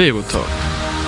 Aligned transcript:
Verotag. 0.00 0.48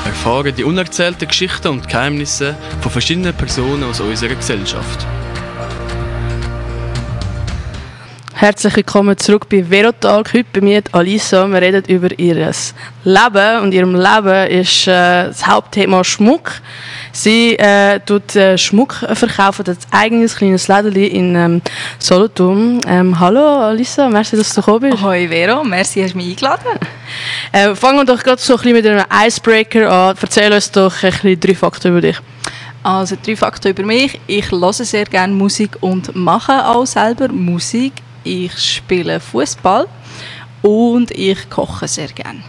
Erfahren 0.05 0.55
die 0.55 0.65
unerzählten 0.65 1.27
Geschichten 1.27 1.69
und 1.69 1.89
Geheimnisse 1.89 2.55
von 2.83 2.93
verschiedenen 2.93 3.33
Personen 3.33 3.85
aus 3.85 4.01
unserer 4.01 4.35
Gesellschaft. 4.35 5.07
Herzlich 8.35 8.77
willkommen 8.77 9.17
zurück 9.17 9.49
bei 9.49 9.65
Verotag. 9.65 10.35
Heute 10.35 10.45
bei 10.53 10.61
mir 10.61 10.83
Alisa. 10.93 11.47
Wir 11.49 11.63
reden 11.63 11.85
über 11.87 12.11
ihr 12.19 12.53
Leben 13.05 13.63
und 13.63 13.73
ihrem 13.73 13.95
Leben 13.95 14.51
ist 14.51 14.87
äh, 14.87 15.29
das 15.29 15.47
Hauptthema 15.47 16.05
Schmuck. 16.05 16.53
Sie 17.13 17.59
äh, 17.59 18.01
tut 18.01 18.35
äh, 18.37 18.57
Schmuck 18.57 18.95
verkaufen, 18.95 19.67
hat 19.67 19.69
ein 19.69 19.77
eigenes 19.91 20.37
kleines 20.37 20.69
Läden 20.69 20.95
in 20.95 21.37
ähm, 21.37 21.63
Solothurn. 21.99 22.81
Ähm, 22.87 23.21
hallo 23.21 23.41
Alisa, 23.41 24.09
merci, 24.09 24.37
dass 24.37 24.55
du 24.55 24.61
gekommen 24.61 24.91
bist. 24.91 25.03
Hoi 25.03 25.29
Vero, 25.29 25.63
merci, 25.63 26.03
hast 26.03 26.15
du 26.15 26.17
mich 26.17 26.31
eingeladen. 26.31 26.79
Äh, 27.53 27.75
fangen 27.75 27.99
wir 27.99 28.05
doch 28.05 28.23
gerade 28.23 28.41
so 28.41 28.55
ein 28.55 28.59
bisschen 28.59 28.73
mit 28.73 28.87
einem 28.87 29.05
Icebreaker 29.27 29.91
an. 29.91 30.17
Erzähl 30.21 30.53
uns 30.53 30.71
doch 30.71 31.03
ein 31.03 31.11
bisschen 31.11 31.41
drei 31.41 31.55
Fakten 31.55 31.89
über 31.89 32.01
dich. 32.01 32.17
Also 32.83 33.17
drei 33.23 33.37
Fakten 33.37 33.69
über 33.69 33.85
mich. 33.85 34.19
Ich 34.27 34.51
höre 34.51 34.73
sehr 34.73 35.05
gerne 35.05 35.33
Musik 35.33 35.77
und 35.81 36.17
mache 36.17 36.67
auch 36.67 36.87
selber 36.87 37.29
Musik 37.29 37.93
ich 38.25 38.57
spiele 38.59 39.21
Fußball 39.21 39.87
und 40.63 41.11
ich 41.11 41.51
koche 41.51 41.89
sehr 41.89 42.09
gerne. 42.09 42.43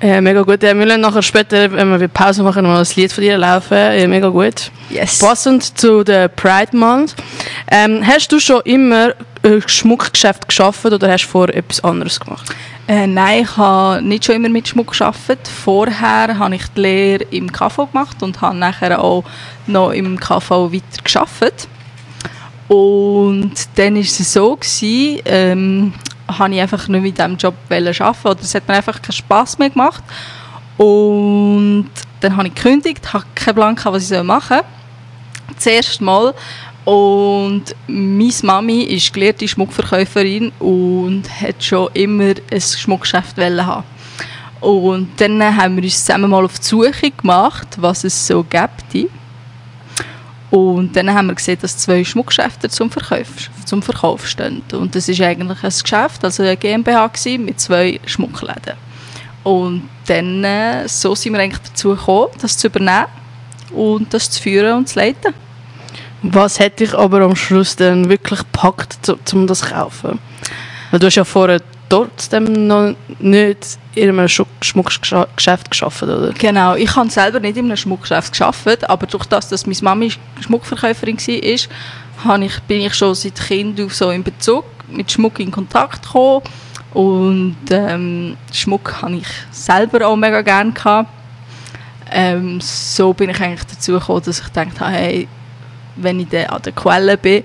Äh, 0.00 0.20
mega 0.20 0.42
gut. 0.42 0.62
Ja, 0.62 0.76
wir 0.76 0.86
werden 0.86 1.00
nachher 1.00 1.22
später, 1.22 1.72
wenn 1.72 1.98
wir 1.98 2.08
Pause 2.08 2.42
machen, 2.42 2.64
mal 2.64 2.80
ein 2.80 2.86
Lied 2.96 3.12
von 3.12 3.22
dir 3.22 3.38
laufen. 3.38 3.76
Äh, 3.76 4.06
mega 4.06 4.28
gut. 4.28 4.70
Yes. 4.90 5.18
Passend 5.18 5.78
zu 5.78 6.04
der 6.04 6.28
Pride 6.28 6.76
Month. 6.76 7.14
Ähm, 7.70 8.06
hast 8.06 8.30
du 8.30 8.38
schon 8.38 8.60
immer 8.64 9.14
ein 9.42 9.62
Schmuckgeschäft 9.66 10.48
geschafft 10.48 10.84
oder 10.84 11.10
hast 11.10 11.24
du 11.24 11.28
vor 11.28 11.48
etwas 11.48 11.82
anderes 11.82 12.20
gemacht? 12.20 12.54
Äh, 12.88 13.06
nein, 13.06 13.42
ich 13.42 13.56
habe 13.56 14.02
nicht 14.02 14.26
schon 14.26 14.36
immer 14.36 14.48
mit 14.50 14.68
Schmuck 14.68 14.96
gearbeitet. 14.96 15.48
Vorher 15.48 16.38
habe 16.38 16.54
ich 16.54 16.66
die 16.76 16.80
Lehre 16.80 17.24
im 17.30 17.50
KV 17.50 17.86
gemacht 17.90 18.22
und 18.22 18.40
habe 18.42 18.56
nachher 18.56 19.02
auch 19.02 19.24
noch 19.66 19.92
im 19.92 20.20
KV 20.20 20.72
weiter 20.72 21.02
gearbeitet. 21.02 21.68
Und 22.68 23.52
dann 23.76 23.94
war 23.94 24.02
es 24.02 24.32
so, 24.32 24.56
gewesen, 24.56 25.20
ähm, 25.24 25.92
habe 26.28 26.54
ich 26.54 26.60
einfach 26.60 26.88
nicht 26.88 27.02
mit 27.02 27.18
diesem 27.18 27.36
Job 27.36 27.54
arbeiten 27.68 28.28
oder 28.28 28.40
es 28.40 28.54
hat 28.54 28.66
mir 28.68 28.74
einfach 28.74 29.00
keinen 29.00 29.12
Spass 29.12 29.58
mehr 29.58 29.70
gemacht. 29.70 30.02
Und 30.76 31.90
dann 32.20 32.36
habe 32.36 32.48
ich 32.48 32.54
gekündigt, 32.54 33.12
habe 33.12 33.24
keinen 33.34 33.54
Plan 33.54 33.76
was 33.84 34.10
ich 34.10 34.22
machen 34.22 34.58
soll. 34.58 35.54
Das 35.54 35.66
erste 35.66 36.04
Mal. 36.04 36.34
Und 36.84 37.64
meine 37.88 38.32
Mami 38.42 38.82
ist 38.82 39.12
gelehrte 39.12 39.48
Schmuckverkäuferin 39.48 40.52
und 40.60 41.24
hat 41.40 41.62
schon 41.62 41.88
immer 41.94 42.34
ein 42.50 42.60
Schmuckgeschäft 42.60 43.36
haben. 43.38 43.84
Und 44.60 45.20
dann 45.20 45.42
haben 45.56 45.76
wir 45.76 45.82
uns 45.82 46.04
zusammen 46.04 46.30
mal 46.30 46.44
auf 46.44 46.58
die 46.58 46.66
Suche 46.66 47.10
gemacht, 47.10 47.68
was 47.76 48.04
es 48.04 48.26
so 48.26 48.44
gibt. 48.44 49.10
Und 50.50 50.94
dann 50.94 51.12
haben 51.12 51.26
wir 51.26 51.34
gesehen, 51.34 51.58
dass 51.60 51.76
zwei 51.76 52.04
Schmuckgeschäfte 52.04 52.68
zum 52.68 52.90
Verkauf, 52.90 53.50
zum 53.64 53.82
Verkauf 53.82 54.26
stehen. 54.28 54.62
Und 54.72 54.94
das 54.94 55.08
ist 55.08 55.20
eigentlich 55.20 55.62
ein 55.62 55.72
Geschäft, 55.82 56.24
also 56.24 56.42
eine 56.42 56.56
GmbH 56.56 57.10
mit 57.38 57.60
zwei 57.60 58.00
Schmuckläden. 58.06 58.74
Und 59.42 59.88
dann 60.06 60.44
äh, 60.44 60.88
so 60.88 61.14
sind 61.14 61.32
wir 61.32 61.40
eigentlich 61.40 61.62
dazu 61.62 61.90
gekommen, 61.90 62.32
das 62.40 62.58
zu 62.58 62.68
übernehmen 62.68 63.06
und 63.72 64.12
das 64.12 64.30
zu 64.30 64.42
führen 64.42 64.78
und 64.78 64.88
zu 64.88 64.98
leiten. 64.98 65.34
Was 66.22 66.58
hätte 66.58 66.84
ich 66.84 66.94
aber 66.94 67.20
am 67.20 67.36
Schluss 67.36 67.76
dann 67.76 68.08
wirklich 68.08 68.40
gepackt, 68.40 69.08
um 69.32 69.46
das 69.46 69.60
zu 69.60 69.66
kaufen? 69.66 70.18
Weil 70.90 71.00
du 71.00 71.06
hast 71.06 71.16
ja 71.16 71.24
vorher 71.24 71.60
trotzdem 71.88 72.66
noch 72.66 72.94
nicht 73.18 73.78
in 73.94 74.08
einem 74.08 74.28
Schmuckgeschäft 74.28 75.70
geschafft, 75.70 76.02
oder? 76.02 76.32
Genau, 76.32 76.74
ich 76.74 76.94
habe 76.94 77.10
selber 77.10 77.40
nicht 77.40 77.56
in 77.56 77.66
einem 77.66 77.76
Schmuckgeschäft 77.76 78.32
geschafft, 78.32 78.88
aber 78.88 79.06
durch 79.06 79.24
das, 79.26 79.48
dass 79.48 79.66
meine 79.66 79.78
Mami 79.82 80.12
Schmuckverkäuferin 80.40 81.16
war, 81.18 82.42
ich, 82.42 82.60
bin 82.62 82.80
ich 82.80 82.94
schon 82.94 83.14
seit 83.14 83.36
Kind 83.36 83.80
auf 83.80 83.94
so 83.94 84.10
in 84.10 84.22
Bezug 84.22 84.64
mit 84.88 85.10
Schmuck 85.10 85.38
in 85.40 85.50
Kontakt 85.50 86.02
gekommen 86.02 86.42
und 86.94 87.56
ähm, 87.70 88.36
Schmuck 88.52 89.02
habe 89.02 89.16
ich 89.16 89.28
selber 89.50 90.06
auch 90.06 90.16
mega 90.16 90.42
gerne 90.42 90.72
gehabt. 90.72 91.10
Ähm, 92.10 92.60
so 92.60 93.12
bin 93.12 93.30
ich 93.30 93.40
eigentlich 93.40 93.64
dazu 93.64 93.92
gekommen, 93.92 94.22
dass 94.24 94.38
ich 94.38 94.46
gedacht 94.46 94.80
habe, 94.80 94.92
hey, 94.92 95.28
wenn 95.96 96.20
ich 96.20 96.50
an 96.50 96.62
der 96.62 96.72
Quelle 96.72 97.16
bin, 97.16 97.42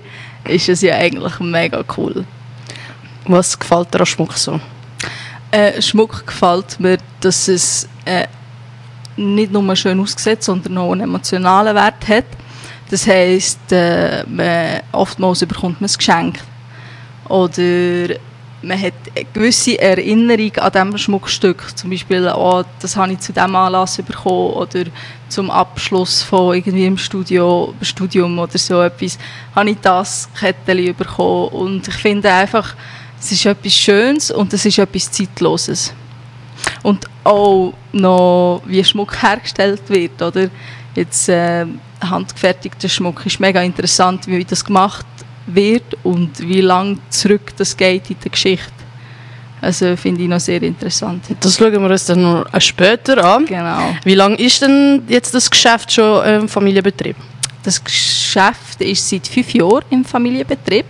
ist 0.48 0.68
es 0.68 0.82
ja 0.82 0.94
eigentlich 0.94 1.38
mega 1.40 1.84
cool. 1.96 2.24
Was 3.26 3.58
gefällt 3.58 3.92
dir 3.94 4.00
an 4.00 4.06
Schmuck 4.06 4.32
so? 4.34 4.60
Äh, 5.50 5.80
Schmuck 5.80 6.26
gefällt 6.26 6.80
mir, 6.80 6.98
dass 7.20 7.48
es 7.48 7.88
äh, 8.04 8.26
nicht 9.16 9.52
nur 9.52 9.76
schön 9.76 10.00
aussieht, 10.00 10.42
sondern 10.42 10.78
auch 10.78 10.92
einen 10.92 11.02
emotionalen 11.02 11.74
Wert 11.74 12.08
hat. 12.08 12.24
Das 12.90 13.06
heisst, 13.06 13.70
äh, 13.70 14.24
man, 14.26 14.80
oftmals 14.92 15.40
bekommt 15.46 15.80
man 15.80 15.88
ein 15.88 15.96
Geschenk. 15.96 16.40
Oder 17.28 18.16
man 18.62 18.80
hat 18.80 18.94
eine 19.14 19.26
gewisse 19.32 19.78
Erinnerung 19.80 20.56
an 20.56 20.72
diesem 20.72 20.98
Schmuckstück. 20.98 21.76
Zum 21.76 21.90
Beispiel, 21.90 22.32
oh, 22.34 22.62
das 22.80 22.96
habe 22.96 23.12
ich 23.12 23.20
zu 23.20 23.32
diesem 23.32 23.54
Anlass 23.54 23.96
bekommen 23.96 24.54
oder 24.54 24.84
zum 25.28 25.50
Abschluss 25.50 26.22
von 26.22 26.54
irgendwie 26.54 26.86
im 26.86 26.98
Studio, 26.98 27.74
Studium 27.82 28.38
oder 28.38 28.58
so 28.58 28.82
etwas, 28.82 29.18
habe 29.54 29.70
ich 29.70 29.78
das 29.80 30.28
Kettchen 30.38 30.94
bekommen. 30.94 31.48
Und 31.48 31.88
ich 31.88 31.94
finde 31.94 32.32
einfach, 32.32 32.74
es 33.22 33.32
ist 33.32 33.46
etwas 33.46 33.74
Schönes 33.74 34.30
und 34.32 34.52
es 34.52 34.64
ist 34.66 34.78
etwas 34.78 35.10
Zeitloses. 35.10 35.94
Und 36.82 37.06
auch 37.22 37.72
noch, 37.92 38.62
wie 38.66 38.82
Schmuck 38.82 39.22
hergestellt 39.22 39.82
wird, 39.88 40.20
oder? 40.20 40.50
Jetzt 40.94 41.28
äh, 41.28 41.64
handgefertigter 42.00 42.88
Schmuck 42.88 43.24
ist 43.24 43.40
mega 43.40 43.62
interessant, 43.62 44.26
wie 44.26 44.44
das 44.44 44.64
gemacht 44.64 45.06
wird 45.46 45.96
und 46.02 46.38
wie 46.40 46.60
lange 46.60 46.98
zurück 47.08 47.52
das 47.56 47.76
geht 47.76 48.10
in 48.10 48.16
der 48.22 48.30
Geschichte. 48.30 48.72
Also 49.60 49.96
finde 49.96 50.22
ich 50.22 50.28
noch 50.28 50.40
sehr 50.40 50.60
interessant. 50.62 51.24
Das 51.40 51.56
schauen 51.56 51.72
wir 51.72 51.90
uns 51.90 52.04
dann 52.06 52.22
noch 52.22 52.60
später 52.60 53.24
an. 53.24 53.46
Genau. 53.46 53.94
Wie 54.02 54.14
lange 54.14 54.34
ist 54.34 54.60
denn 54.60 55.04
jetzt 55.06 55.32
das 55.34 55.48
Geschäft 55.48 55.92
schon 55.92 56.24
im 56.26 56.48
Familienbetrieb? 56.48 57.16
Das 57.62 57.82
Geschäft 57.82 58.80
ist 58.80 59.08
seit 59.08 59.28
fünf 59.28 59.54
Jahren 59.54 59.84
im 59.90 60.04
Familienbetrieb. 60.04 60.86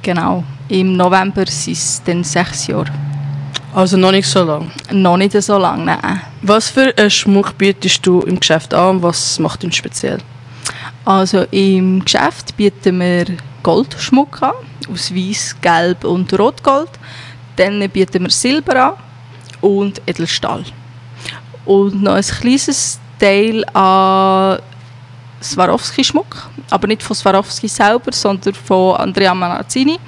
Genau. 0.00 0.44
Im 0.68 0.96
November 0.96 1.46
sind 1.46 1.76
es 1.76 2.02
dann 2.04 2.24
sechs 2.24 2.66
Jahre. 2.66 2.92
Also 3.72 3.96
noch 3.96 4.10
nicht 4.10 4.26
so 4.26 4.42
lange? 4.42 4.70
Noch 4.90 5.16
nicht 5.16 5.40
so 5.40 5.58
lange, 5.58 5.84
nein. 5.84 6.20
Was 6.42 6.70
für 6.70 6.92
einen 6.96 7.10
Schmuck 7.10 7.56
bietest 7.56 8.04
du 8.04 8.20
im 8.22 8.40
Geschäft 8.40 8.74
an 8.74 8.96
und 8.96 9.02
was 9.02 9.38
macht 9.38 9.62
ihn 9.62 9.70
speziell? 9.70 10.18
Also 11.04 11.42
im 11.52 12.04
Geschäft 12.04 12.56
bieten 12.56 12.98
wir 12.98 13.26
Goldschmuck 13.62 14.42
an, 14.42 14.54
aus 14.92 15.14
Weiß, 15.14 15.56
Gelb 15.60 16.04
und 16.04 16.36
Rotgold. 16.36 16.90
Dann 17.54 17.88
bieten 17.90 18.24
wir 18.24 18.30
Silber 18.30 18.86
an 18.86 18.92
und 19.60 20.02
Edelstahl. 20.06 20.64
Und 21.64 22.02
noch 22.02 22.14
ein 22.14 22.22
kleines 22.22 22.98
Teil 23.20 23.64
an 23.72 24.58
Swarovski-Schmuck, 25.40 26.48
aber 26.70 26.88
nicht 26.88 27.02
von 27.02 27.14
Swarovski 27.14 27.68
selber, 27.68 28.10
sondern 28.12 28.54
von 28.54 28.96
Andrea 28.96 29.34
Manazzini 29.34 29.98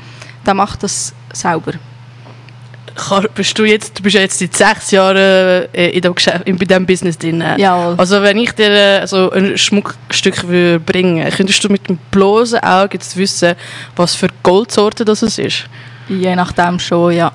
der 0.48 0.54
macht 0.54 0.82
das 0.82 1.12
selber. 1.32 1.72
Bist 3.36 3.56
du, 3.56 3.64
jetzt, 3.64 3.96
du 3.96 4.02
bist 4.02 4.16
ja 4.16 4.22
jetzt 4.22 4.40
seit 4.40 4.56
sechs 4.56 4.90
Jahren 4.90 5.16
äh, 5.16 5.90
in 5.90 6.00
dem 6.00 6.14
Geschäft, 6.16 6.48
in 6.48 6.58
diesem 6.58 6.84
Business 6.84 7.16
drin. 7.16 7.44
Ja. 7.56 7.94
Also 7.96 8.20
wenn 8.22 8.38
ich 8.38 8.50
dir 8.52 9.02
äh, 9.02 9.06
so 9.06 9.30
ein 9.30 9.56
Schmuckstück 9.56 10.44
bringen 10.84 11.30
könntest 11.30 11.62
du 11.62 11.68
mit 11.68 11.88
dem 11.88 11.98
bloßen 12.10 12.58
Auge 12.58 12.94
jetzt 12.94 13.16
wissen, 13.16 13.54
was 13.94 14.16
für 14.16 14.26
Goldsorte 14.42 15.04
das 15.04 15.22
ist? 15.22 15.68
Je 16.08 16.34
nachdem 16.34 16.80
schon, 16.80 17.12
ja. 17.12 17.30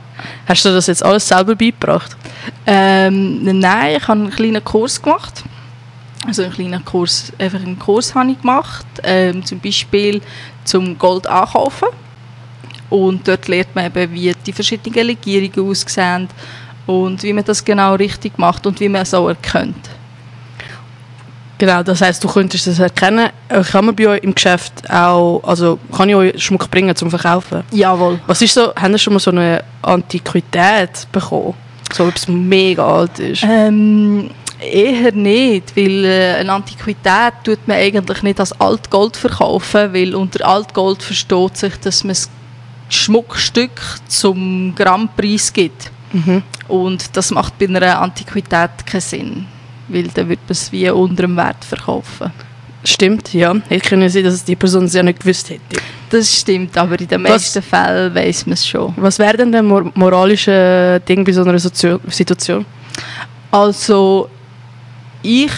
Hast 0.47 0.65
du 0.65 0.69
das 0.69 0.87
jetzt 0.87 1.05
alles 1.05 1.27
selber 1.27 1.55
beigebracht? 1.55 2.17
Ähm, 2.65 3.59
nein, 3.59 3.95
ich 3.95 4.07
habe 4.07 4.19
einen 4.19 4.31
kleinen 4.31 4.63
Kurs 4.63 5.01
gemacht. 5.01 5.43
Also 6.27 6.43
einen 6.43 6.53
kleinen 6.53 6.83
Kurs, 6.83 7.31
einfach 7.37 7.59
einen 7.59 7.79
Kurs 7.79 8.13
habe 8.15 8.31
ich 8.31 8.41
gemacht. 8.41 8.85
Ähm, 9.03 9.45
zum 9.45 9.59
Beispiel 9.59 10.21
zum 10.65 10.97
Gold 10.97 11.27
ankaufen 11.27 11.87
und 12.93 13.27
dort 13.27 13.47
lernt 13.47 13.73
man 13.73 13.87
eben, 13.87 14.13
wie 14.13 14.31
die 14.45 14.53
verschiedenen 14.53 15.07
Legierungen 15.07 15.71
aussehen 15.71 16.27
und 16.85 17.23
wie 17.23 17.33
man 17.33 17.43
das 17.43 17.65
genau 17.65 17.95
richtig 17.95 18.37
macht 18.37 18.67
und 18.67 18.79
wie 18.79 18.87
man 18.87 19.01
es 19.01 19.15
auch 19.15 19.27
erkennt. 19.27 19.89
Genau, 21.57 21.81
das 21.81 22.01
heißt, 22.01 22.23
du 22.23 22.27
könntest 22.27 22.67
das 22.67 22.77
erkennen. 22.77 23.29
Kann 23.71 23.85
man 23.85 23.95
bei 23.95 24.07
euch 24.07 24.21
im 24.21 24.35
Geschäft 24.35 24.87
auch, 24.91 25.41
also 25.43 25.79
kann 25.95 26.09
ich 26.09 26.15
euch 26.15 26.43
Schmuck 26.43 26.69
bringen 26.69 26.95
zum 26.95 27.09
Verkaufen? 27.09 27.63
Jawohl. 27.71 28.19
Was 28.27 28.43
ist 28.43 28.53
so, 28.53 28.75
haben 28.75 28.93
Sie 28.93 28.99
schon 28.99 29.13
mal 29.13 29.19
so 29.19 29.31
eine 29.31 29.63
Antiquität 29.81 31.07
bekommen? 31.11 31.55
So 31.91 32.07
etwas 32.07 32.27
mega 32.27 32.85
alt 32.85 33.17
ist? 33.17 33.43
Ähm, 33.43 34.29
eher 34.59 35.11
nicht, 35.13 35.75
weil 35.75 36.05
äh, 36.05 36.35
eine 36.35 36.51
Antiquität 36.51 37.33
tut 37.43 37.67
man 37.67 37.77
eigentlich 37.77 38.21
nicht 38.21 38.39
als 38.39 38.51
Altgold 38.59 39.17
verkaufen, 39.17 39.93
weil 39.93 40.13
unter 40.13 40.45
Altgold 40.45 41.01
versteht 41.01 41.57
sich, 41.57 41.79
dass 41.79 42.03
man 42.03 42.11
es 42.11 42.29
Schmuckstück 42.89 43.71
zum 44.07 44.73
Grammpreis 44.75 45.51
gibt. 45.53 45.91
Und 46.67 47.17
das 47.17 47.31
macht 47.31 47.57
bei 47.57 47.65
einer 47.67 47.99
Antiquität 47.99 48.85
keinen 48.85 49.01
Sinn, 49.01 49.45
weil 49.87 50.03
dann 50.09 50.29
wird 50.29 50.41
man 50.41 50.51
es 50.51 50.71
wie 50.71 50.87
unter 50.89 51.23
dem 51.23 51.35
Wert 51.35 51.65
verkaufen. 51.65 52.31
Stimmt, 52.85 53.33
ja. 53.33 53.55
Hätte 53.69 53.89
können 53.89 54.09
sein, 54.09 54.25
dass 54.25 54.43
die 54.43 54.55
Person 54.55 54.83
es 54.85 54.93
ja 54.93 55.01
nicht 55.01 55.21
gewusst 55.21 55.49
hätte. 55.49 55.81
Das 56.09 56.31
stimmt, 56.41 56.77
aber 56.77 56.99
in 56.99 57.07
den 57.07 57.23
Was- 57.23 57.29
meisten 57.31 57.61
Fällen 57.63 58.13
weiß 58.13 58.45
man 58.45 58.53
es 58.53 58.67
schon. 58.67 58.93
Was 58.97 59.17
wäre 59.17 59.37
denn 59.37 59.51
der 59.51 59.63
mor 59.63 59.89
moralische 59.95 61.01
Ding 61.07 61.23
bei 61.23 61.31
so 61.31 61.41
einer 61.43 61.57
Sozio 61.57 61.99
Situation? 62.07 62.65
Also, 63.49 64.29
ich, 65.23 65.51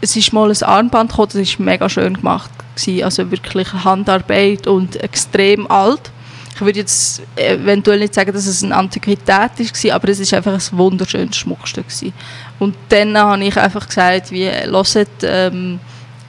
es 0.00 0.14
ist 0.14 0.32
mal 0.32 0.48
ein 0.50 0.62
Armband 0.62 1.10
gekommen, 1.10 1.30
das 1.32 1.58
war 1.58 1.64
mega 1.66 1.88
schön 1.88 2.14
gemacht. 2.14 2.50
Gewesen. 2.76 3.02
Also 3.02 3.30
wirklich 3.30 3.72
Handarbeit 3.72 4.66
und 4.68 4.94
extrem 5.02 5.68
alt. 5.70 6.12
Ich 6.58 6.64
würde 6.64 6.80
jetzt 6.80 7.22
eventuell 7.36 8.00
nicht 8.00 8.14
sagen, 8.14 8.32
dass 8.32 8.46
es 8.46 8.64
eine 8.64 8.74
Antiquität 8.74 9.28
war, 9.28 9.94
aber 9.94 10.08
es 10.08 10.18
ist 10.18 10.34
einfach 10.34 10.54
ein 10.54 10.78
wunderschönes 10.78 11.36
Schmuckstück. 11.36 11.86
Gewesen. 11.86 12.12
Und 12.58 12.74
dann 12.88 13.16
habe 13.16 13.44
ich 13.44 13.56
einfach 13.56 13.86
gesagt, 13.86 14.32
wie, 14.32 14.50
hört, 14.50 15.08
ähm, 15.22 15.78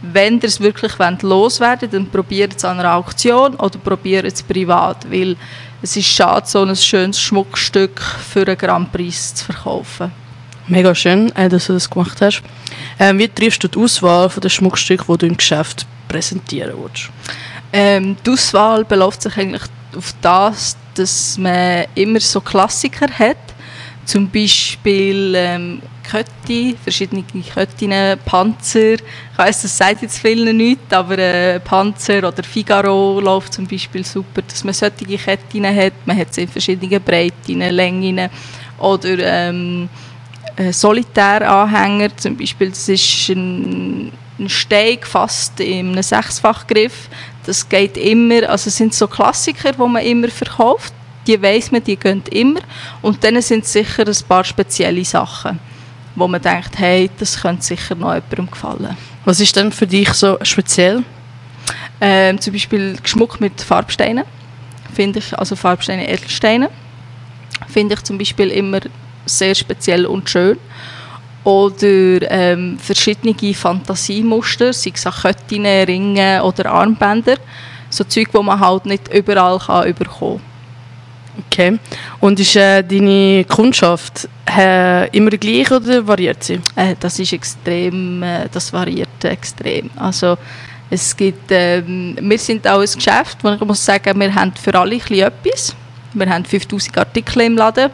wenn 0.04 0.38
ihr 0.38 0.44
es 0.44 0.60
wirklich 0.60 1.00
wollt, 1.00 1.24
loswerden 1.24 1.90
dann 1.90 2.06
probiert 2.12 2.54
es 2.56 2.64
an 2.64 2.80
einer 2.80 2.94
Auktion 2.94 3.56
oder 3.56 3.80
probiert 3.80 4.26
es 4.26 4.44
privat, 4.44 5.10
weil 5.12 5.36
es 5.82 5.98
ist 5.98 6.06
schade, 6.06 6.46
so 6.46 6.62
ein 6.62 6.76
schönes 6.76 7.20
Schmuckstück 7.20 8.00
für 8.00 8.46
einen 8.46 8.58
Grandpreis 8.58 9.34
zu 9.34 9.46
verkaufen. 9.46 10.12
Mega 10.68 10.94
schön, 10.94 11.36
äh, 11.36 11.50
dass 11.50 11.66
du 11.66 11.74
das 11.74 11.90
gemacht 11.90 12.22
hast. 12.22 12.44
Ähm, 13.00 13.18
wie 13.18 13.28
triffst 13.28 13.64
du 13.64 13.68
die 13.68 13.80
Auswahl 13.80 14.30
von 14.30 14.42
den 14.42 14.52
Stücke, 14.52 15.06
die 15.08 15.18
du 15.18 15.26
im 15.26 15.38
Geschäft 15.38 15.88
präsentieren 16.08 16.74
willst? 16.80 17.10
Ähm, 17.74 18.16
die 18.24 18.30
Auswahl 18.30 18.86
beläuft 18.86 19.24
sich 19.24 19.36
eigentlich 19.36 19.64
auf 19.96 20.14
das, 20.22 20.78
dass 20.96 21.38
man 21.38 21.86
immer 21.96 22.20
so 22.20 22.42
Klassiker 22.42 23.08
hat. 23.08 23.38
Zum 24.06 24.30
Beispiel 24.30 25.34
ähm, 25.36 25.82
Kötti, 26.10 26.76
verschiedene 26.82 27.24
Köttinnen, 27.54 28.18
Panzer. 28.26 28.94
Ich 28.94 29.38
weiss, 29.38 29.62
das 29.62 29.78
sagt 29.78 30.02
jetzt 30.02 30.18
vielen 30.18 30.58
nichts, 30.58 30.92
aber 30.92 31.18
äh, 31.20 31.60
Panzer 31.60 32.28
oder 32.28 32.44
Figaro 32.44 33.20
läuft 33.20 33.54
zum 33.54 33.68
Beispiel 33.68 34.04
super, 34.04 34.42
dass 34.42 34.64
man 34.64 34.74
solche 34.74 35.18
Ketten 35.18 35.66
hat. 35.66 35.94
Man 36.06 36.18
hat 36.18 36.34
sie 36.34 36.42
in 36.42 36.48
verschiedenen 36.48 37.02
Breiten, 37.02 37.60
Längen 37.60 38.30
oder 38.80 39.20
ähm, 39.20 39.88
äh, 40.56 40.74
Solitäranhänger, 40.74 42.18
zum 42.18 42.36
Beispiel, 42.36 42.70
das 42.70 42.90
ist 42.90 43.30
ein, 43.30 44.12
ein 44.40 44.50
Stein 44.50 45.00
gefasst 45.00 45.60
in 45.60 45.92
einem 45.92 46.04
Sechsfachgriff. 46.04 47.10
Das 47.46 47.68
geht 47.68 47.98
immer, 47.98 48.50
also 48.50 48.68
es 48.68 48.78
sind 48.78 48.94
so 48.94 49.08
Klassiker, 49.08 49.72
die 49.72 49.78
man 49.78 50.04
immer 50.04 50.28
verkauft. 50.30 50.94
Die 51.28 51.42
weiss 51.42 51.72
man, 51.72 51.84
die 51.84 51.96
gehen 51.96 52.24
immer. 52.32 52.62
Und 53.02 53.24
dann 53.24 53.42
sind 53.42 53.64
es 53.64 53.74
sicher 53.74 54.06
ein 54.08 54.28
paar 54.28 54.44
spezielle 54.44 55.04
Sachen, 55.06 55.60
wo 56.16 56.28
man 56.28 56.42
denkt, 56.42 56.78
hey, 56.78 57.10
das 57.20 57.42
könnte 57.42 57.64
sicher 57.64 57.96
noch 57.96 58.14
jemandem 58.14 58.50
gefallen. 58.50 58.98
Was 59.26 59.40
ist 59.40 59.56
denn 59.56 59.72
für 59.72 59.88
dich 59.88 60.12
so 60.14 60.38
speziell? 60.42 61.04
Ähm, 62.02 62.40
zum 62.40 62.54
Beispiel 62.54 62.98
Geschmuck 63.02 63.42
mit 63.42 63.62
Farbsteinen, 63.62 64.24
finde 64.94 65.20
ich, 65.20 65.38
also 65.38 65.56
Farbsteine, 65.56 66.10
Edelsteine, 66.10 66.70
finde 67.68 67.96
ich 67.96 68.04
zum 68.04 68.18
Beispiel 68.18 68.50
immer 68.50 68.80
sehr 69.26 69.54
speziell 69.54 70.06
und 70.06 70.30
schön. 70.30 70.58
Oder 71.44 72.32
ähm, 72.32 72.78
verschiedene 72.80 73.54
Fantasiemuster, 73.54 74.74
sei 74.74 74.92
es 74.94 75.06
an 75.06 75.14
Ketten, 75.14 75.66
Ringen 75.66 76.42
oder 76.42 76.72
Armbänder. 76.72 77.38
So 77.90 78.04
Zeug, 78.04 78.30
die 78.32 78.44
man 78.44 78.60
halt 78.60 78.86
nicht 78.86 79.14
überall 79.14 79.58
kann 79.60 79.94
bekommen 79.94 80.42
Okay. 81.46 81.80
Und 82.20 82.40
ist 82.40 82.56
äh, 82.56 82.84
deine 82.84 83.46
Kundschaft 83.46 84.28
äh, 84.58 85.10
immer 85.16 85.32
gleich 85.32 85.72
oder 85.72 86.06
variiert 86.06 86.44
sie? 86.44 86.60
Äh, 86.76 86.96
das 87.00 87.20
ist 87.20 87.34
extrem, 87.34 88.22
äh, 88.24 88.48
das 88.52 88.74
variiert 88.74 89.24
extrem. 89.24 89.90
Also 89.96 90.38
es 90.90 91.16
gibt, 91.16 91.52
ähm, 91.52 92.18
wir 92.20 92.38
sind 92.40 92.68
auch 92.68 92.80
ein 92.82 92.92
Geschäft, 92.92 93.38
wo 93.42 93.50
ich 93.52 93.62
muss 93.62 93.86
sagen, 93.86 94.20
wir 94.20 94.34
haben 94.34 94.54
für 94.54 94.76
alle 94.76 94.96
etwas. 94.96 95.76
Wir 96.14 96.30
haben 96.30 96.44
5000 96.44 96.98
Artikel 96.98 97.42
im 97.44 97.56
Laden 97.56 97.92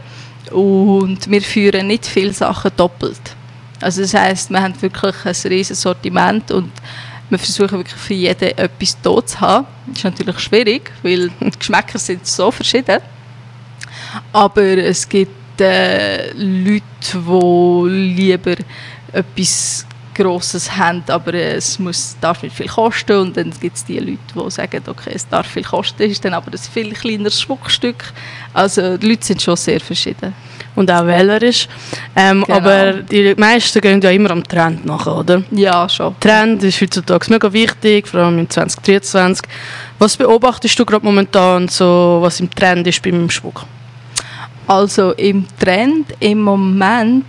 und 0.51 1.29
wir 1.29 1.41
führen 1.41 1.87
nicht 1.87 2.05
viele 2.05 2.33
Sachen 2.33 2.71
doppelt. 2.77 3.34
Also 3.81 4.01
das 4.01 4.13
heißt, 4.13 4.49
wir 4.49 4.61
haben 4.61 4.81
wirklich 4.81 5.15
ein 5.25 5.51
riesiges 5.51 5.81
Sortiment 5.81 6.51
und 6.51 6.71
wir 7.29 7.39
versuchen 7.39 7.79
wirklich 7.79 7.99
für 7.99 8.13
jeden 8.13 8.57
etwas 8.57 8.97
da 9.01 9.25
zu 9.25 9.41
haben. 9.41 9.67
Das 9.87 9.97
ist 9.97 10.03
natürlich 10.03 10.39
schwierig, 10.39 10.91
weil 11.01 11.29
die 11.29 11.51
Geschmäcker 11.59 11.99
sind 11.99 12.25
so 12.25 12.51
verschieden. 12.51 12.99
Aber 14.31 14.61
es 14.61 15.07
gibt 15.07 15.59
äh, 15.59 16.31
Leute, 16.33 16.83
die 17.13 17.89
lieber 17.89 18.55
etwas 19.11 19.85
Grosses 20.13 20.75
haben, 20.75 21.03
aber 21.07 21.33
es 21.33 21.77
muss, 21.77 22.15
darf 22.21 22.41
nicht 22.41 22.55
viel 22.55 22.67
kosten. 22.67 23.17
Und 23.17 23.37
dann 23.37 23.51
gibt 23.59 23.75
es 23.75 23.85
die 23.85 23.99
Leute, 23.99 24.19
die 24.33 24.51
sagen, 24.51 24.81
okay, 24.87 25.11
es 25.13 25.27
darf 25.27 25.47
viel 25.47 25.63
kosten, 25.63 26.03
ist 26.03 26.23
dann 26.23 26.33
aber 26.33 26.51
ein 26.51 26.57
viel 26.57 26.93
kleineres 26.93 27.41
Schmuckstück. 27.41 28.13
Also 28.53 28.97
die 28.97 29.09
Leute 29.09 29.25
sind 29.25 29.41
schon 29.41 29.57
sehr 29.57 29.81
verschieden. 29.81 30.33
Und 30.75 30.91
auch 30.91 31.05
wählerisch. 31.05 31.67
Ähm, 32.15 32.43
Genau. 32.45 32.57
Aber 32.57 32.93
die 32.93 33.33
meisten 33.37 33.81
gehen 33.81 34.01
ja 34.01 34.09
immer 34.11 34.31
am 34.31 34.43
Trend 34.43 34.85
nach, 34.85 35.07
oder? 35.07 35.41
Ja, 35.51 35.87
schon. 35.87 36.15
Trend 36.19 36.63
ist 36.63 36.81
heutzutage 36.81 37.31
mega 37.31 37.51
wichtig, 37.51 38.07
vor 38.07 38.21
allem 38.21 38.39
im 38.39 38.49
2023. 38.49 39.45
Was 39.99 40.17
beobachtest 40.17 40.77
du 40.77 40.85
gerade 40.85 41.05
momentan, 41.05 41.67
so, 41.67 42.19
was 42.21 42.39
im 42.39 42.49
Trend 42.49 42.85
ist 42.87 43.01
beim 43.01 43.29
Schmuck? 43.29 43.63
Also 44.67 45.11
im 45.11 45.45
Trend 45.59 46.13
im 46.19 46.41
Moment, 46.41 47.25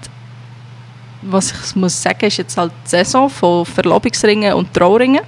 was 1.22 1.52
ich 1.52 1.76
muss 1.76 2.02
sagen, 2.02 2.26
ist 2.26 2.38
jetzt 2.38 2.56
halt 2.56 2.72
die 2.84 2.90
Saison 2.90 3.28
von 3.28 3.64
Verlobungsringen 3.64 4.54
und 4.54 4.72
Trauringen. 4.72 5.20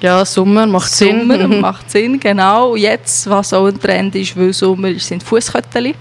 Ja, 0.00 0.24
Sommer 0.24 0.66
macht 0.66 0.90
Sinn. 0.90 1.20
Sommer 1.20 1.48
macht 1.60 1.90
Sinn, 1.90 2.18
genau. 2.20 2.76
Jetzt, 2.76 3.28
was 3.30 3.52
auch 3.52 3.66
ein 3.66 3.80
Trend 3.80 4.14
ist, 4.16 4.36
weil 4.36 4.52
Sommer 4.52 4.88
ist, 4.88 5.06
sind 5.06 5.22
Fußkötteli. 5.22 5.94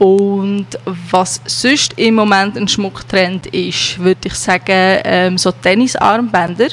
Und 0.00 0.66
was 1.10 1.42
sonst 1.44 1.92
im 1.98 2.14
Moment 2.14 2.56
ein 2.56 2.66
Schmucktrend 2.66 3.46
ist, 3.48 3.98
würde 3.98 4.28
ich 4.28 4.34
sagen, 4.34 4.64
ähm, 5.04 5.36
so 5.36 5.52
Tennisarmbänder. 5.52 6.68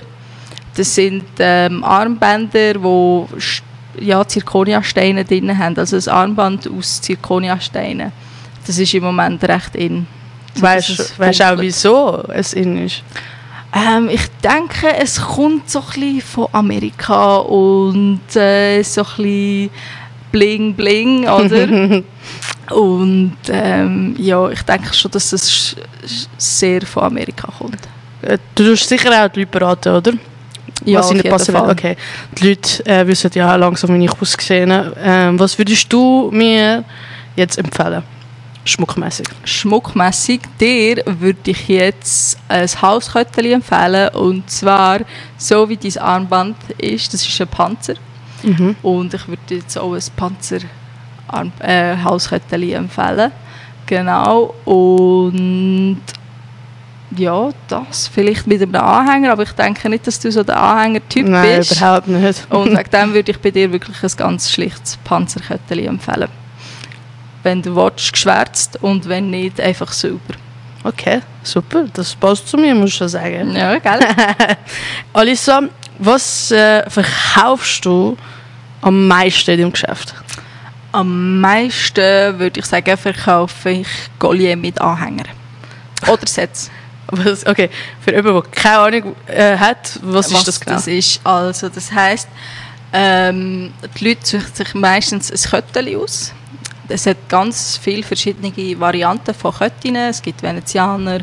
Das 0.73 0.95
sind 0.95 1.25
ähm, 1.37 1.83
Armbänder, 1.83 2.81
wo 2.81 3.27
st- 3.37 3.63
ja, 3.99 4.25
Zirconiasteine 4.25 5.25
drin 5.25 5.57
haben. 5.57 5.77
Also 5.77 5.97
ein 5.97 6.07
Armband 6.15 6.69
aus 6.71 7.01
Zirconiasteinen. 7.01 8.13
Das 8.65 8.77
ist 8.79 8.93
im 8.93 9.03
Moment 9.03 9.43
recht 9.43 9.75
in. 9.75 10.07
Weißt 10.55 11.39
du 11.39 11.51
auch, 11.53 11.59
wieso 11.59 12.23
es 12.29 12.53
in 12.53 12.85
ist? 12.85 13.03
Ähm, 13.75 14.07
ich 14.09 14.25
denke, 14.41 14.95
es 15.01 15.19
kommt 15.19 15.69
so 15.69 15.79
ein 15.79 15.85
bisschen 15.87 16.21
von 16.21 16.47
Amerika 16.53 17.35
und 17.39 18.21
äh, 18.37 18.81
so 18.83 19.01
ein 19.01 19.07
bisschen 19.17 19.69
bling 20.31 20.73
bling, 20.73 21.27
oder? 21.27 22.01
und 22.71 23.37
ähm, 23.49 24.15
ja, 24.17 24.49
ich 24.49 24.61
denke 24.63 24.93
schon, 24.93 25.11
dass 25.11 25.33
sch- 25.33 25.77
sehr 26.37 26.81
von 26.83 27.03
Amerika 27.03 27.47
kommt. 27.57 27.79
Äh, 28.21 28.37
Du 28.55 28.63
tust 28.65 28.87
sicher 28.89 29.09
auch 29.25 29.29
die 29.29 29.39
Leute 29.41 29.51
beraten, 29.51 29.95
oder? 29.95 30.13
Ja, 30.85 30.99
was 30.99 31.07
auf 31.07 31.15
jeden 31.15 31.29
Fall. 31.39 31.47
wird. 31.67 31.71
Okay. 31.71 31.97
Die 32.37 32.47
Leute 32.49 32.85
äh, 32.85 33.07
wissen 33.07 33.31
ja 33.33 33.55
langsam, 33.55 33.99
wie 33.99 34.05
ich 34.05 34.21
aussehe. 34.21 34.93
Ähm, 35.03 35.39
was 35.39 35.57
würdest 35.57 35.91
du 35.91 36.29
mir 36.31 36.83
jetzt 37.35 37.57
empfehlen? 37.57 38.03
Schmuckmäßig. 38.63 39.27
Schmuckmässig, 39.45 40.41
dir 40.59 41.01
würde 41.05 41.51
ich 41.51 41.67
jetzt 41.69 42.37
ein 42.49 42.67
Hauskötteli 42.81 43.53
empfehlen 43.53 44.09
und 44.09 44.49
zwar 44.49 44.99
so 45.37 45.69
wie 45.69 45.77
dein 45.77 45.97
Armband 45.99 46.57
ist, 46.77 47.13
das 47.13 47.25
ist 47.25 47.39
ein 47.41 47.47
Panzer 47.47 47.93
Mhm. 48.43 48.75
und 48.83 49.13
ich 49.15 49.27
würde 49.27 49.55
jetzt 49.55 49.77
auch 49.79 49.93
ein 49.93 50.01
Panzer 50.15 50.59
Arm 51.27 51.51
äh, 51.59 51.95
Halskettchen 51.97 52.73
empfehlen. 52.73 53.31
Genau. 53.85 54.53
Und 54.65 56.01
ja, 57.15 57.49
das 57.67 58.07
vielleicht 58.07 58.47
mit 58.47 58.61
einem 58.61 58.75
Anhänger, 58.75 59.31
aber 59.31 59.43
ich 59.43 59.51
denke 59.53 59.89
nicht, 59.89 60.05
dass 60.05 60.19
du 60.19 60.31
so 60.31 60.43
der 60.43 60.61
Anhänger-Typ 60.61 61.27
Nein, 61.27 61.57
bist. 61.57 61.77
überhaupt 61.77 62.07
nicht. 62.07 62.47
Und 62.49 62.77
wegen 62.77 62.89
dem 62.89 63.13
würde 63.13 63.31
ich 63.31 63.39
bei 63.39 63.51
dir 63.51 63.71
wirklich 63.71 64.03
ein 64.03 64.11
ganz 64.17 64.51
schlichtes 64.51 64.97
Panzerkettchen 65.03 65.87
empfehlen. 65.87 66.29
Wenn 67.43 67.61
du 67.61 67.75
willst, 67.75 68.11
geschwärzt 68.11 68.77
und 68.81 69.07
wenn 69.07 69.29
nicht, 69.29 69.61
einfach 69.61 69.93
sauber. 69.93 70.33
Okay, 70.83 71.21
super. 71.43 71.85
Das 71.93 72.13
passt 72.15 72.47
zu 72.47 72.57
mir, 72.57 72.75
muss 72.75 72.89
ich 72.89 72.95
schon 72.95 73.07
sagen. 73.07 73.55
Ja, 73.55 73.77
gell? 73.79 73.99
Alissa, 75.13 75.61
was 75.99 76.51
äh, 76.51 76.89
verkaufst 76.89 77.85
du 77.85 78.17
am 78.81 79.07
meisten 79.07 79.51
in 79.51 79.59
deinem 79.59 79.71
Geschäft? 79.71 80.13
Am 80.97 81.39
meisten 81.39 82.39
würde 82.39 82.59
ich 82.59 82.65
sagen, 82.65 82.97
verkaufe 82.97 83.69
ich 83.69 83.87
Collier 84.17 84.57
mit 84.57 84.81
Anhänger. 84.81 85.25
Oder 86.07 86.25
Sets. 86.25 86.71
Was, 87.11 87.45
okay, 87.45 87.69
für 88.01 88.15
jemanden, 88.15 88.41
der 88.41 88.51
keine 88.51 88.79
Ahnung 88.79 89.15
äh, 89.27 89.55
hat, 89.55 89.97
was, 90.01 90.29
ist 90.29 90.45
das 90.45 90.59
genau? 90.59 90.75
Das 90.75 90.87
ist 90.87 91.21
also, 91.23 91.69
das 91.69 91.89
heisst, 91.89 92.27
ähm, 92.91 93.71
die 93.97 94.09
Leute 94.09 94.25
suchen 94.25 94.53
sich 94.53 94.73
meistens 94.73 95.31
ein 95.31 95.49
Köttchen 95.49 95.95
aus, 95.95 96.33
es 96.89 97.05
hat 97.05 97.29
ganz 97.29 97.79
viele 97.81 98.03
verschiedene 98.03 98.51
Varianten 98.79 99.33
von 99.33 99.53
Köttinnen. 99.53 100.09
Es 100.09 100.21
gibt 100.21 100.41
Venezianer, 100.41 101.19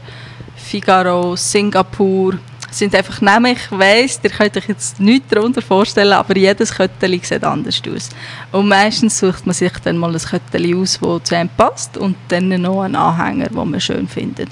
Figaro, 0.56 1.36
Singapur. 1.36 2.38
Sind 2.74 2.92
einfach 2.92 3.20
Namen, 3.20 3.52
ich 3.52 3.70
weiss, 3.70 4.18
ihr 4.20 4.30
könnt 4.30 4.56
euch 4.56 4.66
jetzt 4.66 4.98
nichts 4.98 5.28
darunter 5.28 5.62
vorstellen, 5.62 6.12
aber 6.12 6.36
jedes 6.36 6.74
Kötteli 6.74 7.20
sieht 7.22 7.44
anders 7.44 7.80
aus. 7.88 8.08
Und 8.50 8.66
meistens 8.66 9.16
sucht 9.16 9.46
man 9.46 9.54
sich 9.54 9.70
dann 9.84 9.96
mal 9.96 10.12
ein 10.12 10.18
Kötteli 10.18 10.74
aus, 10.74 10.98
das 11.00 11.22
zu 11.22 11.36
einem 11.36 11.50
passt 11.56 11.96
und 11.96 12.16
dann 12.26 12.48
noch 12.48 12.82
einen 12.82 12.96
Anhänger, 12.96 13.46
den 13.46 13.70
man 13.70 13.80
schön 13.80 14.08
findet. 14.08 14.48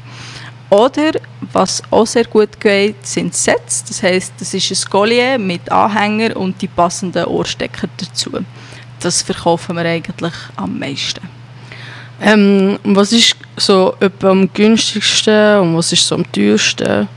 Oder, 0.70 1.14
was 1.52 1.82
auch 1.90 2.06
sehr 2.06 2.26
gut 2.26 2.60
geht, 2.60 3.04
sind 3.04 3.34
Sets. 3.34 3.82
Das 3.82 4.04
heisst, 4.04 4.34
das 4.38 4.54
ist 4.54 4.70
ein 4.70 4.90
Collier 4.90 5.36
mit 5.36 5.68
Anhänger 5.72 6.36
und 6.36 6.62
die 6.62 6.68
passenden 6.68 7.24
Ohrstecker 7.24 7.88
dazu. 7.96 8.30
Das 9.00 9.22
verkaufen 9.22 9.74
wir 9.74 9.84
eigentlich 9.84 10.34
am 10.54 10.78
meisten. 10.78 11.28
Ähm, 12.20 12.78
was 12.84 13.10
ist 13.10 13.34
so 13.56 13.96
etwa 13.98 14.30
am 14.30 14.48
günstigsten 14.52 15.58
und 15.58 15.76
was 15.76 15.90
ist 15.92 16.06
so 16.06 16.14
am 16.14 16.30
teuersten? 16.30 17.08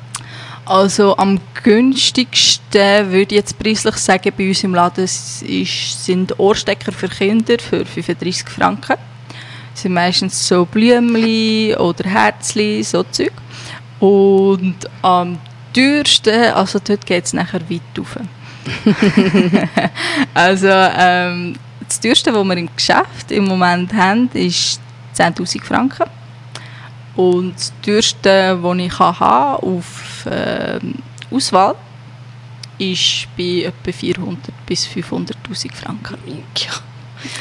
Also 0.66 1.16
am 1.18 1.40
günstigsten 1.64 3.12
würde 3.12 3.36
ich 3.36 3.42
jetzt 3.42 3.60
preislich 3.60 3.96
sagen, 3.98 4.34
bei 4.36 4.48
uns 4.48 4.64
im 4.64 4.74
Laden 4.74 5.04
ist, 5.04 6.06
sind 6.06 6.40
Ohrstecker 6.40 6.92
für 6.92 7.08
Kinder 7.08 7.58
für 7.60 7.86
35 7.86 8.50
Franken. 8.50 8.96
Das 9.72 9.82
sind 9.82 9.94
meistens 9.94 10.48
so 10.48 10.66
Blümchen 10.66 11.76
oder 11.78 12.10
Herzli, 12.10 12.84
so 12.84 13.04
Zeug. 13.04 13.34
Und 14.00 14.76
am 15.04 15.38
teuersten, 15.74 16.52
also 16.54 16.80
dort 16.84 17.06
geht 17.06 17.26
es 17.26 17.34
nachher 17.34 17.62
weit 17.70 17.82
rauf. 17.98 18.18
also 20.34 20.68
ähm, 20.68 21.56
das 21.88 22.00
teuerste, 22.00 22.34
was 22.34 22.44
wir 22.44 22.58
im 22.58 22.70
Geschäft 22.76 23.32
im 23.32 23.46
Moment 23.46 23.94
haben, 23.94 24.30
ist 24.34 24.80
10'000 25.16 25.64
Franken. 25.64 26.10
Und 27.16 27.54
das 27.56 27.72
teuerste, 27.84 28.60
das 28.62 28.78
ich 28.78 29.00
haben 29.00 29.64
auf 29.64 30.15
äh, 30.26 30.80
Auswahl, 31.32 31.76
ist 32.78 33.28
bei 33.38 33.66
etwa 33.66 33.92
400 33.92 34.38
bis 34.66 34.86
500'000 34.88 35.74
Franken. 35.74 36.18
Ja. 36.58 36.72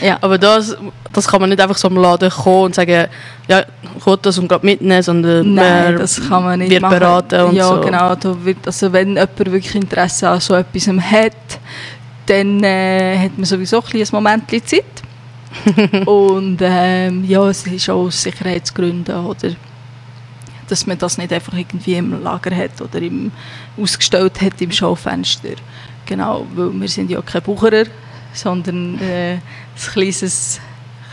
Ja. 0.01 0.19
Aber 0.21 0.39
das, 0.39 0.77
das 1.13 1.27
kann 1.29 1.41
man 1.41 1.51
nicht 1.51 1.61
einfach 1.61 1.77
so 1.77 1.89
am 1.89 1.97
Laden 1.97 2.31
kommen 2.31 2.65
und 2.65 2.75
sagen, 2.75 3.07
ja, 3.49 3.61
ich 3.61 4.17
das 4.23 4.39
und 4.39 4.49
gerade 4.49 4.65
mitnehmen, 4.65 5.03
sondern 5.03 5.55
Nein, 5.55 5.99
das 5.99 6.27
kann 6.29 6.43
man 6.45 6.59
nicht 6.59 6.71
wird 6.71 6.83
machen. 6.83 6.99
beraten 6.99 7.41
und 7.43 7.57
ja, 7.57 7.69
so. 7.69 7.81
genau. 7.81 8.17
Also 8.65 8.93
wenn 8.93 9.11
jemand 9.11 9.39
wirklich 9.39 9.75
Interesse 9.75 10.29
an 10.29 10.41
so 10.41 10.55
etwas 10.55 10.89
hat, 10.89 11.33
dann 12.27 12.63
äh, 12.65 13.19
hat 13.19 13.37
man 13.37 13.45
sowieso 13.45 13.83
ein, 13.83 14.01
ein 14.01 14.09
Moment 14.13 14.45
Zeit. 14.67 14.85
und 16.07 16.59
ähm, 16.61 17.25
ja, 17.29 17.47
es 17.49 17.67
ist 17.67 17.89
auch 17.89 18.07
aus 18.07 18.23
Sicherheitsgründen, 18.23 19.15
oder? 19.25 19.51
Dass 20.69 20.87
man 20.87 20.99
das 20.99 21.19
nicht 21.19 21.33
einfach 21.33 21.55
irgendwie 21.55 21.95
im 21.95 22.23
Lager 22.23 22.55
hat 22.55 22.81
oder 22.81 23.01
im, 23.01 23.33
ausgestellt 23.81 24.41
hat 24.41 24.61
im 24.61 24.73
Schaufenster. 24.73 25.57
Genau, 26.07 26.47
weil 26.55 26.73
wir 26.81 26.89
sind 26.89 27.11
ja 27.11 27.21
keine 27.23 27.43
Bucherer, 27.43 27.85
sondern 28.33 29.01
äh, 29.01 29.35
ein 29.35 29.41
kleines, 29.93 30.61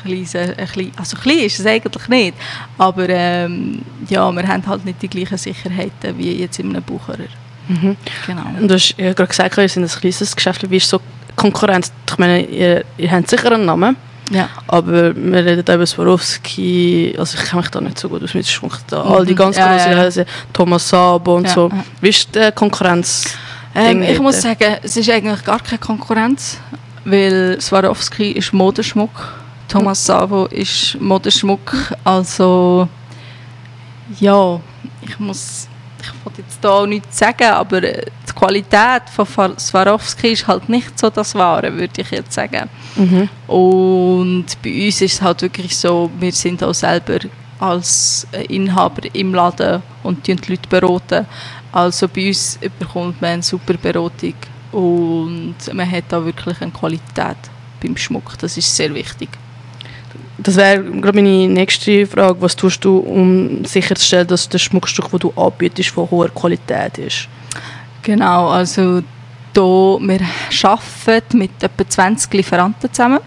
kleines 0.04 0.36
ein 0.36 0.68
klein, 0.68 0.92
also 0.98 1.18
klein 1.18 1.40
ist 1.40 1.60
es 1.60 1.66
eigentlich 1.66 2.08
nicht, 2.10 2.38
aber 2.78 3.08
ähm, 3.10 3.82
ja, 4.10 4.32
wir 4.32 4.48
haben 4.48 4.66
halt 4.68 4.86
nicht 4.86 5.02
die 5.02 5.08
gleichen 5.08 5.38
Sicherheiten 5.38 6.18
wie 6.18 6.34
jetzt 6.34 6.60
in 6.60 6.70
einem 6.70 6.84
Bucherer. 6.84 7.30
Mhm. 7.68 7.96
Genau. 8.28 8.44
Und 8.60 8.68
du 8.68 8.74
hast 8.74 8.96
ja 8.98 9.14
gerade 9.14 9.30
gesagt, 9.30 9.58
ihr 9.58 9.70
seid 9.70 9.84
ein 9.84 9.90
kleines 9.90 10.36
Geschäft. 10.36 10.70
Wie 10.70 10.78
ist 10.78 10.90
so 10.90 11.00
Konkurrenz? 11.36 11.92
Ich 12.10 12.18
meine, 12.18 12.42
ihr, 12.46 12.84
ihr 12.98 13.12
habt 13.12 13.30
sicher 13.30 13.52
einen 13.52 13.66
Namen, 13.66 13.96
Ja. 14.32 14.50
aber 14.68 15.16
wir 15.16 15.46
reden 15.46 15.60
über 15.76 15.86
Swarovski, 15.86 17.16
also 17.20 17.38
ich 17.38 17.50
kenne 17.50 17.62
mich 17.62 17.72
da 17.72 17.82
nicht 17.82 18.00
so 18.00 18.08
gut 18.10 18.24
aus 18.24 18.34
mit 18.34 18.48
Schmuck, 18.48 18.80
da, 18.88 19.02
all 19.04 19.26
die 19.26 19.34
Mhm. 19.34 19.38
ganz 19.38 19.58
Ja, 19.58 19.72
großen 19.76 19.92
ja. 19.92 19.98
Häuser, 20.00 20.26
Thomas 20.54 20.88
Sabo 20.90 21.36
und 21.36 21.50
so. 21.50 21.70
Wie 22.00 22.10
ist 22.10 22.34
die 22.34 22.52
Konkurrenz? 22.56 23.26
Ähm, 23.76 24.02
ich 24.04 24.20
muss 24.20 24.42
sagen, 24.42 24.78
es 24.82 24.98
ist 24.98 25.10
eigentlich 25.10 25.44
gar 25.44 25.60
keine 25.60 25.78
Konkurrenz, 25.80 26.58
weil 27.06 27.60
Swarovski 27.62 28.32
ist 28.32 28.54
Modeschmuck, 28.54 29.12
Thomas 29.68 30.06
Savo 30.06 30.46
ist 30.48 30.98
Modeschmuck, 31.00 31.74
also 32.04 32.88
ja, 34.20 34.60
ich 35.02 35.18
muss, 35.20 35.68
ich 36.02 36.26
wollte 36.26 36.42
jetzt 36.42 36.58
da 36.62 36.70
auch 36.70 36.86
nichts 36.86 37.18
sagen, 37.18 37.44
aber 37.52 37.82
äh, 37.84 38.06
Qualität 38.42 39.04
von 39.14 39.56
Swarovski 39.60 40.30
ist 40.30 40.48
halt 40.48 40.68
nicht 40.68 40.98
so 40.98 41.12
das 41.12 41.36
Wahre, 41.36 41.72
würde 41.74 42.02
ich 42.02 42.10
jetzt 42.10 42.34
sagen. 42.34 42.68
Mhm. 42.96 43.30
Und 43.48 44.46
bei 44.64 44.86
uns 44.86 45.00
ist 45.00 45.14
es 45.14 45.22
halt 45.22 45.44
wirklich 45.44 45.78
so, 45.78 46.10
wir 46.20 46.32
sind 46.32 46.64
auch 46.64 46.74
selber 46.74 47.20
als 47.60 48.26
äh, 48.32 48.46
Inhaber 48.46 49.04
im 49.14 49.36
Laden 49.36 49.84
und 50.02 50.26
die 50.26 50.34
Leute 50.34 50.68
beraten. 50.68 51.28
Also 51.72 52.08
bei 52.08 52.30
uns 52.30 52.58
bekommt 52.80 53.22
man 53.22 53.32
eine 53.32 53.44
super 53.44 53.76
Beratung 53.76 54.34
und 54.72 55.56
man 55.72 55.92
hat 55.92 56.06
da 56.10 56.26
wirklich 56.26 56.60
eine 56.62 56.72
Qualität 56.72 57.38
beim 57.80 57.96
Schmuck. 57.96 58.40
Das 58.40 58.58
ist 58.58 58.76
sehr 58.76 58.92
wichtig. 58.96 59.30
Das 60.40 60.56
wäre 60.56 60.84
gerade 60.84 61.22
meine 61.22 61.48
nächste 61.48 62.08
Frage. 62.08 62.42
Was 62.42 62.56
tust 62.56 62.84
du, 62.84 62.98
um 62.98 63.64
sicherzustellen, 63.66 64.28
dass 64.28 64.50
das 64.50 64.64
Schmuckstück, 64.64 65.12
das 65.12 65.20
du 65.20 65.32
anbietest, 65.36 65.90
von 65.90 66.10
hoher 66.10 66.30
Qualität 66.30 66.98
ist? 66.98 67.28
Genau, 68.04 68.50
also 68.50 69.04
da, 69.54 69.62
wir 69.62 70.20
arbeiten 70.64 71.38
mit 71.38 71.62
etwa 71.62 71.88
20 71.88 72.34
Lieferanten 72.34 72.92
zusammen. 72.92 73.20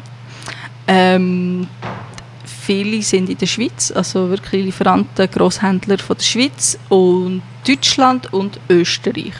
Ähm, 0.86 1.68
viele 2.44 3.02
sind 3.02 3.28
in 3.30 3.38
der 3.38 3.46
Schweiz, 3.46 3.92
also 3.92 4.30
wirklich 4.30 4.64
Lieferanten, 4.64 5.30
Grosshändler 5.30 5.98
von 5.98 6.16
der 6.16 6.24
Schweiz 6.24 6.78
und 6.88 7.42
Deutschland 7.66 8.32
und 8.32 8.58
Österreich. 8.68 9.34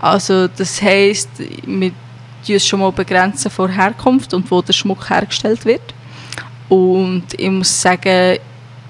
Also 0.00 0.48
das 0.48 0.82
heisst, 0.82 1.30
wir 1.64 1.92
uns 2.48 2.66
schon 2.66 2.80
mal 2.80 2.92
begrenzen 2.92 3.50
vor 3.50 3.68
Herkunft 3.68 4.34
und 4.34 4.50
wo 4.50 4.62
der 4.62 4.72
Schmuck 4.72 5.08
hergestellt 5.08 5.64
wird. 5.64 5.94
Und 6.68 7.24
ich 7.36 7.50
muss 7.50 7.80
sagen, 7.80 8.38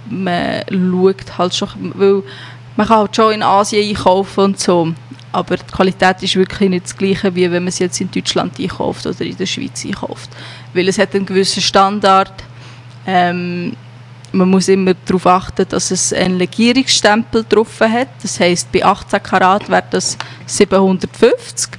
man 0.09 0.63
schaut 0.71 1.39
halt 1.39 1.55
schon, 1.55 1.93
weil 1.95 2.23
man 2.77 2.87
kann 2.87 2.99
halt 2.99 3.17
schon 3.17 3.35
in 3.35 3.43
Asien 3.43 3.89
einkaufen 3.89 4.45
und 4.45 4.61
so, 4.61 4.93
aber 5.33 5.57
die 5.57 5.73
Qualität 5.73 6.23
ist 6.23 6.37
wirklich 6.37 6.71
nicht 6.71 6.85
das 6.85 6.97
gleiche, 6.97 7.35
wie 7.35 7.51
wenn 7.51 7.65
man 7.65 7.69
es 7.69 7.79
jetzt 7.79 8.01
in 8.01 8.11
Deutschland 8.11 8.59
einkauft 8.59 9.07
oder 9.07 9.21
in 9.23 9.37
der 9.37 9.47
Schweiz 9.47 9.85
einkauft. 9.85 10.31
Weil 10.73 10.89
es 10.89 10.99
hat 10.99 11.15
einen 11.15 11.27
gewissen 11.27 11.63
Standard. 11.63 12.33
Ähm, 13.07 13.77
man 14.33 14.51
muss 14.51 14.69
immer 14.69 14.95
darauf 14.95 15.27
achten, 15.27 15.67
dass 15.69 15.91
es 15.91 16.13
einen 16.13 16.39
Legierungsstempel 16.39 17.45
drauf 17.49 17.81
hat. 17.81 18.09
Das 18.23 18.41
heisst, 18.41 18.71
bei 18.73 18.85
18 18.85 19.23
Karat 19.23 19.69
wäre 19.69 19.85
das 19.91 20.19
750 20.47 21.79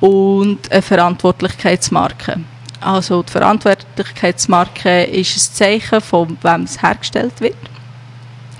und 0.00 0.70
eine 0.70 0.82
Verantwortlichkeitsmarke. 0.82 2.40
Also 2.80 3.22
die 3.22 3.32
Verantwortlichkeitsmarke 3.32 5.04
ist 5.04 5.36
ein 5.36 5.54
Zeichen, 5.54 6.00
von 6.00 6.36
wem 6.42 6.62
es 6.62 6.82
hergestellt 6.82 7.40
wird. 7.40 7.56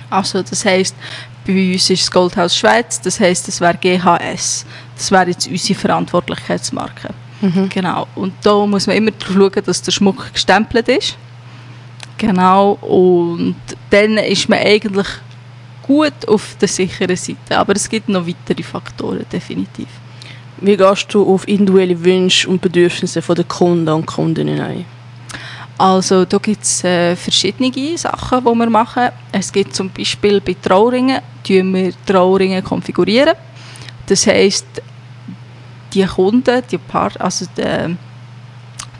Also 0.09 0.41
das 0.41 0.65
heisst, 0.65 0.95
bei 1.47 1.73
uns 1.73 1.89
ist 1.89 2.03
das 2.03 2.11
Goldhaus 2.11 2.55
Schweiz, 2.55 3.01
das 3.01 3.19
heisst, 3.19 3.47
das 3.47 3.61
wäre 3.61 3.77
GHS. 3.77 4.65
Das 4.95 5.11
wäre 5.11 5.29
jetzt 5.29 5.47
unsere 5.47 5.79
Verantwortlichkeitsmarke. 5.79 7.09
Genau. 7.69 8.07
Und 8.15 8.33
da 8.41 8.65
muss 8.65 8.87
man 8.87 8.95
immer 8.95 9.11
darauf 9.11 9.35
schauen, 9.35 9.63
dass 9.65 9.81
der 9.81 9.91
Schmuck 9.91 10.33
gestempelt 10.33 10.87
ist. 10.89 11.17
Genau. 12.17 12.73
Und 12.81 13.55
dann 13.89 14.17
ist 14.17 14.49
man 14.49 14.59
eigentlich 14.59 15.07
gut 15.83 16.27
auf 16.27 16.55
der 16.59 16.67
sicheren 16.67 17.15
Seite. 17.15 17.57
Aber 17.57 17.75
es 17.75 17.87
gibt 17.87 18.09
noch 18.09 18.27
weitere 18.27 18.63
Faktoren, 18.63 19.25
definitiv. 19.31 19.87
Wie 20.59 20.75
gehst 20.75 21.13
du 21.13 21.31
auf 21.31 21.47
individuelle 21.47 22.03
Wünsche 22.03 22.49
und 22.49 22.61
Bedürfnisse 22.61 23.21
der 23.21 23.43
Kunden 23.43 23.89
und 23.89 24.07
Kundinnen 24.07 24.59
ein? 24.59 24.85
Also 25.77 26.25
da 26.25 26.39
gibt 26.39 26.63
es 26.63 26.83
äh, 26.83 27.15
verschiedene 27.15 27.97
Sachen, 27.97 28.39
die 28.43 28.55
wir 28.55 28.69
machen. 28.69 29.09
Es 29.31 29.51
gibt 29.51 29.75
zum 29.75 29.91
Beispiel 29.91 30.41
bei 30.41 30.55
Trauringen, 30.59 31.21
tun 31.45 31.73
wir 31.73 31.93
Trauringen 32.05 32.63
konfigurieren. 32.63 33.35
Das 34.07 34.25
heisst, 34.25 34.65
die 35.93 36.05
Kunden, 36.05 36.63
die 36.71 36.79
Paar, 36.79 37.11
also 37.19 37.45
der, 37.55 37.91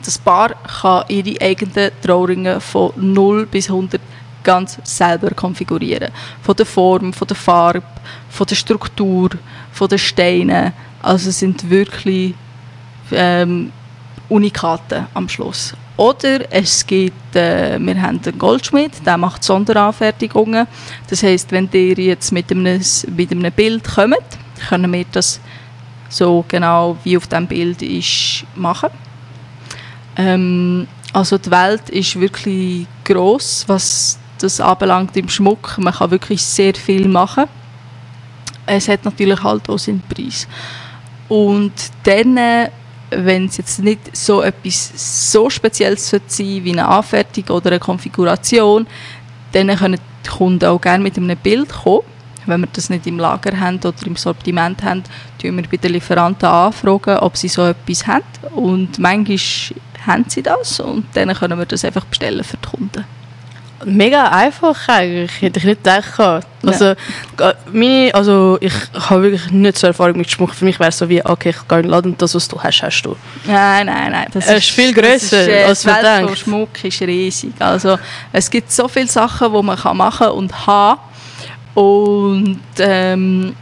das 0.04 0.18
Paar 0.18 0.50
kann 0.80 1.04
ihre 1.08 1.40
eigenen 1.40 1.90
Trauringen 2.00 2.60
von 2.60 2.92
0 2.96 3.46
bis 3.46 3.68
100 3.68 4.00
ganz 4.44 4.78
selber 4.84 5.30
konfigurieren. 5.30 6.12
Von 6.42 6.54
der 6.54 6.66
Form, 6.66 7.12
von 7.12 7.26
der 7.26 7.36
Farbe, 7.36 7.82
von 8.30 8.46
der 8.46 8.54
Struktur, 8.54 9.30
von 9.72 9.88
den 9.88 9.98
Steinen. 9.98 10.72
Also 11.02 11.30
es 11.30 11.40
sind 11.40 11.68
wirklich 11.68 12.34
ähm, 13.10 13.72
Unikate 14.28 15.08
am 15.12 15.28
Schluss. 15.28 15.74
Oder 15.98 16.50
es 16.50 16.86
gibt, 16.86 17.36
äh, 17.36 17.78
wir 17.78 18.00
haben 18.00 18.20
einen 18.24 18.38
Goldschmied, 18.38 19.04
der 19.04 19.18
macht 19.18 19.44
Sonderanfertigungen. 19.44 20.66
Das 21.10 21.22
heisst, 21.22 21.52
wenn 21.52 21.68
ihr 21.72 21.98
jetzt 21.98 22.32
mit 22.32 22.50
einem, 22.50 22.80
mit 23.14 23.30
einem 23.30 23.52
Bild 23.52 23.84
kommt, 23.84 24.16
können 24.70 24.90
wir 24.92 25.04
das 25.12 25.40
so 26.08 26.44
genau 26.48 26.96
wie 27.04 27.18
auf 27.18 27.26
dem 27.26 27.46
Bild 27.46 27.82
ist 27.82 28.44
machen. 28.54 28.88
Ähm, 30.16 30.88
Also 31.12 31.38
die 31.38 31.50
Welt 31.50 31.88
ist 31.90 32.20
wirklich 32.20 32.86
groß, 33.04 33.64
was 33.66 34.18
das 34.38 34.60
anbelangt 34.60 35.16
im 35.16 35.28
Schmuck. 35.28 35.76
Man 35.78 35.94
kann 35.94 36.10
wirklich 36.10 36.42
sehr 36.42 36.74
viel 36.74 37.08
machen. 37.08 37.44
Es 38.66 38.88
hat 38.88 39.04
natürlich 39.04 39.42
halt 39.42 39.68
auch 39.68 39.78
seinen 39.78 40.02
Preis. 40.02 40.46
Und 41.28 41.72
dann, 42.04 42.38
wenn 43.10 43.46
es 43.46 43.56
jetzt 43.56 43.78
nicht 43.80 44.16
so 44.16 44.42
etwas 44.42 45.32
so 45.32 45.48
Spezielles 45.50 46.08
sein 46.10 46.20
wie 46.36 46.72
eine 46.72 46.88
Anfertigung 46.88 47.56
oder 47.56 47.70
eine 47.70 47.80
Konfiguration, 47.80 48.86
dann 49.52 49.74
können 49.76 50.00
die 50.24 50.28
Kunden 50.28 50.64
auch 50.64 50.80
gerne 50.80 51.02
mit 51.02 51.16
einem 51.16 51.36
Bild 51.36 51.70
kommen. 51.70 52.02
Wenn 52.46 52.60
wir 52.60 52.68
das 52.72 52.88
nicht 52.88 53.06
im 53.06 53.18
Lager 53.18 53.58
haben 53.60 53.78
oder 53.78 54.06
im 54.06 54.16
Sortiment 54.16 54.82
haben, 54.82 55.04
tun 55.40 55.56
wir 55.56 55.64
bei 55.70 55.76
den 55.76 55.92
Lieferanten 55.92 56.48
anfragen, 56.48 57.18
ob 57.18 57.36
sie 57.36 57.48
so 57.48 57.66
etwas 57.66 58.06
haben. 58.06 58.24
Und 58.54 58.98
manchmal 58.98 59.38
haben 60.06 60.24
sie 60.28 60.42
das 60.42 60.80
und 60.80 61.04
dann 61.14 61.34
können 61.34 61.58
wir 61.58 61.66
das 61.66 61.84
einfach 61.84 62.04
bestellen 62.06 62.44
für 62.44 62.56
die 62.56 62.68
Kunden. 62.68 63.17
Mega 63.84 64.28
einfach 64.28 64.88
eigentlich, 64.88 65.40
hätte 65.40 65.58
ich 65.60 65.64
nicht 65.64 65.84
gedacht. 65.84 66.44
Also, 66.64 66.94
ja. 67.38 67.54
meine, 67.72 68.12
also 68.12 68.58
ich 68.60 68.72
habe 68.92 69.22
wirklich 69.22 69.50
nicht 69.50 69.78
so 69.78 69.86
Erfahrung 69.86 70.16
mit 70.16 70.30
Schmuck. 70.30 70.52
Für 70.52 70.64
mich 70.64 70.80
wäre 70.80 70.88
es 70.88 70.98
so 70.98 71.08
wie, 71.08 71.24
okay, 71.24 71.50
ich 71.50 71.68
gehe 71.68 71.78
in 71.78 71.84
den 71.84 71.90
Laden 71.90 72.12
und 72.12 72.22
das, 72.22 72.34
was 72.34 72.48
du 72.48 72.60
hast, 72.60 72.82
hast 72.82 73.02
du. 73.02 73.16
Nein, 73.46 73.86
nein, 73.86 74.10
nein. 74.10 74.26
Das 74.32 74.46
es 74.46 74.58
ist, 74.58 74.70
viel 74.70 74.92
grösser, 74.92 75.42
ist, 75.42 75.48
äh, 75.48 75.64
als 75.64 75.84
man 75.84 76.02
denkt. 76.02 76.38
Schmuck 76.38 76.84
ist 76.84 77.00
riesig. 77.02 77.52
Also 77.60 77.98
es 78.32 78.50
gibt 78.50 78.72
so 78.72 78.88
viele 78.88 79.06
Sachen, 79.06 79.52
die 79.52 79.62
man 79.62 79.96
machen 79.96 80.18
kann 80.18 80.30
und 80.32 80.66
haben. 80.66 81.00
Und 81.74 82.60
ähm, 82.80 83.54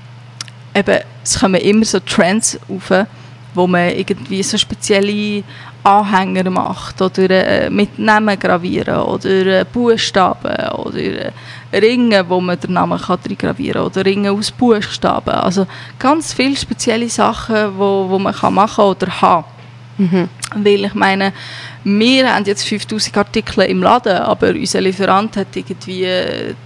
eben, 0.75 0.99
es 1.23 1.39
kommen 1.39 1.61
immer 1.61 1.85
so 1.85 2.01
Trends 2.01 2.59
auf, 2.69 3.07
wo 3.55 3.67
man 3.67 3.91
irgendwie 3.91 4.43
so 4.43 4.57
spezielle 4.57 5.43
Anhänger 5.87 6.51
macht 6.51 7.01
oder 7.01 7.31
äh, 7.31 7.71
mit 7.71 7.97
Namen 7.97 8.37
gravieren 8.37 9.03
oder 9.03 9.61
äh, 9.61 9.65
Buchstaben 9.65 10.69
oder 10.71 10.99
äh, 10.99 11.33
Ringe, 11.73 12.29
wo 12.29 12.41
man 12.41 12.59
den 12.59 12.73
Namen 12.73 13.01
kann 13.01 13.19
gravieren 13.39 13.83
oder 13.83 14.05
Ringe 14.05 14.33
aus 14.33 14.51
Buchstaben. 14.51 15.35
Also 15.35 15.67
ganz 15.99 16.33
viele 16.33 16.57
spezielle 16.57 17.09
Sachen, 17.09 17.79
wo, 17.79 18.07
wo 18.09 18.19
man 18.19 18.35
kann 18.35 18.55
machen 18.55 18.85
oder 18.85 19.21
haben. 19.21 19.45
Mhm. 19.99 20.29
Weil 20.57 20.87
ich 20.87 20.95
meine, 20.95 21.33
wir 21.85 22.35
haben 22.35 22.45
jetzt 22.45 22.65
5000 22.65 23.17
Artikel 23.17 23.63
im 23.63 23.81
Laden, 23.81 24.19
aber 24.19 24.51
unser 24.51 24.81
Lieferant 24.81 25.37
hat 25.37 25.55
irgendwie 25.55 26.09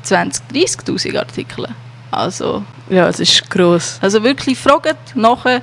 20, 0.02 0.44
30.000 0.50 1.18
Artikel. 1.18 1.68
Also, 2.10 2.64
ja, 2.88 3.08
es 3.08 3.20
ist 3.20 3.48
gross. 3.50 3.98
Also 4.00 4.22
wirklich 4.22 4.58
fragt 4.58 5.14
nachher, 5.14 5.60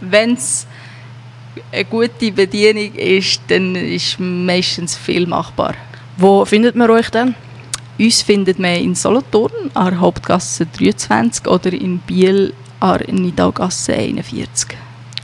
wenn 0.00 0.34
es 0.34 0.66
eine 1.72 1.84
gute 1.84 2.32
Bedienung 2.32 2.94
ist, 2.94 3.40
dann 3.48 3.74
ist 3.74 4.18
meistens 4.18 4.96
viel 4.96 5.26
machbar. 5.26 5.74
Wo 6.16 6.44
findet 6.44 6.74
man 6.76 6.90
euch 6.90 7.10
denn? 7.10 7.34
Uns 7.98 8.22
findet 8.22 8.58
man 8.58 8.76
in 8.76 8.94
Solothurn 8.94 9.70
an 9.74 9.90
der 9.90 10.00
Hauptgasse 10.00 10.66
23 10.66 11.46
oder 11.46 11.72
in 11.72 11.98
Biel 11.98 12.54
an 12.80 12.98
der 12.98 13.14
Nidaugasse 13.14 13.94
41. 13.94 14.76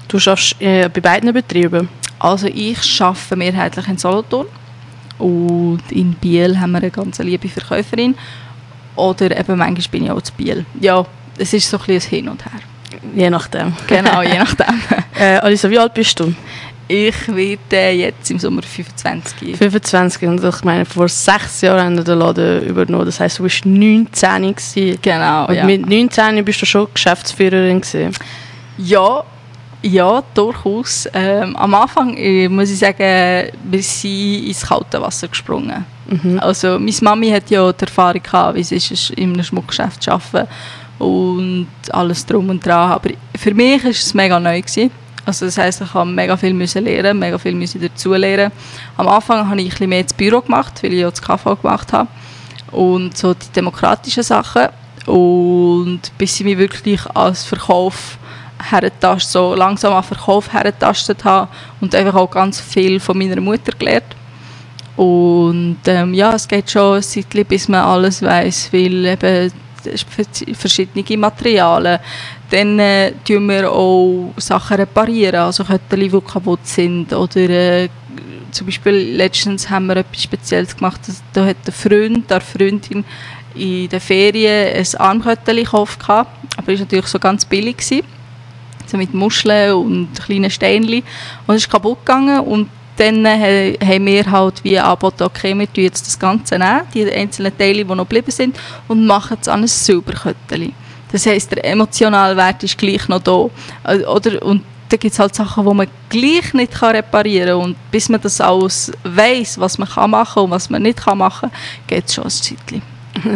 Du 0.08 0.16
arbeitest 0.16 0.60
äh, 0.60 0.88
bei 0.88 1.00
beiden 1.00 1.32
Betrieben? 1.32 1.88
Also 2.18 2.46
ich 2.46 3.00
arbeite 3.00 3.36
mehrheitlich 3.36 3.88
in 3.88 3.98
Solothurn 3.98 4.46
und 5.18 5.82
in 5.90 6.14
Biel 6.14 6.58
haben 6.58 6.72
wir 6.72 6.78
eine 6.78 6.90
ganz 6.90 7.18
liebe 7.18 7.48
Verkäuferin 7.48 8.14
oder 8.96 9.38
eben 9.38 9.58
manchmal 9.58 9.88
bin 9.90 10.04
ich 10.04 10.10
auch 10.10 10.22
zu 10.22 10.32
Biel. 10.32 10.66
Ja, 10.80 11.04
es 11.38 11.52
ist 11.52 11.68
so 11.68 11.78
ein 11.78 11.84
bisschen 11.86 12.10
Hin 12.10 12.28
und 12.28 12.44
Her. 12.44 12.60
Je 13.14 13.30
nachdem. 13.30 13.74
Genau, 13.86 14.22
je 14.22 14.38
nachdem. 14.38 14.80
äh, 15.18 15.38
Alisa, 15.38 15.70
wie 15.70 15.78
alt 15.78 15.94
bist 15.94 16.18
du? 16.18 16.34
Ich 16.86 17.28
werde 17.28 17.90
jetzt 17.92 18.30
im 18.30 18.38
Sommer 18.38 18.62
25. 18.62 19.56
25 19.56 20.28
und 20.28 20.44
ich 20.44 20.64
meine, 20.64 20.84
vor 20.84 21.08
sechs 21.08 21.62
Jahren 21.62 21.80
haben 21.80 21.96
wir 21.96 22.04
den 22.04 22.18
Laden 22.18 22.62
übernommen. 22.62 23.06
Das 23.06 23.20
heisst, 23.20 23.38
du 23.38 23.44
warst 23.44 23.64
19 23.64 24.54
gewesen. 24.54 24.98
Genau, 25.00 25.46
Und 25.46 25.54
ja. 25.54 25.64
mit 25.64 25.88
19 25.88 26.44
bist 26.44 26.60
du 26.60 26.66
schon 26.66 26.88
Geschäftsführerin 26.92 27.80
gewesen. 27.80 28.12
Ja, 28.76 29.24
ja, 29.80 30.22
durchaus. 30.34 31.08
Ähm, 31.14 31.56
am 31.56 31.74
Anfang 31.74 32.16
äh, 32.16 32.48
muss 32.48 32.70
ich 32.70 32.78
sagen, 32.78 33.50
wir 33.64 33.82
sind 33.82 34.46
ins 34.46 34.66
kalte 34.66 35.00
Wasser 35.00 35.28
gesprungen. 35.28 35.86
Mhm. 36.06 36.38
Also 36.40 36.78
meine 36.78 36.96
Mami 37.00 37.30
hat 37.30 37.50
ja 37.50 37.72
die 37.72 37.84
Erfahrung 37.84 38.22
gehabt, 38.22 38.56
wie 38.56 38.60
es 38.60 38.72
ist, 38.72 39.10
in 39.10 39.32
einem 39.32 39.42
Schmuckgeschäft 39.42 40.02
zu 40.02 40.12
arbeiten 40.12 40.48
und 40.98 41.68
alles 41.90 42.24
drum 42.26 42.48
und 42.48 42.64
dran. 42.64 42.92
Aber 42.92 43.10
für 43.36 43.54
mich 43.54 43.82
war 43.82 43.90
es 43.90 44.14
mega 44.14 44.38
neu. 44.38 44.60
Gewesen. 44.60 44.90
Also 45.26 45.46
das 45.46 45.56
heisst, 45.56 45.80
ich 45.80 45.94
musste 45.94 46.04
mega 46.04 46.36
viel 46.36 46.54
lernen, 46.54 47.18
mega 47.18 47.38
viel 47.38 47.54
müssen 47.54 47.80
dazu 47.80 48.12
lernen. 48.12 48.52
Am 48.96 49.08
Anfang 49.08 49.48
habe 49.48 49.60
ich 49.60 49.70
bisschen 49.70 49.88
mehr 49.88 50.02
das 50.02 50.12
Büro 50.12 50.40
gemacht, 50.40 50.82
weil 50.82 50.92
ich 50.92 51.06
auch 51.06 51.10
das 51.10 51.22
KV 51.22 51.56
gemacht 51.62 51.92
habe. 51.92 52.08
Und 52.72 53.16
so 53.16 53.32
die 53.32 53.48
demokratischen 53.54 54.22
Sachen. 54.22 54.68
Und 55.06 56.00
bis 56.18 56.38
ich 56.40 56.44
mich 56.44 56.58
wirklich 56.58 57.00
als 57.14 57.44
Verkauf 57.44 58.18
hergetastet, 58.70 59.32
so 59.32 59.54
langsam 59.54 59.94
an 59.94 60.02
Verkauf 60.02 60.52
hergetastet 60.52 61.24
habe 61.24 61.48
und 61.80 61.94
einfach 61.94 62.14
auch 62.14 62.30
ganz 62.30 62.60
viel 62.60 63.00
von 63.00 63.16
meiner 63.16 63.40
Mutter 63.40 63.72
gelernt. 63.78 64.16
Und 64.96 65.78
ähm, 65.86 66.14
ja, 66.14 66.34
es 66.34 66.46
geht 66.46 66.70
schon 66.70 66.96
ein 66.96 67.02
Zeitchen, 67.02 67.44
bis 67.46 67.68
man 67.68 67.80
alles 67.80 68.22
weiß, 68.22 68.72
weil 68.72 69.06
eben 69.06 69.52
verschiedene 70.54 71.16
Materialien. 71.16 71.98
Dann 72.50 72.78
äh, 72.78 73.12
tun 73.26 73.48
wir 73.48 73.70
auch 73.70 74.32
Sachen 74.36 74.76
reparieren, 74.76 75.40
also 75.40 75.64
Köttel, 75.64 76.08
die 76.08 76.20
kaputt 76.20 76.66
sind. 76.66 77.12
Oder 77.12 77.50
äh, 77.50 77.88
zum 78.50 78.66
Beispiel 78.66 79.16
letztens 79.16 79.68
haben 79.68 79.86
wir 79.86 79.96
etwas 79.96 80.22
Spezielles 80.22 80.76
gemacht. 80.76 81.00
Da 81.32 81.46
hat 81.46 81.56
der 81.66 81.72
Freund, 81.72 82.30
der 82.30 82.40
Freundin 82.40 83.04
in 83.54 83.88
den 83.88 84.00
Ferien 84.00 84.76
ein 84.76 85.00
Armköttel 85.00 85.56
gekauft, 85.56 86.00
aber 86.08 86.28
es 86.66 86.66
war 86.66 86.86
natürlich 86.86 87.06
so 87.06 87.18
ganz 87.18 87.44
billig. 87.44 87.76
Gewesen. 87.76 88.02
So 88.86 88.96
mit 88.98 89.14
Muscheln 89.14 89.74
und 89.74 90.08
kleinen 90.24 90.50
Steinchen. 90.50 91.02
Und 91.46 91.54
es 91.54 91.62
ist 91.62 91.70
kaputt 91.70 92.00
gegangen 92.04 92.40
und 92.40 92.68
dann 92.96 93.24
äh, 93.24 93.76
haben 93.84 94.06
wir 94.06 94.30
halt 94.30 94.62
wie 94.62 94.78
angeboten, 94.78 95.24
okay, 95.24 95.56
wir 95.58 95.72
tun 95.72 95.84
jetzt 95.84 96.06
das 96.06 96.18
Ganze 96.18 96.58
nehmen, 96.58 96.82
die 96.92 97.10
einzelnen 97.10 97.56
Teile, 97.56 97.84
die 97.84 97.94
noch 97.94 97.98
geblieben 97.98 98.30
sind, 98.30 98.58
und 98.88 99.06
machen 99.06 99.36
es 99.40 99.48
an 99.48 99.62
ein 99.62 99.66
Silberköttchen. 99.66 100.72
Das 101.10 101.26
heisst, 101.26 101.52
der 101.52 101.64
emotionale 101.64 102.36
Wert 102.36 102.62
ist 102.62 102.78
gleich 102.78 103.08
noch 103.08 103.20
da. 103.20 103.46
Äh, 103.84 104.04
oder, 104.04 104.42
und 104.42 104.62
da 104.88 104.96
gibt 104.96 105.12
es 105.12 105.18
halt 105.18 105.34
Sachen, 105.34 105.66
die 105.66 105.74
man 105.74 105.86
gleich 106.08 106.52
nicht 106.54 106.72
kann 106.72 106.94
reparieren 106.94 107.58
kann. 107.58 107.70
Und 107.70 107.76
bis 107.90 108.08
man 108.08 108.20
das 108.20 108.40
alles 108.40 108.92
weiss, 109.02 109.58
was 109.58 109.78
man 109.78 109.88
kann 109.88 110.10
machen 110.10 110.44
und 110.44 110.50
was 110.50 110.70
man 110.70 110.82
nicht 110.82 110.98
kann 110.98 111.18
machen 111.18 111.50
kann, 111.50 111.60
geht 111.86 112.06
es 112.06 112.14
schon 112.14 112.24
ein 112.24 112.30
Zeitchen. 112.30 112.82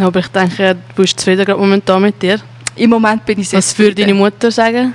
Aber 0.03 0.21
ich 0.21 0.29
denke, 0.29 0.75
du 0.75 1.03
bist 1.03 1.19
zufrieden 1.19 1.59
momentan 1.59 2.03
mit 2.03 2.21
dir. 2.21 2.41
Im 2.79 2.91
Moment 2.91 3.25
bin 3.25 3.41
ich 3.41 3.49
sehr 3.49 3.59
Was 3.59 3.79
würde 3.79 3.97
deine 3.97 4.15
Mutter 4.15 4.51
sagen? 4.51 4.95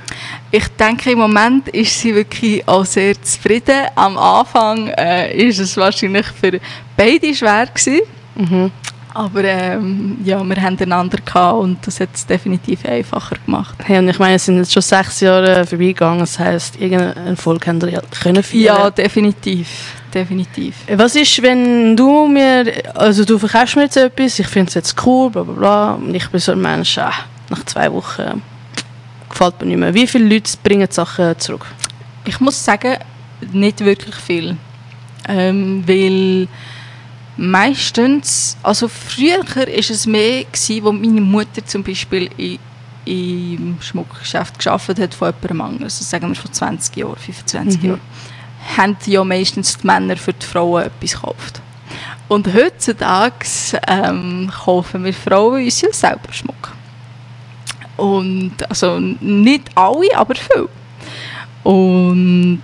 Ich 0.50 0.66
denke, 0.68 1.12
im 1.12 1.18
Moment 1.18 1.68
ist 1.68 1.98
sie 1.98 2.14
wirklich 2.14 2.66
auch 2.66 2.84
sehr 2.84 3.20
zufrieden. 3.20 3.86
Am 3.94 4.16
Anfang 4.16 4.88
äh, 4.88 5.36
ist 5.36 5.58
es 5.58 5.76
wahrscheinlich 5.76 6.26
für 6.26 6.60
beide 6.96 7.34
schwer 7.34 7.66
gewesen. 7.66 8.00
Mhm. 8.36 8.70
Aber 9.14 9.44
ähm, 9.44 10.18
ja, 10.24 10.42
wir 10.42 10.60
haben 10.60 10.76
einander 10.80 11.18
gehabt 11.24 11.62
und 11.62 11.86
das 11.86 12.00
hat 12.00 12.08
es 12.14 12.26
definitiv 12.26 12.84
einfacher 12.84 13.36
gemacht. 13.46 13.76
Hey, 13.84 13.98
und 13.98 14.08
ich 14.08 14.18
meine, 14.18 14.34
es 14.34 14.44
sind 14.44 14.56
jetzt 14.56 14.72
schon 14.72 14.82
sechs 14.82 15.20
Jahre 15.20 15.64
vorbeigegangen, 15.64 16.18
das 16.18 16.36
heisst, 16.36 16.80
irgendeinen 16.80 17.28
Erfolg 17.28 17.64
haben 17.68 17.80
wir 17.80 17.90
ja 17.90 18.02
können 18.22 18.42
feiern. 18.42 18.62
Ja, 18.64 18.90
definitiv, 18.90 19.68
definitiv. 20.12 20.74
Was 20.96 21.14
ist, 21.14 21.40
wenn 21.42 21.96
du 21.96 22.26
mir, 22.26 22.64
also 22.94 23.24
du 23.24 23.38
verkaufst 23.38 23.76
mir 23.76 23.82
jetzt 23.82 23.96
etwas, 23.96 24.36
ich 24.40 24.48
finde 24.48 24.68
es 24.68 24.74
jetzt 24.74 25.06
cool, 25.06 25.30
bla 25.30 25.44
bla 25.44 25.54
bla, 25.54 25.92
und 25.94 26.12
ich 26.12 26.28
bin 26.28 26.40
so 26.40 26.50
ein 26.50 26.60
Mensch, 26.60 26.98
ah, 26.98 27.12
nach 27.50 27.64
zwei 27.64 27.92
Wochen 27.92 28.42
gefällt 29.28 29.60
mir 29.60 29.66
nicht 29.66 29.78
mehr. 29.78 29.94
Wie 29.94 30.06
viele 30.06 30.32
Leute 30.32 30.52
bringen 30.62 30.86
die 30.88 30.94
Sachen 30.94 31.38
zurück? 31.38 31.66
Ich 32.24 32.40
muss 32.40 32.64
sagen, 32.64 32.96
nicht 33.52 33.80
wirklich 33.80 34.14
viel. 34.14 34.56
Ähm, 35.28 35.82
weil 35.86 36.48
meistens, 37.36 38.56
also 38.62 38.88
früher 38.88 39.38
war 39.38 39.68
es 39.68 40.06
mehr, 40.06 40.44
gewesen, 40.44 40.84
wo 40.84 40.92
meine 40.92 41.20
Mutter 41.20 41.64
zum 41.64 41.82
Beispiel 41.82 42.30
in, 42.36 42.58
im 43.04 43.76
Schmuckgeschäft 43.80 44.58
geschafft 44.58 44.98
hat 44.98 45.14
von 45.14 45.28
jemandem 45.28 45.60
anderes, 45.60 45.96
also 45.96 46.04
sagen 46.04 46.28
wir 46.28 46.34
von 46.34 46.52
20 46.52 46.96
Jahren, 46.96 47.16
25 47.16 47.82
mhm. 47.82 47.88
Jahren, 47.88 48.00
haben 48.76 48.96
ja 49.06 49.24
meistens 49.24 49.76
die 49.76 49.86
Männer 49.86 50.16
für 50.16 50.32
die 50.32 50.46
Frauen 50.46 50.84
etwas 50.84 51.12
gekauft. 51.12 51.60
Und 52.28 52.52
heutzutage 52.54 53.46
ähm, 53.86 54.50
kaufen 54.64 55.04
wir 55.04 55.12
Frauen 55.12 55.64
uns 55.64 55.80
ja 55.82 55.92
selber 55.92 56.32
Schmuck. 56.32 56.72
Und 57.96 58.52
also 58.68 58.98
nicht 58.98 59.70
alle, 59.74 60.16
aber 60.16 60.34
viele. 60.34 60.68
Und 61.62 62.62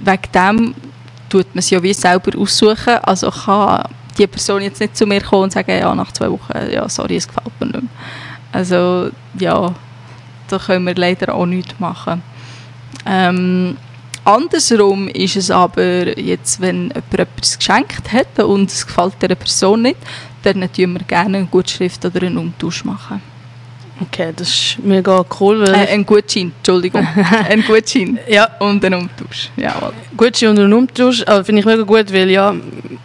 wegen 0.00 0.32
dem 0.34 0.74
tut 1.28 1.46
man 1.54 1.58
es 1.58 1.70
ja 1.70 1.82
wie 1.82 1.92
selber 1.92 2.38
aussuchen. 2.38 2.96
Also 3.02 3.30
kann 3.30 3.88
die 4.18 4.26
Person 4.26 4.62
jetzt 4.62 4.80
nicht 4.80 4.96
zu 4.96 5.06
mir 5.06 5.20
kommen 5.20 5.44
und 5.44 5.52
sagen, 5.52 5.70
ja, 5.70 5.94
nach 5.94 6.12
zwei 6.12 6.30
Wochen, 6.30 6.52
ja, 6.70 6.88
sorry, 6.88 7.16
es 7.16 7.28
gefällt 7.28 7.60
mir 7.60 7.66
nicht 7.66 7.82
mehr. 7.82 7.90
Also, 8.52 9.10
ja, 9.38 9.74
da 10.48 10.58
können 10.58 10.86
wir 10.86 10.94
leider 10.94 11.34
auch 11.34 11.46
nichts 11.46 11.78
machen. 11.78 12.22
Ähm, 13.06 13.76
Andersrum 14.24 15.08
ist 15.08 15.36
es 15.36 15.50
aber 15.50 16.16
jetzt, 16.18 16.60
wenn 16.60 16.92
jemand 16.94 17.18
etwas 17.18 17.58
geschenkt 17.58 18.12
hat 18.12 18.38
und 18.38 18.70
es 18.70 18.86
gefällt 18.86 19.20
der 19.20 19.34
Person 19.34 19.82
nicht, 19.82 19.96
dann 20.44 20.60
tun 20.72 20.92
wir 20.92 21.02
gerne 21.06 21.38
eine 21.38 21.46
Gutschrift 21.46 22.04
oder 22.04 22.22
einen 22.22 22.38
Umtausch 22.38 22.84
machen. 22.84 23.20
Okay, 24.02 24.32
das 24.34 24.48
ist 24.48 24.78
mega 24.82 25.24
cool. 25.40 25.60
Weil 25.60 25.74
Äh, 25.74 25.92
ein 25.92 26.04
Gutschein, 26.04 26.52
Entschuldigung. 26.56 27.06
ein 27.48 27.62
Gutschein 27.64 28.18
ja, 28.28 28.48
und 28.58 28.84
ein 28.84 28.94
Umtausch. 28.94 29.50
Jawohl. 29.56 29.92
Gutschein 30.16 30.50
und 30.50 30.58
einen 30.58 30.72
Umtausch 30.72 31.22
also 31.26 31.44
finde 31.44 31.60
ich 31.60 31.66
mega 31.66 31.82
gut, 31.82 32.12
weil 32.12 32.30
ja, 32.30 32.54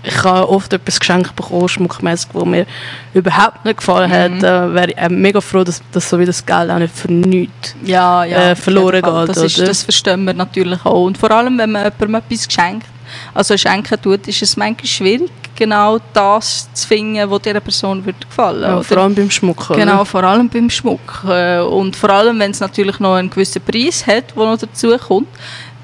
ich 0.04 0.24
habe 0.24 0.50
oft 0.50 0.74
etwas 0.74 1.00
geschenkt 1.00 1.36
bekommen, 1.36 1.68
schmuckmäßig, 1.68 2.30
wo 2.34 2.46
mir 2.46 2.66
überhaupt 3.14 3.66
nicht 3.66 3.78
gefallen 3.78 4.12
hat. 4.12 4.42
Da 4.42 4.74
wäre 4.74 4.92
ich 4.92 4.98
äh, 4.98 5.10
mega 5.10 5.42
froh, 5.42 5.64
dass, 5.64 5.82
dass 5.92 6.10
so 6.10 6.20
wie 6.20 6.26
das 6.26 6.46
Geld 6.46 6.70
auch 6.70 6.80
nicht 6.80 6.96
für 6.96 7.12
nichts 7.12 7.76
Ja, 7.84 8.24
ja. 8.24 8.52
Äh, 8.52 8.56
verloren 8.56 9.02
geht, 9.02 9.30
Das, 9.30 9.38
ist, 9.38 9.60
das 9.60 9.84
verstehen 9.84 10.24
wir 10.26 10.34
natürlich 10.34 10.84
auch. 10.86 11.06
Und 11.06 11.18
vor 11.18 11.32
allem, 11.32 11.58
wenn 11.58 11.72
man 11.72 11.84
jemandem 11.84 12.16
etwas 12.16 12.48
geschenkt, 12.48 12.88
also 13.38 13.56
schenken 13.56 14.02
tut, 14.02 14.28
ist 14.28 14.42
es 14.42 14.58
manchmal 14.58 14.88
schwierig, 14.88 15.32
genau 15.56 16.00
das 16.14 16.68
zu 16.74 16.88
finden, 16.88 17.30
was 17.30 17.42
dieser 17.44 17.60
Person 17.60 18.04
würde 18.04 18.18
gefallen 18.28 18.64
ja, 18.64 18.76
oder? 18.76 18.84
vor 18.84 18.98
allem 18.98 19.14
beim 19.14 19.30
Schmuck. 19.30 19.70
oder? 19.70 19.80
Genau, 19.80 20.04
vor 20.06 20.24
allem 20.24 20.50
beim 20.50 20.70
Schmuck. 20.70 21.24
Und 21.24 21.96
vor 21.96 22.10
allem, 22.10 22.40
wenn 22.40 22.52
es 22.52 22.60
natürlich 22.60 23.00
noch 23.00 23.14
einen 23.14 23.30
gewissen 23.30 23.62
Preis 23.62 24.08
hat, 24.08 24.36
der 24.36 24.44
noch 24.44 24.58
dazu 24.58 24.98
kommt, 24.98 25.28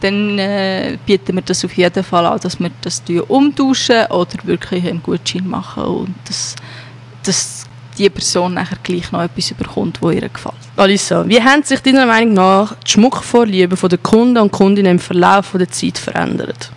dann 0.01 0.39
äh, 0.39 0.97
bieten 1.05 1.35
wir 1.35 1.43
das 1.43 1.63
auf 1.63 1.73
jeden 1.77 2.03
Fall 2.03 2.25
an, 2.25 2.39
dass 2.39 2.59
wir 2.59 2.71
das 2.81 3.03
umtauschen 3.27 4.07
oder 4.07 4.37
wirklich 4.43 4.85
einen 4.85 5.03
Gutschein 5.03 5.47
machen 5.47 5.83
und 5.83 6.15
dass, 6.27 6.55
dass 7.23 7.65
die 7.97 8.09
Person 8.09 8.55
nachher 8.55 8.77
gleich 8.81 9.11
noch 9.11 9.21
etwas 9.21 9.53
bekommt, 9.53 10.01
was 10.01 10.15
ihr 10.15 10.27
gefällt. 10.27 10.55
Alissa, 10.75 11.23
wie 11.27 11.41
haben 11.41 11.61
sich 11.61 11.79
deiner 11.81 12.07
Meinung 12.07 12.33
nach 12.33 12.75
die 12.85 12.91
Schmuckvorlieben 12.91 13.77
der 13.79 13.97
Kunden 13.99 14.39
und 14.39 14.51
Kundinnen 14.51 14.93
im 14.93 14.99
Verlauf 14.99 15.51
der 15.53 15.69
Zeit 15.69 15.99
verändert? 15.99 16.71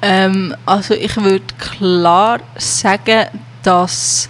Ähm, 0.00 0.54
also 0.64 0.94
ich 0.94 1.16
würde 1.16 1.54
klar 1.58 2.40
sagen, 2.56 3.26
dass 3.62 4.28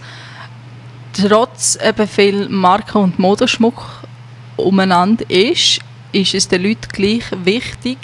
trotz 1.12 1.78
eben 1.83 2.09
viel 2.09 2.48
Marken- 2.48 3.02
und 3.02 3.18
Modeschmuck 3.18 3.85
umeinander 4.57 5.28
ist, 5.28 5.81
ist 6.12 6.35
es 6.35 6.48
den 6.48 6.62
Leuten 6.62 6.88
gleich 6.92 7.24
wichtig, 7.44 7.98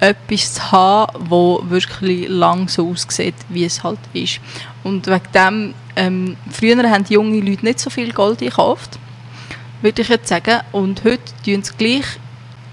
etwas 0.00 0.54
zu 0.54 0.72
haben, 0.72 1.30
wo 1.30 1.62
wirklich 1.64 2.28
lang 2.28 2.68
so 2.68 2.90
aussieht, 2.90 3.34
wie 3.48 3.64
es 3.64 3.84
halt 3.84 4.00
ist. 4.12 4.40
Und 4.82 5.06
wegen 5.06 5.32
dem, 5.34 5.74
ähm, 5.94 6.36
früher 6.50 6.90
haben 6.90 7.04
junge 7.08 7.40
Leute 7.40 7.64
nicht 7.64 7.78
so 7.78 7.90
viel 7.90 8.12
Gold 8.12 8.40
gekauft, 8.40 8.98
würde 9.80 10.02
ich 10.02 10.08
jetzt 10.08 10.28
sagen, 10.28 10.60
und 10.72 11.04
heute 11.04 11.22
tun 11.44 11.62
sie 11.62 11.72
gleich 11.76 12.06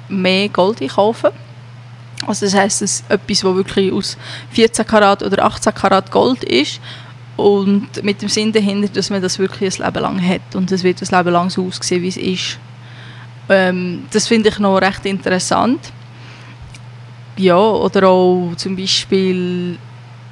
mehr 0.08 0.50
Gold 0.50 0.80
kaufen. 0.90 1.30
Also 2.26 2.46
das 2.46 2.56
heisst, 2.56 2.82
es 2.82 3.04
etwas, 3.10 3.44
was 3.44 3.56
wirklich 3.56 3.92
aus 3.94 4.18
14 4.52 4.86
Karat 4.86 5.24
oder 5.24 5.46
18 5.46 5.74
Karat 5.74 6.12
Gold 6.12 6.44
ist 6.44 6.80
und 7.38 8.04
mit 8.04 8.22
dem 8.22 8.30
Sinn 8.30 8.52
dahinter, 8.52 8.90
dass 8.90 9.10
man 9.10 9.22
das 9.22 9.40
wirklich 9.40 9.80
ein 9.80 9.86
Leben 9.86 10.02
lang 10.02 10.28
hat 10.28 10.56
und 10.56 10.72
es 10.72 10.84
wird 10.84 11.02
ein 11.02 11.18
Leben 11.18 11.34
lang 11.34 11.50
so 11.50 11.66
aussehen, 11.66 12.02
wie 12.02 12.10
es 12.10 12.18
ist. 12.18 12.60
Ähm, 13.48 14.06
das 14.12 14.28
finde 14.28 14.50
ich 14.50 14.60
noch 14.60 14.78
recht 14.78 15.06
interessant. 15.06 15.80
Ja, 17.38 17.58
oder 17.58 18.10
auch 18.10 18.54
zum 18.58 18.76
Beispiel 18.76 19.78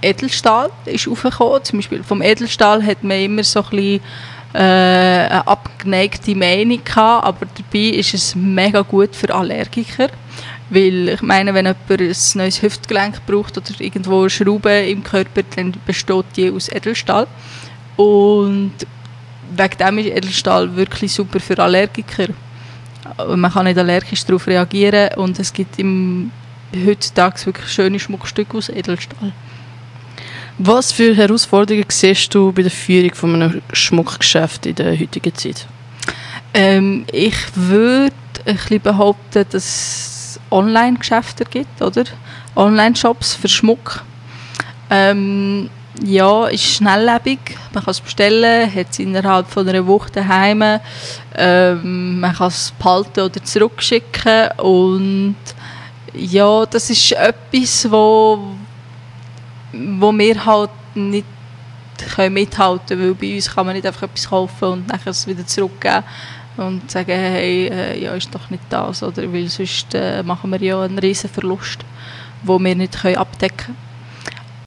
Edelstahl 0.01 0.69
ist 0.85 1.07
aufgekommen. 1.07 1.63
Zum 1.63 1.79
Beispiel 1.79 2.03
vom 2.03 2.21
Edelstahl 2.21 2.85
hat 2.85 3.03
man 3.03 3.17
immer 3.17 3.43
so 3.43 3.63
ein 3.63 3.69
bisschen 3.69 4.01
äh, 4.53 4.59
eine 4.59 5.47
abgeneigte 5.47 6.35
Meinung 6.35 6.83
gehabt, 6.83 7.25
aber 7.25 7.45
dabei 7.45 7.97
ist 7.97 8.13
es 8.13 8.35
mega 8.35 8.81
gut 8.81 9.15
für 9.15 9.33
Allergiker. 9.33 10.09
Weil 10.69 11.09
ich 11.09 11.21
meine, 11.21 11.53
wenn 11.53 11.65
jemand 11.65 11.89
ein 11.89 12.15
neues 12.35 12.61
Hüftgelenk 12.61 13.25
braucht 13.25 13.57
oder 13.57 13.79
irgendwo 13.79 14.21
eine 14.21 14.29
Schraube 14.29 14.71
im 14.81 15.03
Körper, 15.03 15.43
dann 15.55 15.73
besteht 15.85 16.25
die 16.35 16.51
aus 16.51 16.69
Edelstahl. 16.69 17.27
Und 17.95 18.73
wegen 19.55 19.77
dem 19.77 19.97
ist 19.97 20.07
Edelstahl 20.07 20.75
wirklich 20.75 21.13
super 21.13 21.39
für 21.39 21.57
Allergiker. 21.57 22.27
Man 23.35 23.51
kann 23.51 23.65
nicht 23.65 23.77
allergisch 23.77 24.25
darauf 24.25 24.47
reagieren 24.47 25.13
und 25.15 25.39
es 25.39 25.53
gibt 25.53 25.79
im 25.79 26.31
heutzutage 26.85 27.45
wirklich 27.45 27.69
schöne 27.69 27.99
Schmuckstücke 27.99 28.57
aus 28.57 28.69
Edelstahl. 28.69 29.31
Was 30.57 30.91
für 30.91 31.15
Herausforderungen 31.15 31.85
siehst 31.87 32.33
du 32.33 32.51
bei 32.51 32.63
der 32.63 32.71
Führung 32.71 33.13
von 33.13 33.35
einem 33.35 33.61
Schmuckgeschäft 33.71 34.65
in 34.65 34.75
der 34.75 34.99
heutigen 34.99 35.33
Zeit? 35.35 35.67
Ähm, 36.53 37.05
ich 37.11 37.37
würde 37.55 38.13
ein 38.45 38.55
bisschen 38.55 38.81
behaupten, 38.81 39.45
dass 39.51 40.16
Online-Geschäfte 40.51 41.45
gibt, 41.45 41.81
oder? 41.81 42.03
Online-Shops 42.55 43.35
für 43.35 43.47
Schmuck. 43.47 44.03
Ähm, 44.89 45.69
ja, 46.03 46.47
ist 46.47 46.63
schnelllebig. 46.63 47.39
Man 47.73 47.83
kann 47.83 47.91
es 47.91 48.01
bestellen, 48.01 48.73
hat 48.73 48.87
es 48.91 48.99
innerhalb 48.99 49.47
von 49.49 49.67
einer 49.67 49.85
Woche 49.85 50.11
daheim. 50.11 50.79
Ähm, 51.35 52.19
man 52.19 52.33
kann 52.33 52.47
es 52.47 52.73
behalten 52.77 53.21
oder 53.21 53.43
zurückschicken 53.43 54.51
und 54.57 55.35
ja, 56.13 56.65
das 56.65 56.89
ist 56.89 57.11
etwas, 57.11 57.89
wo, 57.91 58.39
wo 59.73 60.11
wir 60.11 60.45
halt 60.45 60.71
nicht 60.95 61.25
können 62.13 62.33
mithalten 62.33 62.99
weil 62.99 63.15
bei 63.15 63.35
uns 63.35 63.53
kann 63.53 63.65
man 63.65 63.75
nicht 63.75 63.85
einfach 63.85 64.03
etwas 64.03 64.29
kaufen 64.29 64.65
und 64.65 64.87
nachher 64.87 65.09
es 65.09 65.25
wieder 65.25 65.45
zurückgeben 65.45 66.03
und 66.57 66.89
sagen, 66.89 67.11
hey, 67.11 67.67
äh, 67.67 68.03
ja, 68.03 68.13
ist 68.13 68.33
doch 68.33 68.49
nicht 68.49 68.63
das, 68.69 69.03
oder 69.03 69.31
weil 69.31 69.47
sonst 69.47 69.93
äh, 69.93 70.23
machen 70.23 70.51
wir 70.51 70.61
ja 70.61 70.81
einen 70.81 70.99
riesen 70.99 71.29
Verlust, 71.29 71.79
wo 72.43 72.59
wir 72.59 72.75
nicht 72.75 73.01
können 73.01 73.17
abdecken 73.17 73.75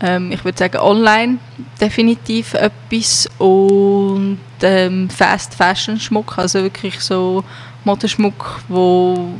ähm, 0.00 0.32
Ich 0.32 0.44
würde 0.44 0.58
sagen, 0.58 0.78
online 0.78 1.38
definitiv 1.80 2.54
etwas 2.54 3.28
und 3.38 4.38
ähm, 4.62 5.10
Fast 5.10 5.54
Fashion 5.54 5.98
Schmuck, 5.98 6.38
also 6.38 6.62
wirklich 6.62 7.00
so 7.00 7.44
Modeschmuck, 7.84 8.60
wo 8.68 9.34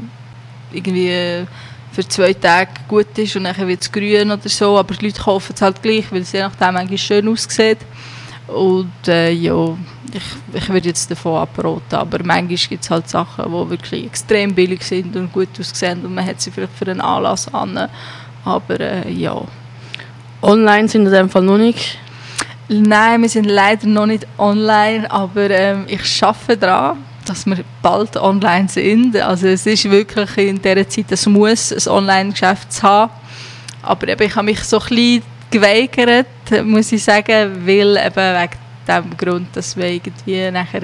irgendwie 0.73 1.09
äh, 1.09 1.47
für 1.93 2.07
zwei 2.07 2.33
Tage 2.33 2.71
gut 2.89 3.19
ist 3.19 3.37
und 3.37 3.45
dann 3.45 3.57
wird 3.69 3.83
es 3.83 3.91
grün 3.91 4.31
oder 4.31 4.49
so, 4.49 4.79
aber 4.79 4.95
die 4.95 5.07
Leute 5.07 5.21
kaufen 5.21 5.53
es 5.55 5.63
halt 5.63 5.83
gleich, 5.83 6.11
weil 6.13 6.23
es 6.23 6.33
je 6.33 6.41
nachdem 6.41 6.77
eigentlich 6.77 7.03
schön 7.03 7.29
aussieht. 7.29 7.79
Und 8.55 9.07
äh, 9.07 9.31
ja, 9.31 9.77
ich, 10.13 10.23
ich 10.55 10.69
würde 10.69 10.89
jetzt 10.89 11.11
davon 11.11 11.41
abraten, 11.41 11.95
aber 11.95 12.19
manchmal 12.25 12.57
gibt 12.57 12.85
es 12.85 12.91
halt 12.91 13.09
Sachen, 13.09 13.45
die 13.45 13.71
wirklich 13.71 14.07
extrem 14.07 14.55
billig 14.55 14.83
sind 14.83 15.15
und 15.17 15.33
gut 15.33 15.49
aussehen 15.59 16.05
und 16.05 16.15
man 16.15 16.27
hat 16.27 16.41
sie 16.41 16.51
vielleicht 16.51 16.77
für 16.77 16.91
einen 16.91 17.01
Anlass 17.01 17.53
an. 17.53 17.89
Aber 18.45 18.81
äh, 18.81 19.11
ja. 19.11 19.41
Online 20.43 20.89
sind 20.89 21.07
in 21.07 21.13
dem 21.13 21.29
Fall 21.29 21.43
noch 21.43 21.59
nicht. 21.59 21.99
Nein, 22.69 23.23
wir 23.23 23.29
sind 23.29 23.45
leider 23.45 23.87
noch 23.87 24.07
nicht 24.07 24.27
online, 24.39 25.11
aber 25.11 25.51
ähm, 25.51 25.85
ich 25.89 26.23
arbeite 26.23 26.57
daran, 26.57 26.99
dass 27.27 27.45
wir 27.45 27.59
bald 27.83 28.17
online 28.17 28.69
sind. 28.69 29.17
Also 29.17 29.49
es 29.49 29.67
ist 29.67 29.91
wirklich 29.91 30.37
in 30.39 30.63
dieser 30.63 30.89
Zeit, 30.89 31.07
es 31.11 31.27
muss 31.27 31.73
ein 31.73 31.93
Online-Geschäft 31.93 32.73
zu 32.73 32.83
haben. 32.83 33.13
Aber 33.83 34.09
eben, 34.09 34.23
ich 34.23 34.35
habe 34.35 34.47
mich 34.47 34.63
so 34.65 34.79
ein 34.79 34.89
bisschen 34.89 35.23
geweigert, 35.51 36.27
muss 36.65 36.93
ich 36.93 37.03
sagen, 37.03 37.67
weil 37.67 37.97
eben 37.97 38.15
wegen 38.17 38.59
dem 38.87 39.17
Grund, 39.17 39.57
dass 39.57 39.77
wir 39.77 39.87
irgendwie 39.87 40.51
nachher 40.51 40.83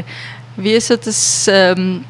wie 0.57 0.81
so 0.81 0.96
das, 0.96 1.48
ähm, 1.52 2.05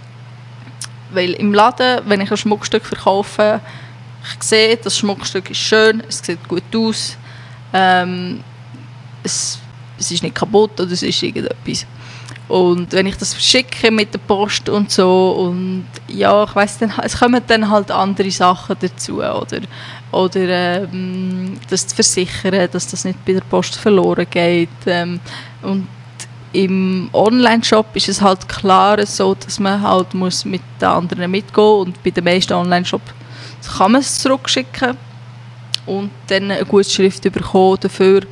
weil 1.10 1.32
im 1.34 1.52
Laden, 1.52 2.00
wenn 2.06 2.20
ich 2.20 2.30
ein 2.30 2.36
Schmuckstück 2.36 2.84
verkaufe, 2.84 3.60
ich 4.34 4.42
sehe, 4.42 4.76
das 4.76 4.98
Schmuckstück 4.98 5.50
ist 5.50 5.58
schön, 5.58 6.02
es 6.08 6.18
sieht 6.18 6.46
gut 6.48 6.62
aus, 6.74 7.16
ähm, 7.72 8.42
es, 9.22 9.58
es 9.98 10.10
ist 10.10 10.22
nicht 10.22 10.34
kaputt 10.34 10.80
oder 10.80 10.92
es 10.92 11.02
ist 11.02 11.22
irgendetwas. 11.22 11.86
Und 12.48 12.92
wenn 12.92 13.06
ich 13.06 13.16
das 13.16 13.34
verschicke 13.34 13.90
mit 13.90 14.14
der 14.14 14.20
Post 14.20 14.68
und 14.68 14.90
so 14.90 15.32
und 15.32 15.86
ja, 16.06 16.44
ich 16.44 16.54
weiß 16.54 16.78
dann, 16.78 16.92
es 17.02 17.18
kommen 17.18 17.42
dann 17.46 17.68
halt 17.68 17.90
andere 17.90 18.30
Sachen 18.30 18.76
dazu 18.78 19.16
oder 19.16 19.60
oder 20.12 20.84
ähm, 20.84 21.58
das 21.68 21.86
zu 21.86 21.94
versichern, 21.94 22.68
dass 22.70 22.88
das 22.88 23.04
nicht 23.04 23.24
bei 23.24 23.32
der 23.34 23.40
Post 23.40 23.76
verloren 23.76 24.26
geht. 24.30 24.68
Ähm, 24.86 25.20
und 25.62 25.88
im 26.52 27.10
Online-Shop 27.12 27.94
ist 27.94 28.08
es 28.08 28.22
halt 28.22 28.48
klar 28.48 29.04
so, 29.04 29.34
dass 29.34 29.58
man 29.58 29.82
halt 29.82 30.14
muss 30.14 30.44
mit 30.44 30.62
den 30.80 30.88
anderen 30.88 31.30
mitgehen 31.30 31.80
und 31.80 32.02
bei 32.02 32.10
den 32.10 32.24
meisten 32.24 32.54
Online-Shops 32.54 33.12
kann 33.76 33.92
man 33.92 34.00
es 34.00 34.18
zurückschicken 34.18 34.96
und 35.84 36.10
dann 36.28 36.50
eine 36.50 36.64
Gutschrift 36.64 37.22
bekommen 37.22 37.78
dafür 37.80 38.22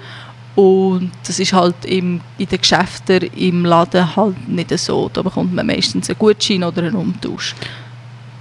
und 0.55 1.11
das 1.27 1.41
ist 1.41 1.53
halt 1.53 1.85
im, 1.85 2.21
in 2.39 2.47
den 2.47 2.59
Geschäften 2.61 3.23
im 3.37 3.65
Laden 3.65 4.15
halt 4.15 4.49
nicht 4.49 4.77
so. 4.79 5.11
Da 5.13 5.23
bekommt 5.23 5.53
man 5.53 5.67
meistens 5.67 6.09
einen 6.09 6.19
Gutschein 6.19 6.63
oder 6.63 6.83
einen 6.83 6.95
Umtausch. 6.95 7.55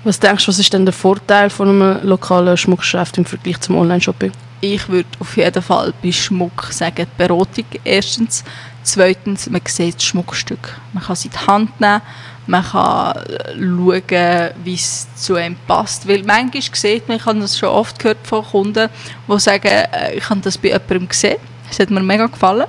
Was 0.05 0.19
denkst 0.19 0.45
du, 0.45 0.49
was 0.49 0.59
ist 0.59 0.73
denn 0.73 0.85
der 0.85 0.93
Vorteil 0.93 1.49
von 1.49 1.69
einem 1.69 2.05
lokalen 2.05 2.57
Schmuckgeschäft 2.57 3.17
im 3.17 3.25
Vergleich 3.25 3.61
zum 3.61 3.77
Online-Shopping? 3.77 4.33
Ich 4.59 4.89
würde 4.89 5.07
auf 5.19 5.37
jeden 5.37 5.61
Fall 5.61 5.93
bei 6.03 6.11
Schmuck 6.11 6.67
sagen, 6.71 7.05
die 7.05 7.17
Beratung 7.17 7.65
erstens. 7.85 8.43
Zweitens, 8.83 9.49
man 9.49 9.61
sieht 9.65 9.95
das 9.95 10.03
Schmuckstück. 10.03 10.77
Man 10.91 11.03
kann 11.03 11.13
es 11.13 11.23
in 11.23 11.31
die 11.31 11.37
Hand 11.37 11.79
nehmen, 11.79 12.01
man 12.47 12.63
kann 12.65 13.15
äh, 13.15 13.53
schauen, 13.57 14.51
wie 14.65 14.73
es 14.73 15.07
zu 15.15 15.35
einem 15.35 15.55
passt. 15.67 16.05
Weil 16.05 16.23
manchmal 16.23 16.61
sieht 16.73 17.07
man, 17.07 17.17
ich 17.17 17.25
habe 17.25 17.39
das 17.39 17.57
schon 17.57 17.69
oft 17.69 17.97
gehört 17.97 18.27
von 18.27 18.43
Kunden, 18.43 18.89
die 19.27 19.39
sagen, 19.39 19.67
äh, 19.67 20.15
ich 20.15 20.29
habe 20.29 20.41
das 20.41 20.57
bei 20.57 20.69
jemandem 20.69 21.07
gesehen, 21.07 21.37
es 21.71 21.79
hat 21.79 21.89
mir 21.89 22.01
mega 22.01 22.27
gefallen, 22.27 22.67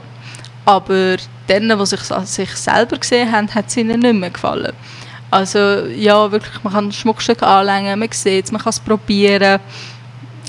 aber 0.65 1.17
denen, 1.49 1.79
die 1.79 1.87
sich, 1.87 2.01
sich 2.01 2.51
selber 2.51 2.97
gesehen 2.97 3.31
haben, 3.33 3.53
hat 3.53 3.67
es 3.67 3.77
ihnen 3.77 3.99
nicht 3.99 4.15
mehr 4.15 4.31
gefallen. 4.31 4.73
Also 5.35 5.59
ja, 5.89 6.31
wirklich, 6.31 6.63
man 6.63 6.73
kann 6.73 6.93
Schmuckstück 6.93 7.43
anlegen, 7.43 7.99
man 7.99 8.09
sieht 8.13 8.45
es, 8.45 8.53
man 8.53 8.63
kann 8.63 8.71
es 8.71 8.79
probieren 8.79 9.59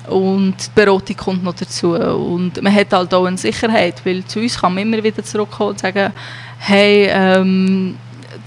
und 0.10 0.54
die 0.64 0.70
Beratung 0.76 1.18
kommt 1.18 1.44
noch 1.44 1.56
dazu 1.56 1.96
und 1.96 2.62
man 2.62 2.72
hat 2.72 2.94
halt 2.94 3.12
auch 3.12 3.26
eine 3.26 3.36
Sicherheit, 3.36 4.06
weil 4.06 4.24
zu 4.26 4.40
uns 4.40 4.62
kann 4.62 4.76
man 4.76 4.84
immer 4.84 5.04
wieder 5.04 5.24
zurückkommen 5.24 5.72
und 5.72 5.80
sagen, 5.80 6.14
hey, 6.60 7.08
ähm, 7.10 7.98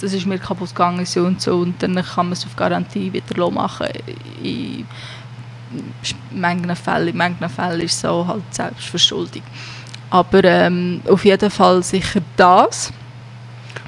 das 0.00 0.12
ist 0.12 0.26
mir 0.26 0.38
kaputt 0.38 0.68
gegangen 0.68 1.04
so 1.04 1.24
und 1.24 1.42
so 1.42 1.56
und 1.56 1.82
dann 1.82 1.96
kann 1.96 2.26
man 2.26 2.34
es 2.34 2.46
auf 2.46 2.54
Garantie 2.54 3.12
wieder 3.12 3.50
machen. 3.50 3.88
In 4.40 4.86
manchen 6.30 6.76
Fällen, 6.76 7.08
in 7.08 7.16
manchen 7.16 7.48
Fällen 7.48 7.80
ist 7.80 7.94
es 7.94 8.00
so 8.02 8.24
halt 8.24 8.44
Selbstverschuldung. 8.54 9.42
Aber 10.10 10.44
ähm, 10.44 11.00
auf 11.08 11.24
jeden 11.24 11.50
Fall 11.50 11.82
sicher 11.82 12.20
das. 12.36 12.92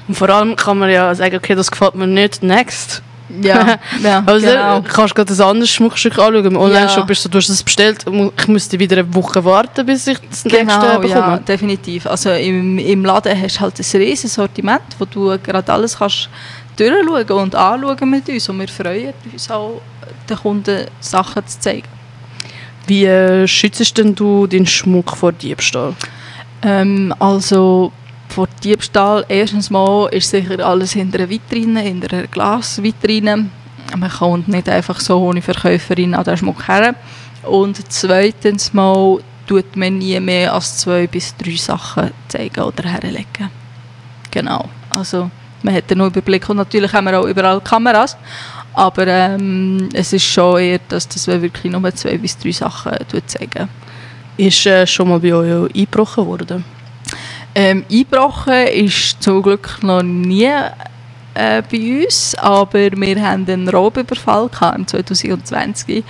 Und 0.07 0.15
vor 0.15 0.29
allem 0.29 0.55
kann 0.55 0.79
man 0.79 0.89
ja 0.89 1.13
sagen, 1.15 1.35
okay, 1.35 1.55
das 1.55 1.69
gefällt 1.69 1.95
mir 1.95 2.07
nicht, 2.07 2.43
next. 2.43 3.01
Ja, 3.41 3.77
ja 4.03 4.23
also 4.25 4.45
genau. 4.45 4.81
kannst 4.81 5.11
du 5.11 5.23
gerade 5.23 5.33
ein 5.33 5.41
anderes 5.41 5.69
Schmuckstück 5.69 6.17
anschauen. 6.19 6.45
Im 6.45 6.57
Online-Shop 6.57 7.07
bist 7.07 7.23
du, 7.25 7.29
du 7.29 7.37
hast 7.37 7.49
es 7.49 7.63
bestellt, 7.63 8.05
ich 8.37 8.47
müsste 8.47 8.79
wieder 8.79 8.97
eine 8.97 9.13
Woche 9.13 9.43
warten, 9.45 9.85
bis 9.85 10.07
ich 10.07 10.17
das 10.29 10.45
nächste 10.45 10.65
Genau, 10.65 10.99
bekomme. 10.99 11.09
ja, 11.09 11.37
definitiv. 11.37 12.07
Also 12.07 12.31
im, 12.31 12.77
im 12.77 13.05
Laden 13.05 13.41
hast 13.41 13.57
du 13.57 13.61
halt 13.61 13.79
ein 13.79 14.01
riesiges 14.01 14.33
Sortiment, 14.33 14.81
wo 14.99 15.05
du 15.05 15.37
gerade 15.39 15.71
alles 15.71 15.97
kannst 15.97 16.29
durchschauen 16.77 17.43
und 17.43 17.55
anschauen 17.55 18.09
mit 18.09 18.27
uns. 18.27 18.49
Und 18.49 18.59
wir 18.59 18.67
freuen 18.67 19.13
uns 19.31 19.49
auch, 19.49 19.81
den 20.29 20.37
Kunden 20.37 20.85
Sachen 20.99 21.45
zu 21.47 21.59
zeigen. 21.59 21.87
Wie 22.87 23.05
äh, 23.05 23.47
schützt 23.47 23.97
denn 23.97 24.15
du 24.15 24.47
den 24.47 24.65
Schmuck 24.65 25.15
vor 25.15 25.31
Diebstahl? 25.31 25.93
Ähm, 26.63 27.13
also 27.19 27.91
vor 28.31 28.47
Diebstahl, 28.63 29.25
erstens 29.27 29.69
mal 29.69 30.07
ist 30.11 30.29
sicher 30.29 30.65
alles 30.65 30.93
hinter 30.93 31.19
einer 31.19 31.29
Vitrine, 31.29 31.81
hinter 31.81 32.17
einer 32.17 32.27
Glasvitrine. 32.27 33.49
Man 33.97 34.09
kommt 34.09 34.47
nicht 34.47 34.69
einfach 34.69 34.99
so 34.99 35.19
ohne 35.19 35.41
Verkäuferin 35.41 36.15
an 36.15 36.23
den 36.23 36.37
Schmuck 36.37 36.67
her. 36.67 36.95
Und 37.43 37.91
zweitens 37.91 38.73
mal 38.73 39.19
tut 39.47 39.75
man 39.75 39.97
nie 39.97 40.19
mehr 40.19 40.53
als 40.53 40.77
zwei 40.77 41.07
bis 41.07 41.35
drei 41.35 41.55
Sachen 41.55 42.11
zeigen 42.29 42.61
oder 42.61 42.87
herlegen. 42.87 43.49
Genau, 44.29 44.69
also 44.89 45.29
man 45.61 45.75
hat 45.75 45.91
einen 45.91 46.07
Überblick 46.07 46.47
und 46.49 46.57
natürlich 46.57 46.93
haben 46.93 47.05
wir 47.05 47.19
auch 47.19 47.25
überall 47.25 47.59
Kameras, 47.59 48.15
aber 48.73 49.07
ähm, 49.07 49.89
es 49.93 50.13
ist 50.13 50.23
schon 50.23 50.59
eher, 50.59 50.79
dass 50.87 51.07
das 51.07 51.27
wirklich 51.27 51.71
nur 51.71 51.93
zwei 51.93 52.17
bis 52.17 52.37
drei 52.37 52.51
Sachen 52.51 52.93
zeigen. 53.25 53.67
Ist 54.37 54.65
äh, 54.65 54.87
schon 54.87 55.09
mal 55.09 55.19
bei 55.19 55.33
euch 55.33 55.75
eingebrochen 55.75 56.25
worden? 56.25 56.63
Ähm, 57.53 57.85
eingebrochen 57.91 58.67
ist 58.67 59.21
zum 59.21 59.41
Glück 59.41 59.83
noch 59.83 60.01
nie 60.01 60.49
äh, 61.33 61.61
bei 61.69 62.03
uns, 62.03 62.35
aber 62.35 62.91
wir 62.91 63.21
hatten 63.21 63.49
einen 63.49 63.67
Raubüberfall 63.67 64.49
im 64.75 64.87
2020 64.87 66.03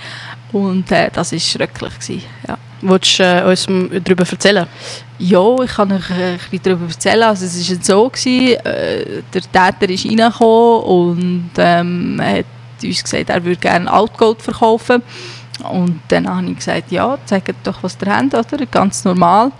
und 0.52 0.90
äh, 0.92 1.10
das 1.12 1.32
war 1.32 1.38
schrecklich. 1.38 1.98
Gewesen, 1.98 2.22
ja. 2.46 2.58
Willst 2.82 3.18
du 3.18 3.22
äh, 3.22 3.48
uns 3.48 3.66
darüber 4.04 4.28
erzählen? 4.28 4.66
Ja, 5.18 5.56
ich 5.62 5.70
kann 5.70 5.92
euch 5.92 6.10
ein 6.10 6.38
bisschen 6.38 6.62
darüber 6.64 6.86
erzählen. 6.86 7.22
Also 7.22 7.46
es 7.46 7.70
war 7.70 7.76
so, 7.82 8.08
gewesen, 8.08 8.56
äh, 8.64 9.22
der 9.32 9.42
Täter 9.42 9.88
ist 9.88 10.04
reingekommen 10.04 10.82
und 10.82 11.50
ähm, 11.58 12.20
hat 12.20 12.46
uns 12.82 13.04
gesagt, 13.04 13.30
er 13.30 13.44
würde 13.44 13.60
gerne 13.60 13.90
Altgold 13.90 14.42
verkaufen. 14.42 15.02
Und 15.70 16.00
dann 16.08 16.28
habe 16.28 16.46
ich 16.46 16.56
gesagt, 16.56 16.90
ja, 16.90 17.16
zeigt 17.24 17.54
doch, 17.62 17.82
was 17.82 17.96
ihr 18.04 18.14
habt, 18.14 18.52
oder? 18.52 18.66
ganz 18.66 19.04
normal. 19.04 19.52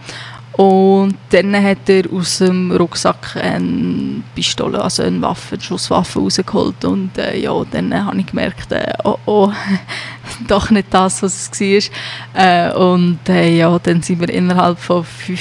Und 0.53 1.17
dann 1.31 1.55
hat 1.63 1.89
er 1.89 2.13
aus 2.13 2.39
dem 2.39 2.73
Rucksack 2.73 3.37
eine 3.37 4.23
Pistole, 4.35 4.83
also 4.83 5.03
eine 5.03 5.23
Waffe, 5.23 5.55
eine 5.55 5.63
Schusswaffe 5.63 6.19
rausgeholt. 6.19 6.85
Und 6.85 7.17
äh, 7.17 7.39
ja, 7.39 7.55
dann 7.71 7.95
habe 7.95 8.21
ich 8.21 8.27
gemerkt, 8.27 8.71
äh, 8.71 8.93
oh, 9.05 9.17
oh, 9.25 9.53
doch 10.49 10.71
nicht 10.71 10.89
das, 10.91 11.23
was 11.23 11.51
es 11.53 11.91
war. 12.35 12.69
Äh, 12.69 12.75
und 12.75 13.29
äh, 13.29 13.57
ja, 13.57 13.79
dann 13.79 14.03
sind 14.03 14.21
wir 14.21 14.29
innerhalb 14.29 14.79
von 14.79 15.05
fünf 15.05 15.41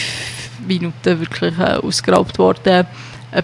Minuten 0.65 1.19
wirklich 1.19 1.58
äh, 1.60 1.76
ausgeraubt 1.76 2.39
worden, 2.39 2.88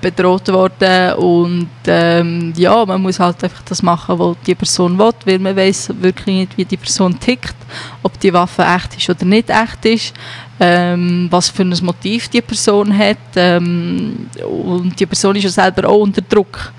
bedroht 0.01 0.47
worden. 0.49 1.13
Und 1.13 1.69
ähm, 1.85 2.53
ja, 2.57 2.85
man 2.85 3.01
muss 3.01 3.19
halt 3.19 3.43
einfach 3.43 3.61
das 3.63 3.81
machen, 3.81 4.19
was 4.19 4.35
die 4.45 4.55
Person 4.55 4.97
will, 4.97 5.13
weil 5.25 5.39
man 5.39 5.55
weiß 5.55 5.93
wirklich 6.01 6.35
nicht, 6.35 6.57
wie 6.57 6.65
die 6.65 6.77
Person 6.77 7.19
tickt, 7.19 7.55
ob 8.03 8.19
die 8.19 8.33
Waffe 8.33 8.63
echt 8.63 8.97
ist 8.97 9.09
oder 9.09 9.25
nicht 9.25 9.49
echt 9.49 9.85
ist 9.85 10.13
ähm, 10.59 11.27
was 11.29 11.49
für 11.49 11.63
ein 11.63 11.75
Motiv 11.81 12.29
die 12.29 12.41
Person 12.41 12.95
hat. 12.97 13.17
Ähm, 13.35 14.27
und 14.43 14.99
die 14.99 15.05
Person 15.05 15.35
ist 15.35 15.43
ja 15.43 15.49
selber 15.49 15.89
auch 15.89 15.99
unter 15.99 16.21
Druck. 16.21 16.71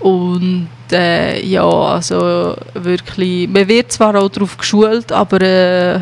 Und 0.00 0.68
äh, 0.92 1.44
ja, 1.44 1.64
also 1.64 2.54
wirklich, 2.74 3.48
man 3.48 3.66
wird 3.66 3.90
zwar 3.92 4.14
auch 4.16 4.28
darauf 4.28 4.56
geschult, 4.56 5.10
aber 5.10 5.40
äh, 5.40 6.00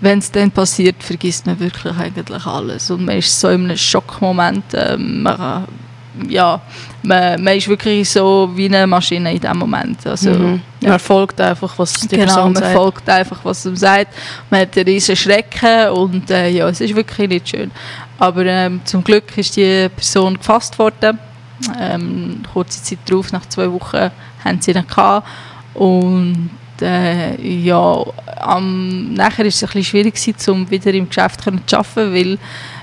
wenn 0.00 0.18
es 0.18 0.30
dann 0.30 0.50
passiert, 0.50 1.02
vergisst 1.02 1.46
man 1.46 1.58
wirklich 1.60 1.96
eigentlich 1.96 2.46
alles. 2.46 2.90
Und 2.90 3.04
man 3.04 3.18
ist 3.18 3.38
so 3.38 3.48
in 3.48 3.64
einem 3.64 3.76
Schockmoment. 3.76 4.74
Äh, 4.74 4.96
man, 4.96 5.66
ja, 6.28 6.60
man, 7.02 7.42
man 7.42 7.56
ist 7.56 7.68
wirklich 7.68 8.08
so 8.08 8.50
wie 8.54 8.66
eine 8.66 8.86
Maschine 8.86 9.32
in 9.32 9.40
dem 9.40 9.58
Moment. 9.58 10.06
Also, 10.06 10.30
mhm. 10.30 10.60
ja. 10.80 10.90
Man 10.90 10.98
folgt 10.98 11.40
einfach, 11.40 11.78
was 11.78 11.92
die 11.92 12.08
genau, 12.08 12.24
Person 12.24 12.52
man 12.52 12.62
sagt. 12.62 12.74
folgt 12.74 13.08
einfach, 13.08 13.38
was 13.44 13.66
er 13.66 13.76
sagt. 13.76 14.14
Man 14.48 14.60
hat 14.60 14.76
einen 14.76 14.86
riesen 14.86 15.16
Schrecken 15.16 15.90
und 15.90 16.30
äh, 16.30 16.48
ja, 16.48 16.68
es 16.68 16.80
ist 16.80 16.94
wirklich 16.94 17.28
nicht 17.28 17.48
schön. 17.48 17.70
Aber 18.18 18.44
ähm, 18.44 18.80
zum 18.84 19.04
Glück 19.04 19.36
ist 19.36 19.56
die 19.56 19.88
Person 19.88 20.34
gefasst 20.34 20.78
worden. 20.78 21.18
Ähm, 21.78 22.42
kurze 22.52 22.82
Zeit 22.82 22.98
darauf, 23.06 23.32
nach 23.32 23.46
zwei 23.46 23.70
Wochen, 23.70 24.10
haben 24.44 24.60
sie 24.60 24.72
ihn 24.72 24.86
gehabt. 24.86 25.26
Und 25.74 26.50
äh, 26.82 27.40
ja, 27.40 28.04
am, 28.40 29.14
nachher 29.14 29.38
war 29.38 29.46
es 29.46 29.62
ein 29.62 29.66
bisschen 29.66 29.84
schwierig, 29.84 30.48
um 30.48 30.70
wieder 30.70 30.92
im 30.92 31.08
Geschäft 31.08 31.40
zu 31.42 31.76
arbeiten, 31.76 32.14
weil 32.14 32.38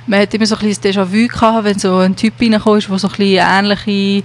man 0.07 0.21
hat 0.21 0.33
immer 0.33 0.45
so 0.45 0.55
ein 0.55 0.67
bisschen 0.67 0.83
Déjà-vu 0.83 1.27
gehabt, 1.27 1.63
wenn 1.65 1.77
so 1.77 1.97
ein 1.97 2.15
Typ 2.15 2.33
reingekommen 2.39 2.81
der 2.81 2.97
so 2.99 3.07
ein 3.07 3.13
bisschen 3.15 3.45
ähnliche, 3.45 4.23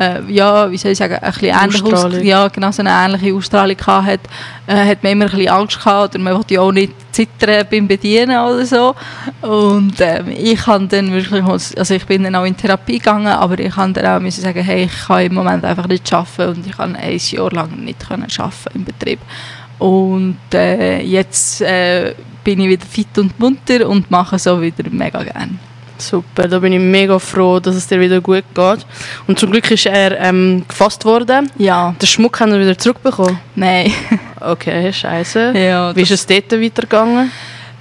äh, 0.00 0.22
ja, 0.32 0.70
wie 0.70 0.78
soll 0.78 0.92
ich 0.92 0.98
sagen, 0.98 1.14
ein 1.14 1.32
bisschen 1.32 1.54
ähnlich 1.54 1.82
aus, 1.82 2.22
ja, 2.22 2.48
genau, 2.48 2.72
so 2.72 2.82
eine 2.82 2.90
ähnliche 2.90 3.34
Ausstrahlung 3.36 3.76
gehabt 3.76 4.06
hat, 4.06 4.20
äh, 4.66 4.86
hat 4.86 5.02
man 5.02 5.12
immer 5.12 5.26
ein 5.26 5.30
bisschen 5.30 5.50
Angst 5.50 5.78
gehabt 5.78 6.14
oder 6.14 6.24
man 6.24 6.34
wollte 6.34 6.54
ja 6.54 6.62
auch 6.62 6.72
nicht 6.72 6.94
zittern 7.12 7.66
beim 7.70 7.86
Bedienen 7.86 8.38
oder 8.38 8.64
so. 8.64 8.94
Und 9.42 10.00
äh, 10.00 10.22
ich 10.30 10.66
habe 10.66 10.86
dann 10.86 11.12
wirklich, 11.12 11.44
also 11.44 11.94
ich 11.94 12.06
bin 12.06 12.24
dann 12.24 12.34
auch 12.34 12.44
in 12.44 12.56
Therapie 12.56 12.98
gegangen, 12.98 13.26
aber 13.26 13.58
ich 13.58 13.76
habe 13.76 13.92
dann 13.92 14.06
auch 14.06 14.20
müssen 14.20 14.42
sagen, 14.42 14.62
hey, 14.62 14.84
ich 14.84 15.06
kann 15.06 15.26
im 15.26 15.34
Moment 15.34 15.64
einfach 15.64 15.86
nicht 15.86 16.10
arbeiten 16.12 16.56
und 16.56 16.66
ich 16.66 16.76
kann 16.76 16.96
ein 16.96 17.18
Jahr 17.18 17.52
lang 17.52 17.84
nicht 17.84 18.08
können 18.08 18.26
arbeiten 18.38 18.70
im 18.74 18.84
Betrieb. 18.84 19.20
Und 19.78 20.38
äh, 20.54 21.02
jetzt 21.02 21.60
äh, 21.60 22.14
bin 22.42 22.60
ich 22.60 22.68
wieder 22.68 22.86
fit 22.86 23.18
und 23.18 23.38
munter 23.38 23.88
und 23.88 24.10
mache 24.10 24.38
so 24.38 24.60
wieder 24.60 24.84
mega 24.90 25.22
gerne. 25.22 25.58
Super, 26.00 26.48
da 26.48 26.58
bin 26.58 26.72
ich 26.72 26.80
mega 26.80 27.18
froh, 27.18 27.60
dass 27.60 27.76
es 27.76 27.86
dir 27.86 28.00
wieder 28.00 28.20
gut 28.20 28.44
geht. 28.54 28.86
Und 29.26 29.38
zum 29.38 29.50
Glück 29.50 29.70
ist 29.70 29.86
er 29.86 30.18
ähm, 30.18 30.64
gefasst 30.66 31.04
worden. 31.04 31.50
Ja. 31.58 31.94
Den 32.00 32.06
Schmuck 32.06 32.40
haben 32.40 32.52
wir 32.52 32.60
wieder 32.60 32.76
zurückbekommen? 32.76 33.38
Nein. 33.54 33.92
Okay, 34.42 34.90
scheiße. 34.90 35.52
Ja, 35.54 35.94
Wie 35.94 36.00
ist 36.00 36.12
es 36.12 36.26
dort 36.26 36.50
weitergegangen? 36.50 37.30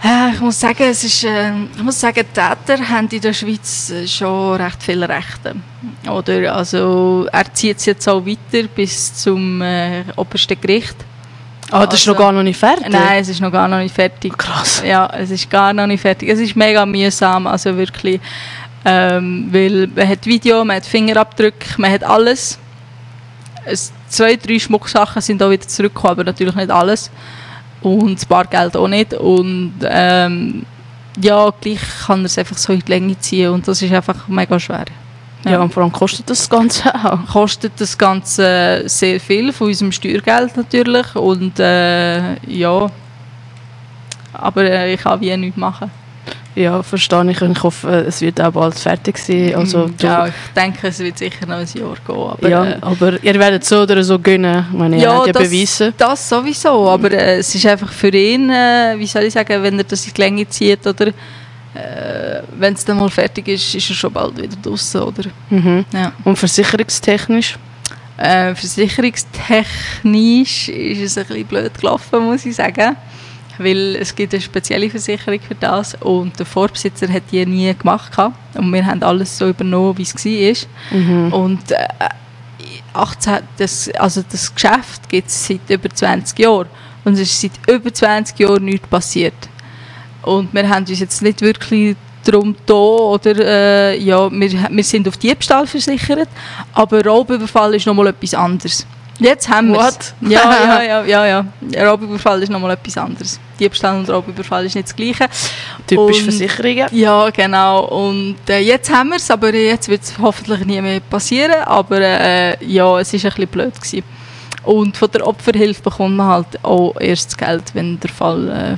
Ja, 0.03 0.31
ich 0.33 0.39
muss 0.39 0.59
sagen, 0.59 0.83
es 0.83 1.03
ist, 1.03 1.23
äh, 1.23 1.51
ich 1.75 1.83
muss 1.83 1.99
sagen, 1.99 2.25
Täter 2.33 2.89
haben 2.89 3.07
in 3.09 3.21
der 3.21 3.33
Schweiz 3.33 3.93
schon 4.07 4.55
recht 4.55 4.81
viele 4.81 5.07
Rechte. 5.07 5.55
Oder, 6.09 6.55
also, 6.55 7.27
er 7.31 7.53
zieht 7.53 7.77
es 7.77 7.85
jetzt 7.85 8.07
auch 8.07 8.25
weiter 8.25 8.67
bis 8.75 9.13
zum 9.13 9.61
äh, 9.61 10.03
obersten 10.15 10.59
Gericht. 10.59 10.95
Ah, 11.71 11.85
das 11.85 11.99
ist 11.99 12.07
noch 12.07 12.17
gar 12.17 12.31
noch 12.31 12.43
nicht 12.43 12.59
fertig? 12.59 12.89
Nein, 12.89 13.21
es 13.21 13.29
ist 13.29 13.41
noch 13.41 13.51
gar 13.51 13.67
noch 13.67 13.77
nicht 13.77 13.93
fertig. 13.93 14.37
Krass. 14.37 14.81
Ja, 14.85 15.07
es 15.17 15.29
ist 15.29 15.49
gar 15.49 15.73
noch 15.73 15.87
nicht 15.87 16.01
fertig. 16.01 16.29
Es 16.29 16.39
ist 16.39 16.55
mega 16.55 16.85
mühsam, 16.85 17.45
also 17.47 17.75
wirklich. 17.77 18.19
Ähm, 18.85 19.49
weil 19.51 19.87
man 19.87 20.07
hat 20.07 20.25
Video, 20.25 20.63
man 20.63 20.77
hat 20.77 20.85
Fingerabdrücke, 20.85 21.75
man 21.77 21.91
hat 21.91 22.03
alles. 22.03 22.57
Es, 23.65 23.91
zwei, 24.07 24.35
drei 24.35 24.57
Schmucksachen 24.57 25.21
sind 25.21 25.43
auch 25.43 25.51
wieder 25.51 25.67
zurückgekommen, 25.67 26.13
aber 26.13 26.23
natürlich 26.23 26.55
nicht 26.55 26.71
alles. 26.71 27.11
Und 27.81 28.15
das 28.15 28.25
Bargeld 28.25 28.75
auch 28.75 28.87
nicht. 28.87 29.13
Und 29.13 29.75
ähm, 29.83 30.65
ja, 31.21 31.51
gleich 31.61 31.79
kann 32.05 32.21
er 32.21 32.25
es 32.25 32.37
einfach 32.37 32.57
so 32.57 32.73
in 32.73 32.79
die 32.79 32.91
Länge 32.91 33.19
ziehen 33.19 33.51
und 33.51 33.67
das 33.67 33.81
ist 33.81 33.91
einfach 33.93 34.27
mega 34.27 34.59
schwer. 34.59 34.85
Ja, 35.45 35.61
und 35.61 35.73
vor 35.73 35.83
allem 35.83 35.91
kostet 35.91 36.29
das 36.29 36.49
Ganze 36.49 36.93
auch. 37.05 37.25
kostet 37.31 37.73
das 37.79 37.97
Ganze 37.97 38.83
sehr 38.87 39.19
viel 39.19 39.53
von 39.53 39.67
unserem 39.67 39.91
Steuergeld 39.91 40.57
natürlich 40.57 41.15
und 41.15 41.57
äh, 41.59 42.35
ja, 42.45 42.89
aber 44.33 44.63
äh, 44.63 44.93
ich 44.93 45.01
kann 45.01 45.19
wie 45.21 45.35
nichts 45.37 45.57
machen. 45.57 45.89
Ja, 46.55 46.83
verstehe 46.83 47.29
ich. 47.31 47.41
Und 47.41 47.51
ich 47.57 47.63
hoffe, 47.63 48.05
es 48.07 48.19
wird 48.21 48.41
auch 48.41 48.51
bald 48.51 48.75
fertig 48.77 49.17
sein. 49.17 49.55
Also, 49.55 49.87
Mhm. 49.87 49.95
ja, 50.01 50.27
ich 50.27 50.33
denke, 50.55 50.87
es 50.87 50.99
wird 50.99 51.17
sicher 51.17 51.45
noch 51.45 51.55
ein 51.57 51.67
Jahr 51.73 51.95
gehen. 52.05 52.15
Aber, 52.15 52.49
ja, 52.49 52.65
äh, 52.65 52.77
aber 52.81 53.23
ihr 53.23 53.35
werdet 53.39 53.63
so 53.63 53.81
oder 53.83 54.03
so 54.03 54.19
gönnen. 54.19 54.65
Meine, 54.73 54.97
ihr 54.97 55.03
Ja, 55.03 55.13
habt 55.15 55.27
ja 55.27 55.33
das- 55.33 55.43
bewiesen. 55.43 55.93
Das 55.97 56.27
sowieso, 56.27 56.89
aber 56.89 57.11
äh, 57.11 57.37
es 57.37 57.53
ist 57.55 57.65
einfach 57.65 57.91
für 57.91 58.09
ihn, 58.09 58.49
äh, 58.49 58.95
wie 58.97 59.05
soll 59.07 59.23
ich 59.23 59.33
sagen, 59.33 59.63
wenn 59.63 59.77
er 59.77 59.85
das 59.85 60.05
in 60.05 60.13
die 60.13 60.21
Länge 60.21 60.49
zieht 60.49 60.85
oder 60.85 61.11
äh, 61.73 62.41
wenn 62.57 62.73
es 62.73 62.85
dann 62.85 62.97
mal 62.97 63.09
fertig 63.09 63.47
ist, 63.47 63.75
ist 63.75 63.89
er 63.89 63.95
schon 63.95 64.11
bald 64.11 64.37
wieder 64.37 64.55
draußen, 64.61 65.01
oder? 65.01 65.29
Mhm. 65.49 65.85
Ja. 65.93 66.11
Und 66.23 66.37
versicherungstechnisch? 66.37 67.57
Äh, 68.17 68.55
versicherungstechnisch 68.55 70.69
ist 70.69 71.01
es 71.01 71.17
ein 71.17 71.27
bisschen 71.27 71.45
blöd 71.45 71.79
gelaufen, 71.79 72.25
muss 72.25 72.45
ich 72.45 72.55
sagen. 72.55 72.95
Weil 73.57 73.97
es 73.97 74.15
gibt 74.15 74.33
eine 74.33 74.41
spezielle 74.41 74.89
Versicherung 74.89 75.39
für 75.41 75.55
das 75.55 75.95
und 75.95 76.39
der 76.39 76.45
Vorbesitzer 76.45 77.09
hat 77.09 77.23
die 77.31 77.45
nie 77.45 77.73
gemacht. 77.73 78.11
gehabt. 78.11 78.55
Und 78.55 78.73
wir 78.73 78.85
haben 78.85 79.03
alles 79.03 79.37
so 79.37 79.49
übernommen, 79.49 79.97
wie 79.97 80.03
es 80.03 80.15
war. 80.15 80.97
Mhm. 80.97 81.33
Und 81.33 81.71
äh, 81.71 81.87
18, 82.93 83.39
das, 83.57 83.89
also 83.91 84.23
das 84.29 84.53
Geschäft 84.53 85.09
gibt 85.09 85.27
es 85.27 85.47
seit 85.47 85.69
über 85.69 85.89
20 85.89 86.39
Jahren. 86.39 86.67
Und 87.03 87.13
es 87.13 87.21
ist 87.21 87.41
seit 87.41 87.51
über 87.69 87.93
20 87.93 88.39
Jahren 88.39 88.65
nichts 88.65 88.87
passiert. 88.87 89.33
Und 90.23 90.53
wir 90.53 90.67
haben 90.67 90.85
uns 90.85 90.99
jetzt 90.99 91.21
nicht 91.21 91.41
wirklich 91.41 91.95
darum 92.25 92.55
da 92.65 92.73
oder 92.73 93.35
äh, 93.37 93.97
ja, 93.97 94.29
wir, 94.31 94.67
wir 94.69 94.83
sind 94.83 95.07
auf 95.07 95.17
Diebstahl 95.17 95.65
versichert, 95.65 96.27
aber 96.73 97.03
Raubüberfall 97.03 97.75
ist 97.75 97.85
nochmal 97.85 98.07
etwas 98.07 98.33
anderes. 98.33 98.85
Jetzt 99.21 99.49
haben 99.49 99.71
wir 99.73 99.79
What? 99.79 100.13
Ja, 100.21 100.29
ja, 100.29 100.81
ja, 101.03 101.25
ja, 101.25 101.45
ja. 101.71 101.85
Raubüberfall 101.89 102.41
ist 102.43 102.49
nochmal 102.49 102.71
etwas 102.71 102.97
anderes. 102.97 103.39
Diebstahl 103.59 103.97
und 103.99 104.09
Raubüberfall 104.09 104.65
ist 104.65 104.75
nicht 104.75 104.87
das 104.87 104.95
Gleiche. 104.95 105.27
Typisch 105.85 106.19
Und- 106.19 106.23
Versicherungen? 106.23 106.87
Ja, 106.91 107.29
genau. 107.29 107.85
Und 107.85 108.37
äh, 108.47 108.59
jetzt 108.59 108.89
haben 108.93 109.09
wir 109.09 109.17
es, 109.17 109.29
aber 109.29 109.53
jetzt 109.53 109.89
wird 109.89 110.03
es 110.03 110.17
hoffentlich 110.17 110.65
nie 110.65 110.79
mehr 110.81 111.01
passieren. 111.01 111.63
Aber 111.65 111.99
äh, 111.99 112.63
ja, 112.65 112.97
es 112.99 113.11
war 113.11 113.19
ein 113.19 113.21
bisschen 113.29 113.47
blöd. 113.47 113.75
Gewesen. 113.75 114.03
Und 114.63 114.95
von 114.95 115.11
der 115.11 115.27
Opferhilfe 115.27 115.81
bekommt 115.81 116.15
man 116.15 116.27
halt 116.27 116.63
auch 116.63 116.95
erst 116.99 117.27
das 117.31 117.37
Geld, 117.37 117.63
wenn 117.73 117.99
der 117.99 118.09
Fall 118.11 118.49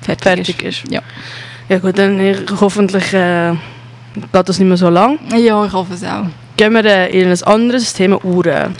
fertig, 0.00 0.22
Fertig 0.22 0.62
ist. 0.62 0.84
ist. 0.84 0.92
Ja. 0.92 1.02
Ja 1.68 1.78
gut, 1.78 1.98
dann 1.98 2.20
ich, 2.20 2.38
hoffentlich 2.60 3.12
äh, 3.12 3.52
geht 4.14 4.48
das 4.48 4.58
nicht 4.58 4.68
mehr 4.68 4.76
so 4.76 4.88
lang. 4.88 5.18
ja, 5.36 5.64
ich 5.64 5.72
hoffe 5.72 5.94
es 5.94 6.04
auch. 6.04 6.26
Gehen 6.56 6.72
wir 6.72 6.84
äh, 6.84 7.20
in 7.20 7.28
ein 7.28 7.42
anderes 7.42 7.92
Thema, 7.92 8.24
Uhren. 8.24 8.74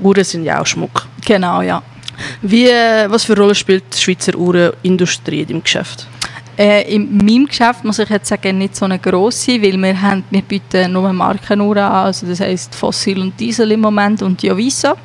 Uhren 0.00 0.24
sind 0.24 0.44
ja 0.44 0.60
auch 0.60 0.66
Schmuck. 0.66 1.06
Genau, 1.24 1.60
ja. 1.60 1.82
Wie, 2.42 2.66
äh, 2.66 3.10
was 3.10 3.24
für 3.24 3.34
eine 3.34 3.42
Rolle 3.42 3.54
spielt 3.54 3.84
die 3.94 3.98
Schweizer 3.98 4.34
Uhrenindustrie 4.34 5.46
im 5.48 5.62
Geschäft? 5.62 6.06
Äh, 6.56 6.94
in 6.94 7.16
meinem 7.16 7.46
Geschäft 7.46 7.84
muss 7.84 7.98
ich 7.98 8.08
jetzt 8.08 8.28
sagen, 8.28 8.58
nicht 8.58 8.76
so 8.76 8.84
eine 8.84 8.98
grosse, 8.98 9.62
weil 9.62 9.76
wir, 9.76 10.00
haben, 10.00 10.24
wir 10.30 10.42
bieten 10.42 10.92
nur 10.92 11.12
Markenuhren 11.12 11.78
an, 11.84 12.06
also 12.06 12.26
das 12.26 12.40
heisst 12.40 12.74
Fossil 12.74 13.20
und 13.20 13.38
Diesel 13.38 13.70
im 13.72 13.80
Moment 13.80 14.22
und 14.22 14.42
Jovisa. 14.42 14.96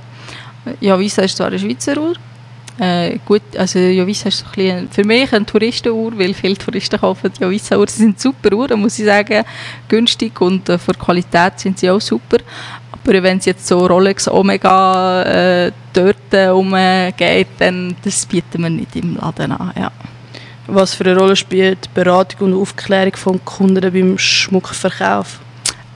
Jovisa 0.82 1.22
ist 1.22 1.38
zwar 1.38 1.48
eine 1.48 1.60
Schweizer 1.60 1.98
Uhr, 1.98 2.16
äh, 2.78 3.20
gut, 3.26 3.42
also 3.58 3.80
Jovisa 3.80 4.28
ist 4.28 4.40
so 4.40 4.46
ein 4.46 4.52
bisschen, 4.54 4.90
für 4.90 5.04
mich 5.06 5.32
eine 5.32 5.46
Touristenuhr, 5.46 6.18
weil 6.20 6.34
viele 6.34 6.58
Touristen 6.58 7.00
kaufen 7.00 7.32
die 7.38 7.44
Jovisa-Uhren. 7.44 7.88
Sie 7.88 8.04
sind 8.04 8.20
super 8.20 8.54
Uhren, 8.54 8.82
muss 8.82 9.00
ich 9.00 9.06
sagen, 9.06 9.46
günstig 9.88 10.40
und 10.42 10.68
äh, 10.68 10.78
von 10.78 10.98
Qualität 10.98 11.60
sind 11.60 11.80
sie 11.80 11.90
auch 11.90 12.02
super. 12.02 12.38
Aber 12.92 13.24
wenn 13.24 13.38
es 13.38 13.46
jetzt 13.46 13.68
so 13.68 13.86
Rolex 13.86 14.28
Omega 14.28 15.24
äh, 15.24 15.72
dort 15.94 16.34
äh, 16.34 16.50
umgeht, 16.50 17.48
dann 17.60 17.96
das 18.04 18.26
bieten 18.26 18.64
wir 18.64 18.70
nicht 18.70 18.96
im 18.96 19.16
Laden 19.16 19.52
an, 19.54 19.72
ja. 19.78 19.92
Was 20.68 20.96
für 20.96 21.06
eine 21.06 21.18
Rolle 21.18 21.36
spielt 21.36 21.94
Beratung 21.94 22.48
und 22.48 22.60
Aufklärung 22.60 23.16
von 23.16 23.46
Kunden 23.46 23.94
beim 23.94 24.18
Schmuckverkauf? 24.18 25.40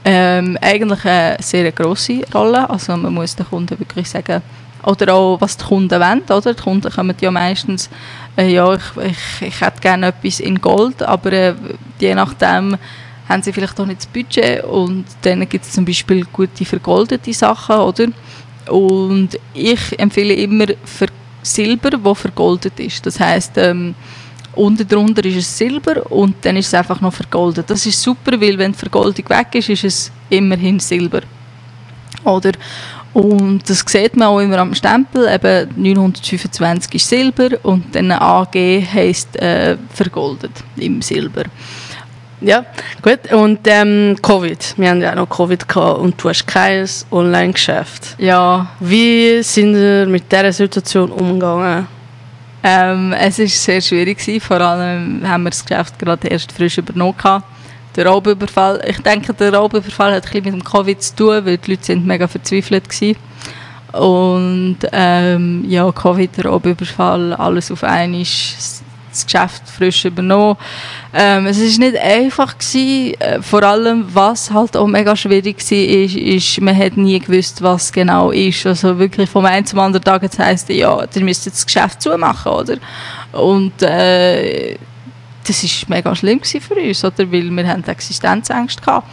Ähm, 0.04 0.56
eigentlich 0.60 1.04
eine 1.04 1.36
sehr 1.40 1.72
grosse 1.72 2.22
Rolle. 2.32 2.70
Also 2.70 2.96
man 2.96 3.12
muss 3.12 3.34
den 3.34 3.46
Kunden 3.46 3.78
wirklich 3.78 4.08
sagen, 4.08 4.40
oder 4.84 5.14
auch 5.14 5.40
was 5.40 5.56
die 5.56 5.64
Kunden 5.64 6.00
wollen. 6.00 6.22
Oder? 6.22 6.54
Die 6.54 6.62
Kunden 6.62 6.90
kommen 6.90 7.16
ja 7.20 7.30
meistens, 7.30 7.90
äh, 8.36 8.52
ja, 8.52 8.74
ich, 8.74 8.82
ich, 9.02 9.48
ich 9.48 9.60
hätte 9.60 9.80
gerne 9.80 10.08
etwas 10.08 10.40
in 10.40 10.60
Gold, 10.60 11.02
aber 11.02 11.32
äh, 11.32 11.54
je 11.98 12.14
nachdem 12.14 12.76
haben 13.28 13.42
sie 13.42 13.52
vielleicht 13.52 13.78
auch 13.78 13.86
nicht 13.86 14.00
das 14.00 14.06
Budget 14.06 14.64
und 14.64 15.04
dann 15.22 15.48
gibt 15.48 15.64
es 15.64 15.72
zum 15.72 15.84
Beispiel 15.84 16.24
gute 16.32 16.64
vergoldete 16.64 17.32
Sachen, 17.32 17.76
oder? 17.76 18.06
Und 18.68 19.38
ich 19.54 19.98
empfehle 19.98 20.34
immer 20.34 20.66
für 20.84 21.06
Silber, 21.42 21.90
wo 22.02 22.14
vergoldet 22.14 22.78
ist. 22.80 23.06
Das 23.06 23.18
heißt, 23.18 23.52
ähm, 23.56 23.94
unten 24.54 24.86
drunter 24.86 25.24
ist 25.24 25.36
es 25.36 25.58
Silber 25.58 26.10
und 26.10 26.36
dann 26.42 26.56
ist 26.56 26.66
es 26.66 26.74
einfach 26.74 27.00
noch 27.00 27.14
vergoldet. 27.14 27.70
Das 27.70 27.86
ist 27.86 28.02
super, 28.02 28.40
weil 28.40 28.58
wenn 28.58 28.72
die 28.72 28.78
Vergoldung 28.78 29.28
weg 29.28 29.54
ist, 29.54 29.68
ist 29.68 29.84
es 29.84 30.12
immerhin 30.28 30.80
Silber. 30.80 31.20
Oder? 32.24 32.52
Und 33.12 33.68
das 33.68 33.84
sieht 33.86 34.16
man 34.16 34.28
auch 34.28 34.38
immer 34.38 34.58
am 34.58 34.74
Stempel, 34.74 35.28
eben 35.28 35.68
925 35.76 36.94
ist 36.94 37.08
Silber 37.08 37.48
und 37.64 37.94
dann 37.94 38.12
AG 38.12 38.54
heisst 38.54 39.36
äh, 39.36 39.76
vergoldet 39.92 40.52
im 40.76 41.02
Silber. 41.02 41.42
Ja, 42.40 42.64
gut. 43.02 43.32
Und 43.32 43.60
ähm, 43.66 44.16
Covid. 44.22 44.74
Wir 44.78 44.90
haben 44.90 45.02
ja 45.02 45.10
auch 45.10 45.16
noch 45.16 45.28
Covid 45.28 45.68
gehabt 45.68 45.98
und 45.98 46.22
du 46.22 46.28
hast 46.28 46.46
kein 46.46 46.88
Online-Geschäft. 47.10 48.16
Ja, 48.18 48.68
Wie 48.80 49.42
sind 49.42 49.74
wir 49.74 50.06
mit 50.06 50.30
dieser 50.30 50.52
Situation 50.52 51.10
umgegangen? 51.10 51.86
Ähm, 52.62 53.12
es 53.12 53.38
war 53.38 53.46
sehr 53.46 53.80
schwierig, 53.80 54.18
gewesen. 54.18 54.40
vor 54.40 54.60
allem 54.60 55.22
haben 55.26 55.42
wir 55.44 55.50
das 55.50 55.64
Geschäft 55.64 55.98
gerade 55.98 56.28
erst 56.28 56.52
frisch 56.52 56.78
übernommen. 56.78 57.16
Gehabt. 57.16 57.44
Der 57.96 58.06
Raubüberfall, 58.06 58.82
ich 58.86 58.98
denke, 58.98 59.34
der 59.34 59.54
Raubüberfall 59.54 60.14
hat 60.14 60.26
ein 60.26 60.44
mit 60.44 60.52
dem 60.54 60.64
Covid 60.64 61.02
zu 61.02 61.16
tun, 61.16 61.44
weil 61.44 61.58
die 61.58 61.72
Leute 61.72 61.84
sind 61.84 62.06
mega 62.06 62.28
verzweifelt 62.28 62.84
waren. 62.88 63.16
Und 63.92 64.78
ähm, 64.92 65.64
ja, 65.68 65.90
Covid, 65.90 66.36
der 66.36 66.46
Raubüberfall, 66.46 67.34
alles 67.34 67.72
auf 67.72 67.82
einmal, 67.82 68.24
das 69.10 69.24
Geschäft 69.24 69.62
frisch 69.68 70.04
übernommen. 70.04 70.56
Ähm, 71.12 71.46
es 71.46 71.58
war 71.58 71.86
nicht 71.86 72.00
einfach, 72.00 72.56
gewesen, 72.56 73.20
äh, 73.20 73.42
vor 73.42 73.62
allem 73.62 74.06
was 74.12 74.50
halt 74.50 74.76
auch 74.76 74.86
mega 74.86 75.16
schwierig 75.16 75.58
war, 75.58 75.78
ist, 75.78 76.16
ist, 76.16 76.60
man 76.60 76.76
hat 76.76 76.96
nie 76.96 77.18
gewusst, 77.18 77.60
was 77.62 77.92
genau 77.92 78.30
ist. 78.30 78.64
Also 78.66 78.98
wirklich 78.98 79.28
vom 79.28 79.44
einen 79.44 79.66
zum 79.66 79.80
anderen 79.80 80.04
Tag 80.04 80.22
heisst, 80.38 80.68
ja, 80.68 81.04
ihr 81.12 81.24
müsst 81.24 81.46
jetzt 81.46 81.58
das 81.58 81.66
Geschäft 81.66 82.02
zumachen, 82.02 82.52
oder? 82.52 82.76
Und 83.32 83.82
äh, 83.82 84.76
das 85.44 85.62
war 85.62 85.96
mega 85.96 86.14
schlimm 86.14 86.40
für 86.42 86.74
uns, 86.74 87.04
oder? 87.04 87.30
Weil 87.30 87.50
wir 87.50 87.68
haben 87.68 87.84
Existenzängste 87.84 88.82
gehabt. 88.82 89.08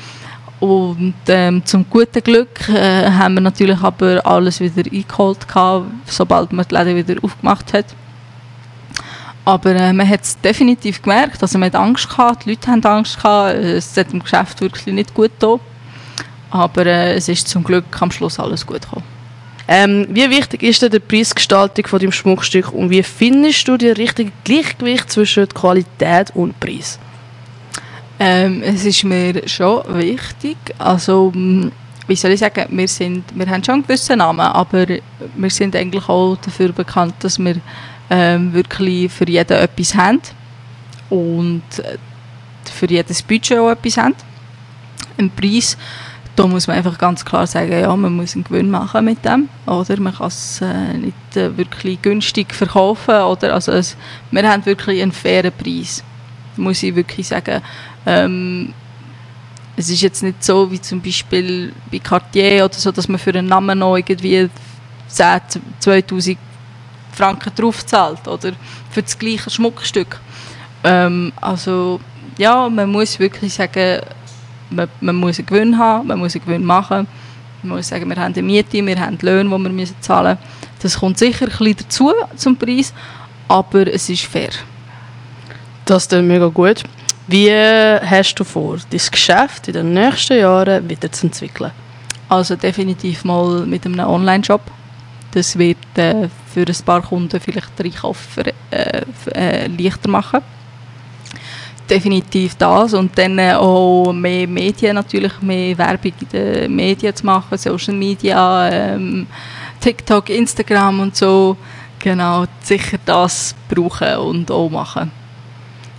Und 0.59 1.13
ähm, 1.27 1.63
zum 1.65 1.85
guten 1.89 2.23
Glück 2.23 2.67
äh, 2.69 3.11
haben 3.11 3.35
wir 3.35 3.41
natürlich 3.41 3.79
aber 3.79 4.25
alles 4.25 4.59
wieder 4.59 4.91
eingeholt 4.91 5.47
gehabt, 5.47 5.85
sobald 6.05 6.51
man 6.51 6.65
die 6.67 6.73
Läden 6.73 6.95
wieder 6.95 7.23
aufgemacht 7.23 7.73
hat. 7.73 7.85
Aber 9.45 9.75
äh, 9.75 9.93
man 9.93 10.09
hat 10.09 10.23
es 10.23 10.39
definitiv 10.41 11.01
gemerkt, 11.01 11.41
also 11.41 11.57
man 11.59 11.67
hat 11.67 11.75
Angst 11.75 12.09
gehabt, 12.09 12.45
die 12.45 12.49
Leute 12.49 12.67
haben 12.71 12.83
Angst 12.83 13.17
gehabt, 13.17 13.55
es 13.55 13.95
hat 13.95 14.11
dem 14.11 14.21
Geschäft 14.21 14.59
wirklich 14.59 14.93
nicht 14.93 15.13
gut 15.13 15.31
getan. 15.39 15.59
Aber 16.49 16.85
äh, 16.85 17.13
es 17.13 17.29
ist 17.29 17.47
zum 17.47 17.63
Glück 17.63 17.85
am 18.01 18.09
Schluss 18.09 18.39
alles 18.39 18.65
gut 18.65 18.81
gekommen. 18.81 19.16
Ähm, 19.67 20.08
wie 20.10 20.30
wichtig 20.30 20.63
ist 20.63 20.82
denn 20.82 20.91
die 20.91 20.99
Preisgestaltung 20.99 21.86
von 21.88 21.99
deinem 21.99 22.13
Schmuckstück 22.13 22.71
und 22.71 22.89
wie 22.89 23.03
findest 23.03 23.67
du 23.67 23.75
die 23.77 23.89
richtige 23.89 24.32
Gleichgewicht 24.45 25.12
zwischen 25.12 25.49
Qualität 25.49 26.32
und 26.36 26.58
Preis? 26.60 26.97
Ähm, 28.19 28.63
es 28.63 28.86
ist 28.86 29.03
mir 29.03 29.47
schon 29.47 29.84
wichtig, 29.97 30.58
also 30.80 31.32
mh, 31.36 31.71
wie 32.08 32.15
soll 32.15 32.32
ich 32.32 32.39
sagen, 32.39 32.65
wir, 32.69 32.88
sind, 32.88 33.25
wir 33.36 33.47
haben 33.49 33.63
schon 33.63 33.75
einen 33.75 33.84
gewissen 33.84 34.19
Namen, 34.19 34.39
aber 34.39 34.86
wir 35.36 35.49
sind 35.49 35.75
eigentlich 35.75 36.08
auch 36.08 36.38
dafür 36.38 36.71
bekannt, 36.71 37.15
dass 37.19 37.38
wir 37.38 37.58
ähm, 38.10 38.53
wirklich 38.53 39.12
für 39.12 39.27
jeden 39.27 39.58
etwas 39.58 39.93
haben 39.93 40.21
und 41.10 41.63
äh, 41.80 41.97
für 42.71 42.88
jedes 42.89 43.21
Budget 43.21 43.60
auch 43.60 43.71
etwas 43.71 43.97
haben. 43.97 44.15
Ein 45.17 45.30
Preis, 45.30 45.77
da 46.38 46.45
muss 46.45 46.67
man 46.67 46.78
einfach 46.78 47.00
ganz 47.00 47.26
klar 47.26 47.47
sagen, 47.47 47.71
ja, 47.71 47.95
man 47.95 48.15
muss 48.15 48.36
einen 48.36 48.43
Gewinn 48.43 48.69
machen 48.69 49.04
mit 49.04 49.26
dem, 49.26 49.50
oder? 49.65 50.00
Man 50.00 50.13
kann 50.13 50.28
es 50.28 50.62
äh, 50.62 50.93
nicht 50.93 51.36
äh, 51.36 51.58
wirklich 51.58 52.00
günstig 52.02 52.54
verkaufen, 52.54 53.15
oder? 53.15 53.56
Also 53.56 53.71
es, 53.71 53.97
wir 54.30 54.47
haben 54.47 54.65
wirklich 54.67 55.02
einen 55.02 55.12
fairen 55.12 55.52
Preis, 55.52 56.04
muss 56.56 56.83
ich 56.83 56.96
wirklich 56.96 57.27
sagen. 57.27 57.62
Ähm, 58.06 58.71
es 59.75 59.90
ist 59.90 60.02
jetzt 60.02 60.21
nicht 60.21 60.44
so 60.44 60.71
wie 60.71 60.79
zum 60.79 61.02
Beispiel 61.02 61.73
bei 61.92 61.98
Cartier 61.98 62.65
oder 62.65 62.75
so, 62.75 62.92
dass 62.92 63.08
man 63.08 63.17
für 63.17 63.31
einen 63.31 63.48
Namen 63.48 63.79
noch 63.79 63.98
irgendwie 63.98 64.48
10, 65.08 65.42
2000 65.79 66.38
Franken 67.13 67.52
drauf 67.56 67.83
zahlt 67.83 68.27
oder 68.27 68.52
für 68.92 69.02
das 69.02 69.17
gleiche 69.17 69.50
Schmuckstück. 69.50 70.19
Ähm, 70.83 71.33
also 71.42 72.00
ja, 72.38 72.69
man 72.69 72.92
muss 72.92 73.17
wirklich 73.17 73.56
sagen, 73.56 74.02
man, 74.69 74.87
man 75.01 75.15
muss 75.15 75.39
einen 75.39 75.47
Gewinn 75.47 75.77
haben, 75.77 76.07
man 76.07 76.19
muss 76.19 76.35
einen 76.35 76.45
Gewinn 76.45 76.65
machen. 76.65 77.07
Man 77.63 77.77
muss 77.77 77.87
sagen, 77.87 78.07
wir 78.09 78.15
haben 78.17 78.33
eine 78.33 78.43
Miete, 78.43 78.85
wir 78.85 78.99
haben 78.99 79.17
Löhne, 79.21 79.49
die 79.49 79.63
wir 79.63 79.69
müssen 79.69 79.95
zahlen 79.99 80.37
müssen. 80.37 80.71
Das 80.81 80.99
kommt 80.99 81.17
sicher 81.17 81.45
ein 81.45 81.49
bisschen 81.49 81.75
dazu 81.77 82.13
zum 82.35 82.55
Preis, 82.55 82.93
aber 83.47 83.87
es 83.87 84.09
ist 84.09 84.25
fair. 84.25 84.49
Das 85.85 86.07
dann 86.07 86.27
mega 86.27 86.47
gut. 86.47 86.83
Wie 87.27 87.51
hast 87.51 88.35
du 88.35 88.43
vor, 88.43 88.77
dein 88.89 89.01
Geschäft 89.11 89.67
in 89.67 89.73
den 89.73 89.93
nächsten 89.93 90.37
Jahren 90.37 90.89
weiterzuentwickeln? 90.89 91.71
Also 92.29 92.55
definitiv 92.55 93.23
mal 93.25 93.65
mit 93.65 93.85
einem 93.85 93.99
Online-Shop. 93.99 94.61
Das 95.31 95.57
wird 95.57 95.77
äh, 95.95 96.29
für 96.53 96.65
ein 96.65 96.85
paar 96.85 97.01
Kunden 97.01 97.39
vielleicht 97.39 97.77
den 97.77 97.87
Einkauf 97.87 98.37
äh, 98.71 99.01
äh, 99.33 99.67
leichter 99.67 100.09
machen. 100.09 100.41
Definitiv 101.90 102.56
das 102.56 102.94
und 102.94 103.17
dann 103.17 103.40
äh, 103.40 103.54
auch 103.54 104.12
mehr 104.12 104.48
Medien 104.48 104.96
natürlich, 104.96 105.42
mehr 105.42 105.77
Werbung 105.77 106.12
in 106.19 106.27
den 106.29 106.75
Medien 106.75 107.15
zu 107.15 107.25
machen, 107.25 107.58
Social 107.58 107.94
Media, 107.94 108.69
ähm, 108.69 109.25
TikTok, 109.79 110.29
Instagram 110.29 111.00
und 111.00 111.15
so. 111.15 111.56
Genau, 112.00 112.46
sicher 112.62 112.98
das 113.06 113.56
brauchen 113.69 114.17
und 114.17 114.52
auch 114.52 114.69
machen. 114.69 115.12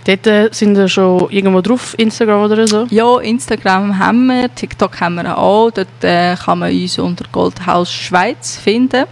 Dort 0.05 0.27
äh, 0.27 0.49
sind 0.51 0.77
wir 0.77 0.87
schon 0.87 1.29
irgendwo 1.29 1.61
drauf, 1.61 1.93
Instagram 1.97 2.43
oder 2.43 2.67
so? 2.67 2.87
Ja, 2.89 3.19
Instagram 3.19 3.97
haben 3.99 4.27
wir, 4.27 4.53
TikTok 4.53 5.01
haben 5.01 5.15
wir 5.15 5.37
auch. 5.37 5.71
Dort 5.71 6.03
äh, 6.03 6.35
kann 6.35 6.59
man 6.59 6.71
uns 6.71 6.97
unter 6.99 7.25
Goldhaus 7.31 7.91
Schweiz 7.91 8.57
finden. 8.57 9.05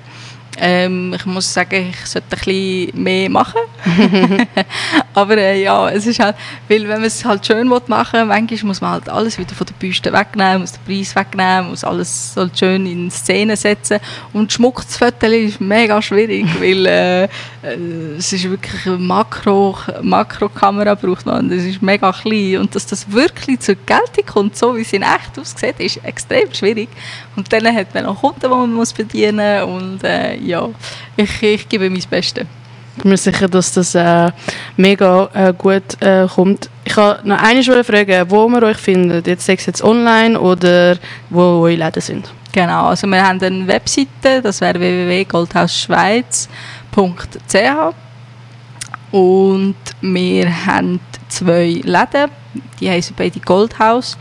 Ähm, 0.60 1.14
ich 1.16 1.26
muss 1.26 1.54
sagen, 1.54 1.90
ich 1.92 2.06
sollte 2.06 2.36
ein 2.36 2.40
bisschen 2.40 3.04
mehr 3.04 3.30
machen. 3.30 3.62
Aber 5.14 5.38
äh, 5.38 5.62
ja, 5.62 5.90
es 5.90 6.06
ist 6.06 6.20
halt, 6.20 6.36
weil 6.68 6.84
wenn 6.88 6.98
man 6.98 7.06
es 7.06 7.24
halt 7.24 7.46
schön 7.46 7.68
machen 7.68 8.14
will, 8.14 8.26
manchmal 8.26 8.64
muss 8.64 8.82
man 8.82 8.92
halt 8.92 9.10
alles 9.10 9.38
wieder 9.38 9.54
von 9.54 9.68
der 9.68 9.74
Büste 9.74 10.12
wegnehmen, 10.12 10.62
muss 10.62 10.74
den 10.74 10.84
Preis 10.86 11.16
wegnehmen, 11.16 11.70
muss 11.70 11.84
alles 11.84 12.34
halt 12.36 12.58
schön 12.58 12.86
in 12.86 13.10
Szene 13.12 13.56
setzen. 13.56 14.00
Und 14.34 14.52
Schmuck 14.52 14.88
zu 14.88 14.98
fotografieren 14.98 15.48
ist 15.48 15.62
mega 15.62 16.02
schwierig, 16.02 16.46
weil 16.60 16.86
äh, 16.86 17.24
äh, 17.24 17.28
es 18.18 18.32
ist 18.34 18.50
wirklich 18.50 18.86
eine 18.86 18.98
Makro, 18.98 19.78
Makrokamera 20.02 20.96
braucht 20.96 21.26
man. 21.26 21.50
Das 21.50 21.64
ist 21.64 21.82
mega 21.82 22.12
klein. 22.12 22.58
Und 22.58 22.76
dass 22.76 22.86
das 22.86 23.12
wirklich 23.12 23.60
zur 23.60 23.76
Geltung 23.76 24.26
kommt, 24.26 24.58
so 24.58 24.76
wie 24.76 24.82
es 24.82 24.94
in 24.94 25.02
echt 25.02 25.38
aussieht, 25.40 25.80
ist 25.80 26.04
extrem 26.04 26.54
schwierig. 26.54 26.90
Und 27.36 27.52
dann 27.52 27.68
hat 27.76 27.94
man 27.94 28.06
noch 28.06 28.22
Kunden, 28.22 28.40
die 28.42 28.48
man 28.48 28.74
muss 28.74 28.94
bedienen 28.94 29.62
muss. 29.62 29.82
Und 29.82 30.04
äh, 30.04 30.36
ja, 30.48 30.70
ich, 31.16 31.44
ich 31.44 31.70
gebe 31.70 31.90
mein 31.90 32.04
Bestes. 32.10 32.46
Ich 32.96 33.04
bin 33.04 33.12
mir 33.12 33.18
sicher, 33.18 33.48
dass 33.48 33.74
das 33.74 33.94
äh, 33.94 34.32
mega 34.76 35.30
äh, 35.34 35.54
gut 35.56 36.02
äh, 36.02 36.28
kommt. 36.28 36.70
Ich 36.84 36.98
wollte 36.98 37.28
noch 37.28 37.38
eine 37.40 37.62
fragen, 37.84 38.30
wo 38.30 38.50
man 38.50 38.64
euch 38.64 38.78
findet. 38.78 39.28
Jetzt 39.28 39.46
sei 39.46 39.54
es 39.54 39.68
jetzt 39.68 39.84
online 39.84 40.40
oder 40.40 40.98
wo 41.30 41.62
eure 41.62 41.76
Läden 41.76 42.02
sind. 42.02 42.34
Genau, 42.52 42.88
also 42.88 43.06
wir 43.06 43.24
haben 43.24 43.40
eine 43.44 43.68
Webseite, 43.68 44.42
das 44.42 44.62
wäre 44.62 44.80
www.goldhausschweiz.ch 44.80 46.48
und 49.12 49.76
wir 50.02 50.66
haben 50.66 51.00
zwei 51.28 51.82
Läden, 51.84 52.32
die 52.80 52.90
heißen 52.90 53.16
beide 53.16 53.40
Goldhaus 53.42 54.18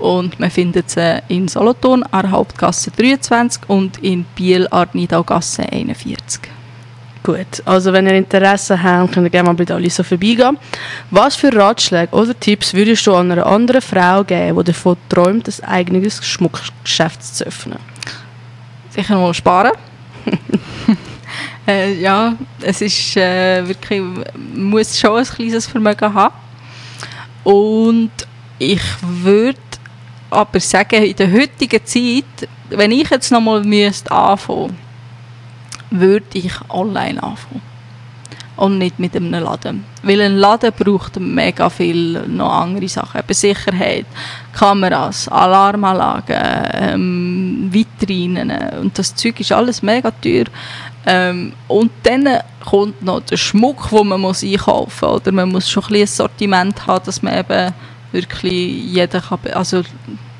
und 0.00 0.40
man 0.40 0.50
findet 0.50 0.90
sie 0.90 1.22
in 1.28 1.48
Solothurn 1.48 2.02
an 2.04 2.30
Hauptgasse 2.30 2.90
23 2.90 3.68
und 3.68 3.98
in 4.02 4.24
Biel 4.34 4.66
an 4.70 4.88
der 4.94 5.22
Gasse 5.22 5.62
41. 5.70 6.40
Gut, 7.22 7.62
also 7.66 7.92
wenn 7.92 8.06
ihr 8.06 8.14
Interesse 8.14 8.82
habt, 8.82 9.12
könnt 9.12 9.26
ihr 9.26 9.30
gerne 9.30 9.48
mal 9.48 9.54
bei 9.54 9.66
der 9.66 9.76
Alisa 9.76 10.02
vorbeigehen. 10.02 10.56
Was 11.10 11.36
für 11.36 11.54
Ratschläge 11.54 12.14
oder 12.14 12.38
Tipps 12.38 12.72
würdest 12.72 13.06
du 13.06 13.14
einer 13.14 13.44
anderen 13.44 13.82
Frau 13.82 14.24
geben, 14.24 14.56
die 14.56 14.64
davon 14.64 14.96
träumt, 15.10 15.46
ein 15.46 15.68
eigenes 15.68 16.24
Schmuckgeschäft 16.24 17.22
zu 17.22 17.44
öffnen? 17.44 17.78
Sicher 18.88 19.18
mal 19.18 19.34
sparen. 19.34 19.72
äh, 21.68 22.00
ja, 22.00 22.34
es 22.62 22.80
ist 22.80 23.16
äh, 23.18 23.68
wirklich, 23.68 24.00
man 24.00 24.64
muss 24.64 24.98
schon 24.98 25.18
ein 25.18 25.24
kleines 25.24 25.66
Vermögen 25.66 26.14
haben. 26.14 26.34
Und 27.44 28.12
ich 28.58 28.82
würde 29.02 29.58
aber 30.30 30.60
sagen, 30.60 31.02
in 31.02 31.16
der 31.16 31.32
heutigen 31.32 31.84
Zeit, 31.84 32.48
wenn 32.70 32.92
ich 32.92 33.10
jetzt 33.10 33.32
nochmal 33.32 33.64
müsste 33.64 34.10
anfangen, 34.12 34.78
würde 35.90 36.26
ich 36.34 36.52
online 36.68 37.22
anfangen. 37.22 37.62
Und 38.56 38.76
nicht 38.76 38.98
mit 38.98 39.16
einem 39.16 39.32
Laden. 39.32 39.84
Weil 40.02 40.20
ein 40.20 40.36
Laden 40.36 40.72
braucht 40.78 41.18
mega 41.18 41.70
viel 41.70 42.26
noch 42.26 42.52
andere 42.52 42.88
Sachen. 42.88 43.20
Eben 43.20 43.32
Sicherheit, 43.32 44.04
Kameras, 44.52 45.28
Alarmanlagen, 45.28 46.36
ähm, 46.74 47.68
Vitrinen. 47.70 48.52
Und 48.82 48.98
das 48.98 49.14
Zeug 49.14 49.40
ist 49.40 49.52
alles 49.52 49.82
mega 49.82 50.10
teuer. 50.10 50.44
Ähm, 51.06 51.54
und 51.68 51.90
dann 52.02 52.28
kommt 52.62 53.02
noch 53.02 53.20
der 53.20 53.38
Schmuck, 53.38 53.88
den 53.88 54.08
man 54.08 54.20
muss 54.20 54.44
einkaufen 54.44 55.08
muss. 55.08 55.20
Oder 55.22 55.32
man 55.32 55.48
muss 55.48 55.70
schon 55.70 55.84
ein, 55.84 55.94
ein 55.94 56.06
Sortiment 56.06 56.86
haben, 56.86 57.04
dass 57.06 57.22
man 57.22 57.38
eben 57.38 57.72
wirklich 58.12 58.84
jeder 58.84 59.20
kann, 59.20 59.38
also 59.52 59.82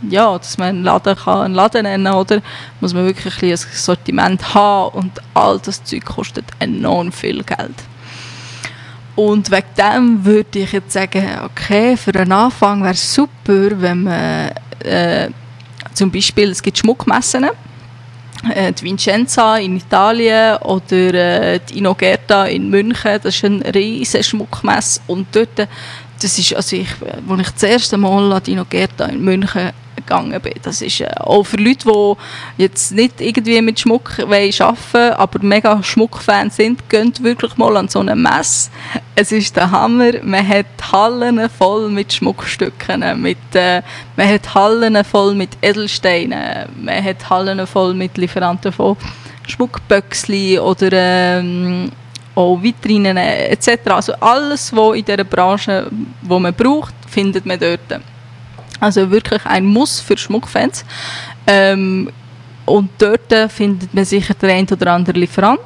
ja, 0.09 0.37
dass 0.39 0.57
man 0.59 0.69
einen 0.69 0.85
Laden 0.85 1.17
kann 1.17 1.43
einen 1.43 1.55
Laden 1.55 1.83
nennen 1.83 2.13
oder 2.13 2.41
muss 2.81 2.95
man 2.95 3.05
wirklich 3.05 3.43
ein, 3.43 3.51
ein 3.51 3.57
Sortiment 3.57 4.55
haben 4.55 4.97
und 4.97 5.13
all 5.35 5.59
das 5.59 5.85
Zeug 5.85 6.05
kostet 6.05 6.47
enorm 6.59 7.13
viel 7.13 7.43
Geld. 7.43 7.75
Und 9.17 9.51
wegen 9.51 9.67
dem 9.77 10.25
würde 10.25 10.61
ich 10.61 10.73
jetzt 10.73 10.93
sagen, 10.93 11.27
okay, 11.45 11.97
für 11.97 12.15
einen 12.15 12.33
Anfang 12.33 12.83
wäre 12.83 12.95
es 12.95 13.15
super, 13.15 13.81
wenn 13.81 14.05
man 14.05 14.51
äh, 14.83 15.29
zum 15.93 16.11
Beispiel, 16.11 16.51
es 16.51 16.63
gibt 16.63 16.79
Schmuckmessen, 16.79 17.47
äh, 18.55 18.73
die 18.73 18.85
Vincenza 18.85 19.59
in 19.59 19.77
Italien 19.77 20.57
oder 20.59 21.15
äh, 21.15 21.61
die 21.69 21.79
Inogerta 21.79 22.47
in 22.47 22.71
München, 22.71 23.19
das 23.23 23.35
ist 23.37 23.45
ein 23.45 23.61
riesiger 23.63 24.23
Schmuckmesse 24.23 25.01
und 25.07 25.27
dort, 25.33 25.69
das 26.23 26.39
ist, 26.39 26.55
also 26.55 26.77
ich, 26.77 26.89
als 27.29 27.41
ich 27.41 27.51
das 27.51 27.63
erste 27.63 27.97
Mal 27.97 28.33
an 28.33 28.43
die 28.43 28.53
Inogerta 28.53 29.07
in 29.07 29.23
München 29.23 29.73
gegangen 30.11 30.41
bin. 30.41 30.55
Das 30.63 30.83
ist 30.83 31.01
äh, 31.01 31.09
auch 31.19 31.45
für 31.45 31.57
Leute, 31.57 31.87
die 31.87 32.63
jetzt 32.63 32.93
nicht 32.93 33.21
irgendwie 33.21 33.61
mit 33.63 33.79
Schmuck 33.79 34.19
arbeiten 34.19 34.77
wollen, 34.93 35.13
aber 35.13 35.39
mega 35.43 35.83
Schmuckfans 35.83 36.57
sind, 36.57 36.89
gehen 36.89 37.13
wirklich 37.21 37.57
mal 37.57 37.77
an 37.77 37.89
so 37.89 38.01
eine 38.01 38.17
Messe. 38.17 38.71
Es 39.15 39.33
ist 39.33 39.57
der 39.57 39.71
Hammer. 39.71 40.13
Man 40.23 40.47
hat 40.47 40.67
Hallen 40.93 41.49
voll 41.51 41.89
mit 41.91 42.13
Schmuckstücken, 42.13 43.21
mit, 43.21 43.39
äh, 43.55 43.83
man 44.17 44.29
hat 44.29 44.55
Hallen 44.55 45.05
voll 45.05 45.35
mit 45.35 45.51
Edelsteinen, 45.63 46.69
man 46.83 47.05
hat 47.05 47.31
Hallen 47.31 47.67
voll 47.67 47.95
mit 47.95 48.17
Lieferanten 48.19 48.73
von 48.73 48.97
Schmuckböckchen 49.47 50.61
oder 50.61 50.89
ähm, 50.93 51.93
auch 52.35 52.63
Vitrinen 52.63 53.17
etc. 53.17 53.69
Also 53.87 54.13
alles, 54.15 54.75
was 54.75 54.97
in 54.97 55.05
dieser 55.05 55.25
Branche, 55.25 55.91
wo 56.23 56.39
man 56.39 56.55
braucht, 56.55 56.95
findet 57.09 57.47
man 57.47 57.59
dort. 57.59 58.01
Also 58.79 59.11
wirklich 59.11 59.45
ein 59.45 59.67
Muss 59.67 60.01
für 60.01 60.17
Schmuckfans. 60.17 60.85
Ähm, 61.47 62.11
und 62.65 62.91
dort 62.99 63.51
findet 63.51 63.93
man 63.93 64.05
sicher 64.05 64.35
den 64.35 64.51
ein 64.51 64.69
oder 64.71 64.93
anderen 64.93 65.21
Lieferant, 65.21 65.61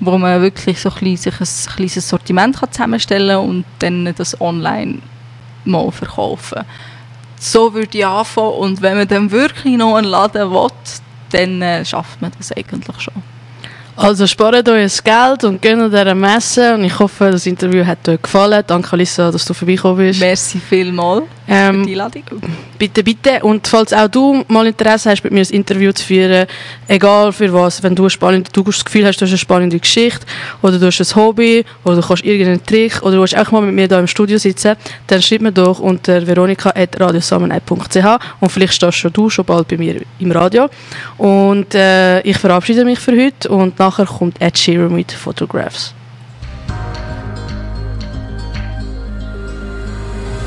wo 0.00 0.18
man 0.18 0.42
wirklich 0.42 0.80
so 0.80 0.90
ein, 1.00 1.16
sich 1.16 1.40
ein 1.40 1.74
kleines 1.74 2.08
Sortiment 2.08 2.58
kann 2.60 2.70
zusammenstellen 2.70 3.38
und 3.38 3.64
dann 3.78 4.12
das 4.16 4.40
online 4.40 4.98
mal 5.64 5.90
verkaufen. 5.90 6.62
So 7.38 7.72
würde 7.72 7.96
ich 7.96 8.06
anfangen 8.06 8.52
und 8.52 8.82
wenn 8.82 8.98
man 8.98 9.08
dann 9.08 9.30
wirklich 9.30 9.76
noch 9.76 9.96
einen 9.96 10.08
Laden 10.08 10.50
will, 10.50 10.68
dann 11.30 11.62
äh, 11.62 11.84
schafft 11.84 12.20
man 12.20 12.32
das 12.36 12.52
eigentlich 12.52 13.00
schon. 13.00 13.14
Also 14.02 14.26
spart 14.26 14.66
euch 14.66 15.04
Geld 15.04 15.44
und 15.44 15.60
geht 15.60 15.74
an 15.74 15.90
dieser 15.90 16.14
Messe 16.14 16.72
und 16.72 16.84
ich 16.84 16.98
hoffe, 16.98 17.30
das 17.32 17.44
Interview 17.44 17.84
hat 17.84 18.08
euch 18.08 18.22
gefallen. 18.22 18.64
Danke 18.66 18.94
Alissa, 18.94 19.30
dass 19.30 19.44
du 19.44 19.52
vorbeigekommen 19.52 19.98
bist. 19.98 20.20
Merci 20.20 20.58
vielmals 20.58 21.24
ähm, 21.50 21.80
für 21.80 21.86
die 21.86 21.92
Einladung. 21.92 22.22
Bitte, 22.78 23.02
bitte. 23.02 23.40
Und 23.42 23.66
falls 23.66 23.92
auch 23.92 24.06
du 24.08 24.44
mal 24.46 24.66
Interesse 24.66 25.10
hast, 25.10 25.24
mit 25.24 25.32
mir 25.32 25.40
ein 25.40 25.50
Interview 25.50 25.90
zu 25.90 26.04
führen, 26.04 26.46
egal 26.86 27.32
für 27.32 27.52
was, 27.52 27.82
wenn 27.82 27.96
du, 27.96 28.08
spannende, 28.08 28.48
du 28.52 28.62
das 28.62 28.84
Gefühl 28.84 29.04
hast, 29.04 29.20
du 29.20 29.24
hast 29.24 29.32
eine 29.32 29.38
spannende 29.38 29.78
Geschichte 29.78 30.24
oder 30.62 30.78
du 30.78 30.86
hast 30.86 31.00
ein 31.00 31.16
Hobby 31.16 31.64
oder 31.84 31.96
du 31.96 32.02
kannst 32.02 32.24
irgendeinen 32.24 32.64
Trick 32.64 33.02
oder 33.02 33.16
du 33.16 33.20
willst 33.20 33.36
auch 33.36 33.50
mal 33.50 33.62
mit 33.62 33.74
mir 33.74 33.88
hier 33.88 33.98
im 33.98 34.06
Studio 34.06 34.38
sitzen, 34.38 34.76
dann 35.08 35.20
schreib 35.20 35.40
mir 35.40 35.50
doch 35.50 35.80
unter 35.80 36.24
veronika.radiosamenheit.ch 36.24 38.06
und 38.40 38.52
vielleicht 38.52 38.74
stehst 38.74 39.04
du 39.12 39.28
schon 39.28 39.44
bald 39.44 39.66
bei 39.66 39.76
mir 39.76 40.00
im 40.20 40.30
Radio. 40.30 40.68
Und 41.18 41.74
äh, 41.74 42.20
ich 42.20 42.38
verabschiede 42.38 42.84
mich 42.84 43.00
für 43.00 43.12
heute 43.12 43.48
und 43.48 43.76
nachher 43.78 44.06
kommt 44.06 44.40
Ed 44.40 44.56
Sheeran 44.56 44.94
mit 44.94 45.10
Photographs. 45.10 45.94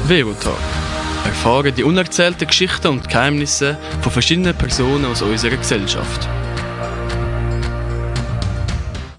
Velotag. 0.08 0.93
Erfahre 1.44 1.74
die 1.74 1.84
unerzählten 1.84 2.48
Geschichten 2.48 2.88
und 2.88 3.10
Geheimnisse 3.10 3.78
von 4.00 4.14
verschiedenen 4.14 4.56
Personen 4.56 5.04
aus 5.04 5.22
unserer 5.22 5.58
Gesellschaft. 5.58 6.30